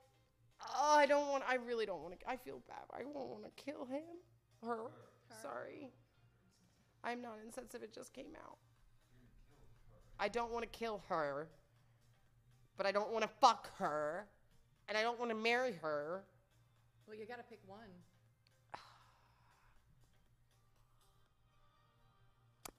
uh, 0.61 0.97
I 0.97 1.07
don't 1.07 1.29
want. 1.29 1.45
I 1.49 1.55
really 1.57 1.87
don't 1.87 2.03
want 2.03 2.19
to. 2.21 2.31
I 2.31 2.37
feel 2.37 2.61
bad. 2.69 2.85
I 2.93 3.05
won't 3.05 3.31
want 3.31 3.45
to 3.45 3.51
kill 3.63 3.87
him. 3.87 4.05
Her. 4.63 4.91
Sorry. 5.43 5.91
I'm 7.03 7.21
not 7.21 7.39
insensitive. 7.45 7.83
It 7.83 7.95
just 7.95 8.13
came 8.13 8.37
out. 8.37 8.59
I 10.23 10.29
don't 10.29 10.53
want 10.53 10.63
to 10.63 10.69
kill 10.79 11.03
her, 11.09 11.49
but 12.77 12.87
I 12.87 12.93
don't 12.93 13.11
want 13.11 13.23
to 13.23 13.31
fuck 13.41 13.77
her, 13.79 14.25
and 14.89 14.97
I 14.97 15.03
don't 15.03 15.19
want 15.19 15.33
to 15.33 15.37
marry 15.37 15.73
her. 15.83 16.23
Well, 17.09 17.17
you 17.17 17.27
got 17.27 17.39
to 17.39 17.43
pick 17.43 17.59
one. 17.67 17.81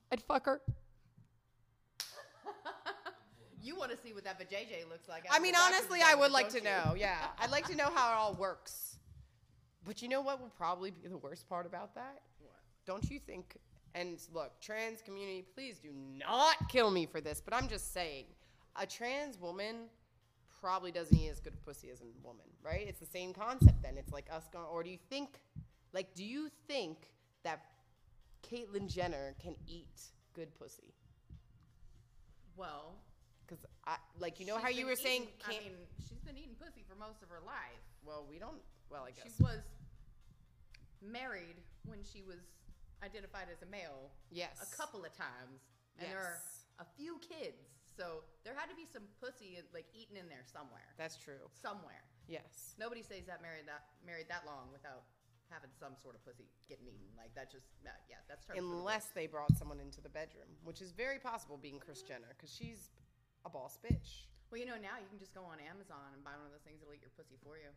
I'd 0.09 0.21
fuck 0.21 0.45
her. 0.45 0.61
You 3.61 3.77
want 3.77 3.91
to 3.91 3.97
see 3.97 4.11
what 4.11 4.25
that 4.25 4.37
vajayjay 4.37 4.89
looks 4.89 5.07
like? 5.07 5.23
I 5.31 5.39
mean, 5.39 5.53
honestly, 5.57 6.01
I 6.03 6.15
would 6.15 6.31
like 6.31 6.49
to 6.49 6.57
you? 6.57 6.65
know. 6.65 6.95
Yeah, 6.97 7.17
I'd 7.39 7.49
like 7.49 7.65
to 7.67 7.75
know 7.77 7.89
how 7.93 8.11
it 8.11 8.15
all 8.15 8.33
works. 8.33 8.97
But 9.85 10.01
you 10.01 10.09
know 10.09 10.19
what 10.19 10.41
will 10.41 10.51
probably 10.57 10.91
be 10.91 11.07
the 11.07 11.17
worst 11.17 11.47
part 11.47 11.65
about 11.65 11.95
that? 11.95 12.23
What? 12.41 12.55
Don't 12.85 13.09
you 13.09 13.19
think 13.19 13.55
And 13.95 14.19
look, 14.33 14.59
trans 14.59 15.01
community, 15.01 15.45
please 15.53 15.77
do 15.79 15.89
not 15.93 16.55
kill 16.69 16.89
me 16.89 17.05
for 17.05 17.21
this, 17.21 17.41
but 17.43 17.53
I'm 17.53 17.67
just 17.67 17.93
saying, 17.93 18.25
a 18.75 18.85
trans 18.87 19.39
woman 19.39 19.85
probably 20.59 20.91
doesn't 20.91 21.15
eat 21.15 21.29
as 21.29 21.39
good 21.39 21.59
pussy 21.63 21.89
as 21.91 22.01
a 22.01 22.05
woman, 22.25 22.45
right? 22.63 22.85
It's 22.87 22.99
the 22.99 23.05
same 23.05 23.33
concept 23.33 23.81
then. 23.83 23.97
It's 23.97 24.11
like 24.11 24.25
us 24.31 24.47
going, 24.51 24.65
or 24.65 24.81
do 24.83 24.89
you 24.89 24.97
think, 25.09 25.39
like, 25.93 26.13
do 26.15 26.23
you 26.23 26.49
think 26.67 27.11
that 27.43 27.59
Caitlyn 28.49 28.87
Jenner 28.87 29.35
can 29.39 29.55
eat 29.67 30.01
good 30.33 30.53
pussy? 30.57 30.93
Well, 32.55 32.95
Because 33.45 33.65
I, 33.85 33.97
like, 34.19 34.39
you 34.39 34.45
know 34.45 34.57
how 34.57 34.69
you 34.69 34.85
were 34.87 34.95
saying, 34.95 35.23
eating- 35.23 35.33
can't, 35.39 35.61
I 35.65 35.69
mean, 35.69 35.77
she's 36.09 36.21
been 36.21 36.37
eating 36.37 36.55
pussy 36.55 36.83
for 36.87 36.95
most 36.95 37.21
of 37.21 37.29
her 37.29 37.41
life. 37.45 37.81
well, 38.05 38.25
we 38.27 38.39
don't, 38.39 38.61
well, 38.89 39.03
I 39.03 39.11
guess 39.11 39.35
She 39.37 39.43
was 39.43 39.59
married 41.01 41.57
when 41.85 41.99
she 42.03 42.21
was 42.23 42.37
identified 43.03 43.51
as 43.51 43.61
a 43.61 43.69
male 43.69 44.09
yes. 44.31 44.63
a 44.63 44.69
couple 44.71 45.03
of 45.03 45.11
times, 45.11 45.67
and 45.99 46.07
there 46.07 46.23
are 46.23 46.39
a 46.79 46.87
few 46.95 47.19
kids. 47.19 47.83
So 47.85 48.25
there 48.41 48.55
had 48.57 48.71
to 48.71 48.77
be 48.79 48.87
some 48.89 49.05
pussy 49.21 49.61
like 49.75 49.85
eaten 49.93 50.17
in 50.17 50.25
there 50.31 50.47
somewhere. 50.47 50.95
That's 50.97 51.19
true. 51.19 51.45
Somewhere. 51.53 52.07
Yes. 52.25 52.73
Nobody 52.79 53.03
stays 53.03 53.27
that 53.27 53.43
married 53.43 53.67
that 53.67 53.85
married 54.01 54.31
that 54.31 54.47
long 54.49 54.71
without 54.73 55.05
having 55.51 55.69
some 55.77 55.93
sort 56.01 56.17
of 56.17 56.25
pussy 56.25 56.49
getting 56.65 56.89
eaten. 56.89 57.13
Like 57.13 57.35
that 57.37 57.53
just 57.53 57.69
yeah, 57.85 58.23
that's 58.25 58.47
for 58.47 58.57
the 58.57 58.63
Unless 58.63 59.13
they 59.13 59.27
brought 59.29 59.53
someone 59.53 59.77
into 59.77 60.01
the 60.01 60.09
bedroom, 60.09 60.49
which 60.63 60.81
is 60.81 60.89
very 60.89 61.19
possible 61.19 61.59
being 61.61 61.77
Kris 61.77 62.01
Jenner, 62.01 62.33
because 62.33 62.49
she's 62.49 62.89
a 63.45 63.51
boss 63.51 63.77
bitch. 63.77 64.25
Well, 64.49 64.57
you 64.57 64.65
know 64.65 64.77
now 64.81 64.97
you 64.97 65.09
can 65.09 65.21
just 65.21 65.33
go 65.37 65.45
on 65.45 65.61
Amazon 65.61 66.13
and 66.17 66.25
buy 66.25 66.33
one 66.33 66.49
of 66.49 66.53
those 66.53 66.65
things 66.65 66.81
that'll 66.81 66.93
eat 66.93 67.05
your 67.05 67.13
pussy 67.13 67.37
for 67.45 67.61
you. 67.61 67.69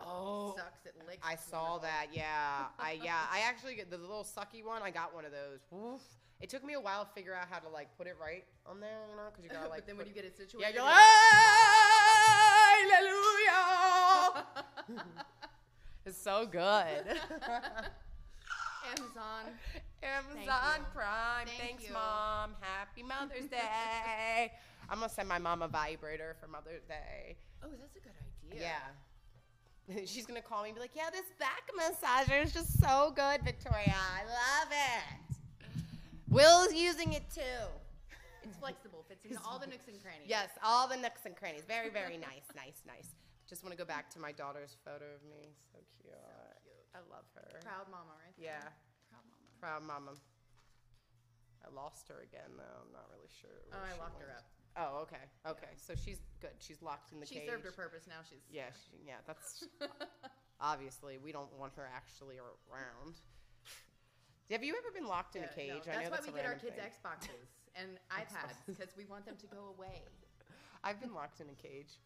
Oh, 0.00 0.54
Sucks. 0.56 0.86
It 0.86 0.94
licks. 1.06 1.26
I 1.26 1.36
saw 1.36 1.78
that. 1.78 2.06
Yeah, 2.12 2.66
I 2.78 2.98
yeah, 3.02 3.20
I 3.30 3.40
actually 3.40 3.74
get 3.74 3.90
the 3.90 3.98
little 3.98 4.24
sucky 4.24 4.64
one. 4.64 4.82
I 4.82 4.90
got 4.90 5.14
one 5.14 5.24
of 5.24 5.32
those. 5.32 5.60
Oof. 5.72 6.00
It 6.40 6.48
took 6.48 6.64
me 6.64 6.72
a 6.74 6.80
while 6.80 7.04
to 7.04 7.10
figure 7.12 7.34
out 7.34 7.48
how 7.50 7.58
to 7.58 7.68
like 7.68 7.88
put 7.98 8.06
it 8.06 8.16
right 8.20 8.44
on 8.66 8.80
there, 8.80 8.98
you 9.10 9.16
know, 9.16 9.28
because 9.30 9.44
you 9.44 9.50
gotta 9.50 9.68
like. 9.70 9.80
but 9.80 9.86
then 9.86 9.96
when 9.98 10.06
you 10.06 10.12
get 10.14 10.24
it 10.24 10.36
situated, 10.36 10.74
you're 10.74 10.82
you're 10.82 10.84
like, 10.84 10.94
hallelujah. 12.80 14.44
it's 16.06 16.18
so 16.18 16.46
good. 16.46 17.20
Amazon. 18.90 19.44
Amazon 20.02 20.80
you. 20.80 20.86
Prime. 20.94 21.46
Thank 21.46 21.60
Thanks, 21.60 21.86
you. 21.88 21.92
mom. 21.92 22.54
Happy 22.60 23.02
Mother's 23.02 23.46
Day. 23.46 24.52
I'm 24.88 24.98
gonna 24.98 25.08
send 25.10 25.28
my 25.28 25.38
mom 25.38 25.62
a 25.62 25.68
vibrator 25.68 26.34
for 26.40 26.48
Mother's 26.48 26.82
Day. 26.84 27.36
Oh, 27.62 27.68
that's 27.78 27.96
a 27.96 28.00
good 28.00 28.12
idea. 28.50 28.62
Yeah. 28.62 28.78
She's 30.06 30.26
gonna 30.26 30.42
call 30.42 30.62
me 30.62 30.70
and 30.70 30.76
be 30.76 30.80
like, 30.80 30.94
"Yeah, 30.94 31.10
this 31.10 31.26
back 31.38 31.70
massager 31.74 32.42
is 32.42 32.52
just 32.52 32.78
so 32.80 33.12
good, 33.14 33.42
Victoria. 33.42 33.94
I 33.94 34.24
love 34.24 34.70
it." 34.70 35.72
Will's 36.28 36.72
using 36.72 37.12
it 37.12 37.24
too. 37.34 37.66
It's 38.42 38.56
flexible. 38.56 39.04
Fits 39.08 39.24
into 39.24 39.40
all 39.44 39.58
the 39.58 39.66
nooks 39.66 39.88
and 39.88 40.00
crannies. 40.00 40.26
Yes, 40.26 40.50
all 40.62 40.88
the 40.88 40.96
nooks 40.96 41.26
and 41.26 41.36
crannies. 41.36 41.64
Very, 41.66 41.90
very 41.90 42.16
nice, 42.30 42.46
nice, 42.54 42.82
nice. 42.86 43.14
Just 43.48 43.64
want 43.64 43.74
to 43.74 43.78
go 43.78 43.84
back 43.84 44.08
to 44.14 44.18
my 44.20 44.32
daughter's 44.32 44.76
photo 44.84 45.10
of 45.10 45.22
me. 45.26 45.50
So 45.74 45.78
cute. 45.98 46.14
So 46.14 46.54
cute. 46.62 46.86
I 46.94 47.02
love 47.10 47.26
her. 47.34 47.58
Proud 47.60 47.90
mama, 47.90 48.14
right? 48.22 48.32
there. 48.38 48.62
Yeah. 48.62 48.70
Proud 49.10 49.26
mama. 49.26 49.58
Proud 49.58 49.82
mama. 49.82 50.12
I 51.60 51.68
lost 51.74 52.08
her 52.08 52.22
again 52.22 52.56
though. 52.56 52.76
I'm 52.86 52.92
not 52.94 53.10
really 53.12 53.28
sure. 53.28 53.60
Oh, 53.74 53.82
I 53.82 53.92
locked 53.98 54.22
her 54.22 54.30
up. 54.38 54.46
Oh, 54.80 55.04
okay, 55.04 55.20
okay. 55.46 55.72
So 55.76 55.92
she's 55.94 56.20
good. 56.40 56.56
She's 56.58 56.80
locked 56.80 57.12
in 57.12 57.20
the 57.20 57.26
cage. 57.26 57.34
She 57.34 57.40
cage. 57.44 57.48
served 57.50 57.64
her 57.64 57.72
purpose. 57.76 58.08
Now 58.08 58.24
she's 58.24 58.40
Yeah, 58.48 58.72
she, 58.72 58.96
yeah. 59.06 59.20
That's 59.26 59.64
obviously 60.60 61.18
we 61.20 61.32
don't 61.32 61.52
want 61.58 61.74
her 61.76 61.84
actually 61.84 62.40
around. 62.40 63.20
Have 64.50 64.64
you 64.64 64.74
ever 64.74 64.90
been 64.90 65.06
locked 65.06 65.36
in 65.36 65.42
a 65.42 65.52
Yeah, 65.52 65.52
cage? 65.54 65.84
no, 65.86 65.92
I 65.92 66.02
know 66.02 66.10
that's 66.10 66.10
that's 66.10 66.26
why 66.26 66.32
we 66.32 66.32
a 66.32 66.42
get 66.42 66.48
our 66.48 66.56
random 66.56 66.72
kids 66.72 66.80
thing. 66.80 66.90
Xboxes 66.96 67.48
and 67.78 67.90
iPads 68.08 68.58
because 68.66 68.90
we 68.96 69.04
want 69.04 69.26
them 69.26 69.36
to 69.36 69.46
go 69.46 69.76
away. 69.76 70.00
I've 70.84 70.98
been 70.98 71.12
locked 71.14 71.40
in 71.44 71.46
a 71.52 71.58
cage. 71.60 72.00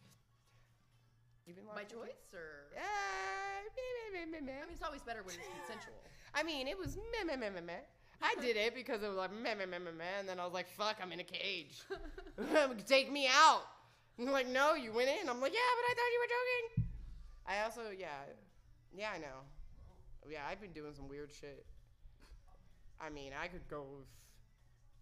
You've 1.46 1.56
been 1.56 1.66
locked 1.70 1.78
By 1.78 1.86
in 1.86 2.02
a 2.02 2.10
cage? 2.10 2.18
choice 2.18 2.34
or? 2.34 2.74
Uh, 2.74 3.62
meh, 3.70 3.92
meh, 3.96 4.26
meh, 4.26 4.26
meh, 4.28 4.44
meh. 4.44 4.58
I 4.60 4.66
mean, 4.66 4.74
it's 4.74 4.82
always 4.82 5.02
better 5.06 5.22
when 5.22 5.36
it's 5.38 5.46
consensual. 5.46 6.02
I 6.34 6.42
mean, 6.42 6.66
it 6.66 6.76
was 6.76 6.96
meh, 6.96 7.24
meh, 7.24 7.36
meh, 7.36 7.50
meh, 7.54 7.60
meh. 7.60 7.84
I 8.26 8.40
did 8.40 8.56
it 8.56 8.74
because 8.74 9.02
it 9.02 9.08
was 9.08 9.16
like 9.18 9.32
meh, 9.34 9.54
meh, 9.54 9.66
meh, 9.66 9.78
meh, 9.78 9.90
meh, 9.90 10.04
and 10.18 10.26
then 10.28 10.40
I 10.40 10.44
was 10.44 10.54
like, 10.54 10.66
fuck, 10.78 10.96
I'm 11.02 11.12
in 11.12 11.20
a 11.20 11.24
cage. 11.24 11.82
Take 12.86 13.12
me 13.12 13.28
out. 13.28 13.62
And 14.16 14.26
they're 14.26 14.32
like, 14.32 14.48
no, 14.48 14.72
you 14.74 14.92
went 14.92 15.10
in. 15.10 15.28
I'm 15.28 15.40
like, 15.42 15.52
yeah, 15.52 15.60
but 15.76 15.84
I 15.90 15.94
thought 15.94 16.12
you 16.14 16.20
were 16.22 16.32
joking. 16.34 16.84
I 17.46 17.64
also, 17.64 17.82
yeah, 17.96 18.08
yeah, 18.96 19.10
I 19.14 19.18
know. 19.18 19.44
Yeah, 20.30 20.38
I've 20.48 20.60
been 20.60 20.72
doing 20.72 20.94
some 20.94 21.06
weird 21.06 21.30
shit. 21.38 21.66
I 22.98 23.10
mean, 23.10 23.32
I 23.38 23.48
could 23.48 23.68
go. 23.68 23.80
f- 24.00 24.06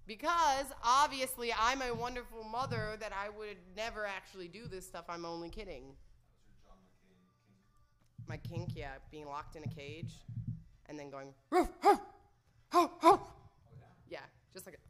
Because 0.08 0.66
obviously, 0.84 1.52
I'm 1.56 1.80
a 1.82 1.94
wonderful 1.94 2.42
mother 2.42 2.96
that 2.98 3.12
I 3.12 3.28
would 3.38 3.58
never 3.76 4.04
actually 4.04 4.48
do 4.48 4.66
this 4.66 4.84
stuff. 4.84 5.04
I'm 5.08 5.24
only 5.24 5.48
kidding. 5.48 5.84
My 8.26 8.36
kink, 8.38 8.70
yeah, 8.74 8.94
being 9.12 9.26
locked 9.26 9.54
in 9.56 9.62
a 9.62 9.68
cage 9.68 10.12
and 10.88 10.98
then 10.98 11.10
going, 11.10 11.28
"Ruff, 11.50 11.68
ruff, 11.84 12.00
ho, 12.72 12.90
ho." 13.00 13.20
yeah, 14.08 14.20
just 14.52 14.66
like 14.66 14.76
a, 14.76 14.80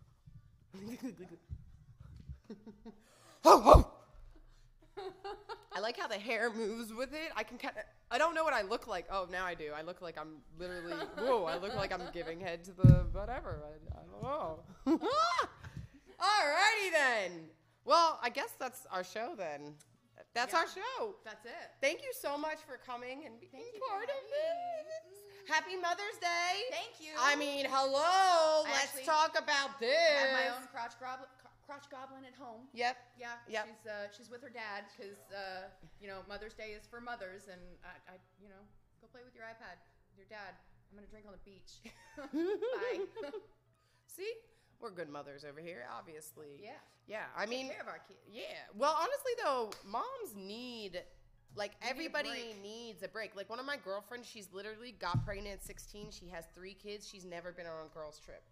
ho, 3.44 3.60
ho. 3.60 3.86
I 5.74 5.80
like 5.80 5.98
how 5.98 6.06
the 6.06 6.18
hair 6.18 6.50
moves 6.52 6.92
with 6.92 7.12
it. 7.14 7.32
I 7.34 7.42
can 7.42 7.56
kind 7.58 7.74
of, 7.76 7.82
I 8.10 8.18
don't 8.18 8.34
know 8.34 8.44
what 8.44 8.52
I 8.52 8.62
look 8.62 8.86
like. 8.86 9.06
Oh, 9.10 9.26
now 9.30 9.46
I 9.46 9.54
do. 9.54 9.72
I 9.76 9.82
look 9.82 10.02
like 10.02 10.18
I'm 10.18 10.36
literally, 10.58 10.92
whoa, 11.18 11.44
I 11.44 11.56
look 11.56 11.74
like 11.74 11.92
I'm 11.92 12.02
giving 12.12 12.40
head 12.40 12.62
to 12.64 12.72
the 12.72 13.06
whatever. 13.12 13.62
I, 13.64 13.98
I 13.98 14.02
don't 14.12 14.22
know. 14.22 14.60
Alrighty 16.20 16.92
then. 16.92 17.48
Well, 17.84 18.18
I 18.22 18.28
guess 18.28 18.50
that's 18.58 18.86
our 18.92 19.02
show 19.02 19.34
then. 19.36 19.74
That's 20.34 20.52
Yeah. 20.52 20.58
our 20.60 20.66
show. 20.68 21.14
That's 21.24 21.44
it. 21.46 21.70
Thank 21.80 22.02
you 22.02 22.12
so 22.12 22.36
much 22.38 22.58
for 22.66 22.76
coming 22.86 23.24
and 23.26 23.40
being 23.40 23.50
Thank 23.52 23.82
part 23.90 24.04
of 24.04 24.08
this. 24.30 25.18
Happy 25.48 25.76
Mother's 25.76 26.18
Day. 26.20 26.52
Thank 26.70 27.00
you. 27.02 27.12
I 27.18 27.34
mean, 27.36 27.66
hello. 27.68 28.64
I 28.64 28.70
Let's 28.70 29.04
talk 29.06 29.34
about 29.36 29.78
this. 29.80 29.90
I 29.90 30.26
have 30.26 30.32
my 30.32 30.48
own 30.56 30.64
crotch 30.70 30.94
goblin, 31.00 31.28
crotch 31.66 31.86
goblin 31.90 32.22
at 32.24 32.34
home. 32.38 32.70
Yep. 32.72 32.96
Yeah, 33.18 33.36
Yep. 33.48 33.64
she's 33.66 33.82
uh, 33.90 33.92
she's 34.16 34.30
with 34.30 34.42
her 34.42 34.50
dad 34.50 34.84
because 34.94 35.18
uh, 35.34 35.66
you 36.00 36.06
know 36.08 36.22
Mother's 36.28 36.54
Day 36.54 36.72
is 36.78 36.86
for 36.86 37.00
mothers, 37.00 37.50
and 37.50 37.60
I, 37.84 38.14
I 38.14 38.14
you 38.40 38.48
know 38.48 38.62
go 39.02 39.08
play 39.10 39.22
with 39.24 39.34
your 39.34 39.44
iPad 39.44 39.82
with 40.14 40.24
your 40.24 40.30
dad. 40.30 40.54
I'm 40.90 40.96
gonna 40.96 41.10
drink 41.10 41.26
on 41.26 41.34
the 41.34 41.44
beach. 41.44 41.82
Bye. 42.16 43.28
See, 44.06 44.30
we're 44.80 44.90
good 44.92 45.08
mothers 45.08 45.44
over 45.44 45.60
here, 45.60 45.84
obviously. 45.90 46.60
yeah, 46.62 46.76
Yeah. 47.08 47.24
I 47.36 47.46
mean, 47.46 47.66
take 47.66 47.72
care 47.76 47.82
of 47.82 47.88
our 47.88 48.00
kids. 48.06 48.20
yeah. 48.30 48.68
Well, 48.76 48.94
honestly 49.00 49.32
though, 49.42 49.70
moms 49.88 50.36
need 50.36 51.00
like 51.56 51.72
need 51.80 51.86
a 51.86 51.90
everybody 51.90 52.54
needs 52.62 53.02
a 53.02 53.08
break. 53.08 53.36
Like 53.36 53.50
one 53.50 53.58
of 53.58 53.66
my 53.66 53.76
girlfriends, 53.76 54.28
she's 54.28 54.48
literally 54.52 54.94
got 54.98 55.24
pregnant 55.24 55.54
at 55.54 55.62
16. 55.62 56.10
She 56.10 56.28
has 56.28 56.44
three 56.54 56.74
kids. 56.74 57.08
She's 57.08 57.24
never 57.24 57.52
been 57.52 57.66
on 57.66 57.86
a 57.86 57.94
girls 57.94 58.20
trip, 58.24 58.42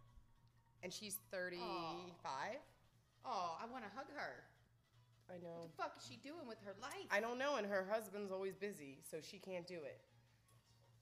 and 0.83 0.93
she's 0.93 1.19
35. 1.31 2.57
Oh, 3.25 3.57
I 3.61 3.71
want 3.71 3.85
to 3.85 3.91
hug 3.95 4.07
her. 4.17 4.45
I 5.29 5.39
know. 5.43 5.61
What 5.61 5.77
the 5.77 5.83
fuck 5.83 5.93
is 5.99 6.07
she 6.09 6.17
doing 6.17 6.47
with 6.49 6.59
her 6.65 6.75
life? 6.83 7.07
I 7.11 7.21
don't 7.21 7.39
know, 7.39 7.57
and 7.57 7.67
her 7.67 7.87
husband's 7.91 8.33
always 8.33 8.57
busy, 8.57 8.99
so 9.09 9.19
she 9.23 9.39
can't 9.39 9.67
do 9.67 9.75
it. 9.75 10.01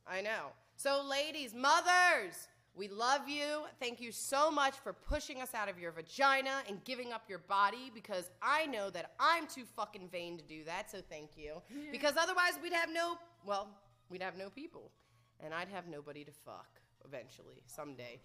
I 0.06 0.20
know. 0.20 0.52
So, 0.76 1.02
ladies, 1.08 1.54
mothers, 1.54 2.48
we 2.78 2.88
love 2.88 3.28
you. 3.28 3.62
Thank 3.80 4.00
you 4.00 4.12
so 4.12 4.50
much 4.50 4.74
for 4.76 4.92
pushing 4.92 5.42
us 5.42 5.52
out 5.52 5.68
of 5.68 5.78
your 5.78 5.90
vagina 5.90 6.62
and 6.68 6.82
giving 6.84 7.12
up 7.12 7.22
your 7.28 7.40
body 7.40 7.90
because 7.92 8.30
I 8.40 8.66
know 8.66 8.88
that 8.90 9.12
I'm 9.18 9.46
too 9.48 9.64
fucking 9.76 10.08
vain 10.10 10.38
to 10.38 10.44
do 10.44 10.62
that, 10.64 10.90
so 10.90 10.98
thank 11.10 11.30
you. 11.36 11.60
Because 11.90 12.14
otherwise, 12.16 12.52
we'd 12.62 12.72
have 12.72 12.88
no, 12.92 13.18
well, 13.44 13.68
we'd 14.08 14.22
have 14.22 14.36
no 14.38 14.48
people. 14.48 14.92
And 15.40 15.52
I'd 15.52 15.68
have 15.68 15.88
nobody 15.88 16.24
to 16.24 16.30
fuck 16.44 16.68
eventually, 17.04 17.62
someday. 17.66 18.20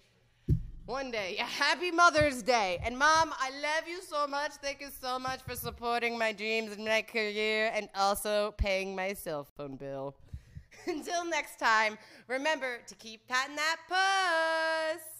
One 0.86 1.12
day. 1.12 1.36
Yeah, 1.38 1.46
happy 1.48 1.92
Mother's 1.92 2.44
Day. 2.44 2.80
And 2.84 2.98
mom, 2.98 3.34
I 3.40 3.50
love 3.50 3.88
you 3.88 4.02
so 4.02 4.28
much. 4.28 4.52
Thank 4.62 4.82
you 4.82 4.90
so 5.02 5.18
much 5.18 5.42
for 5.42 5.56
supporting 5.56 6.18
my 6.18 6.32
dreams 6.32 6.74
and 6.74 6.86
my 6.86 7.02
career 7.02 7.72
and 7.74 7.90
also 7.96 8.54
paying 8.58 8.96
my 8.96 9.14
cell 9.14 9.48
phone 9.58 9.78
bill. 9.78 10.16
Until 10.88 11.26
next 11.26 11.60
time, 11.60 11.98
remember 12.28 12.80
to 12.88 12.96
keep 12.96 13.28
patting 13.28 13.56
that 13.56 13.78
puss. 13.88 15.13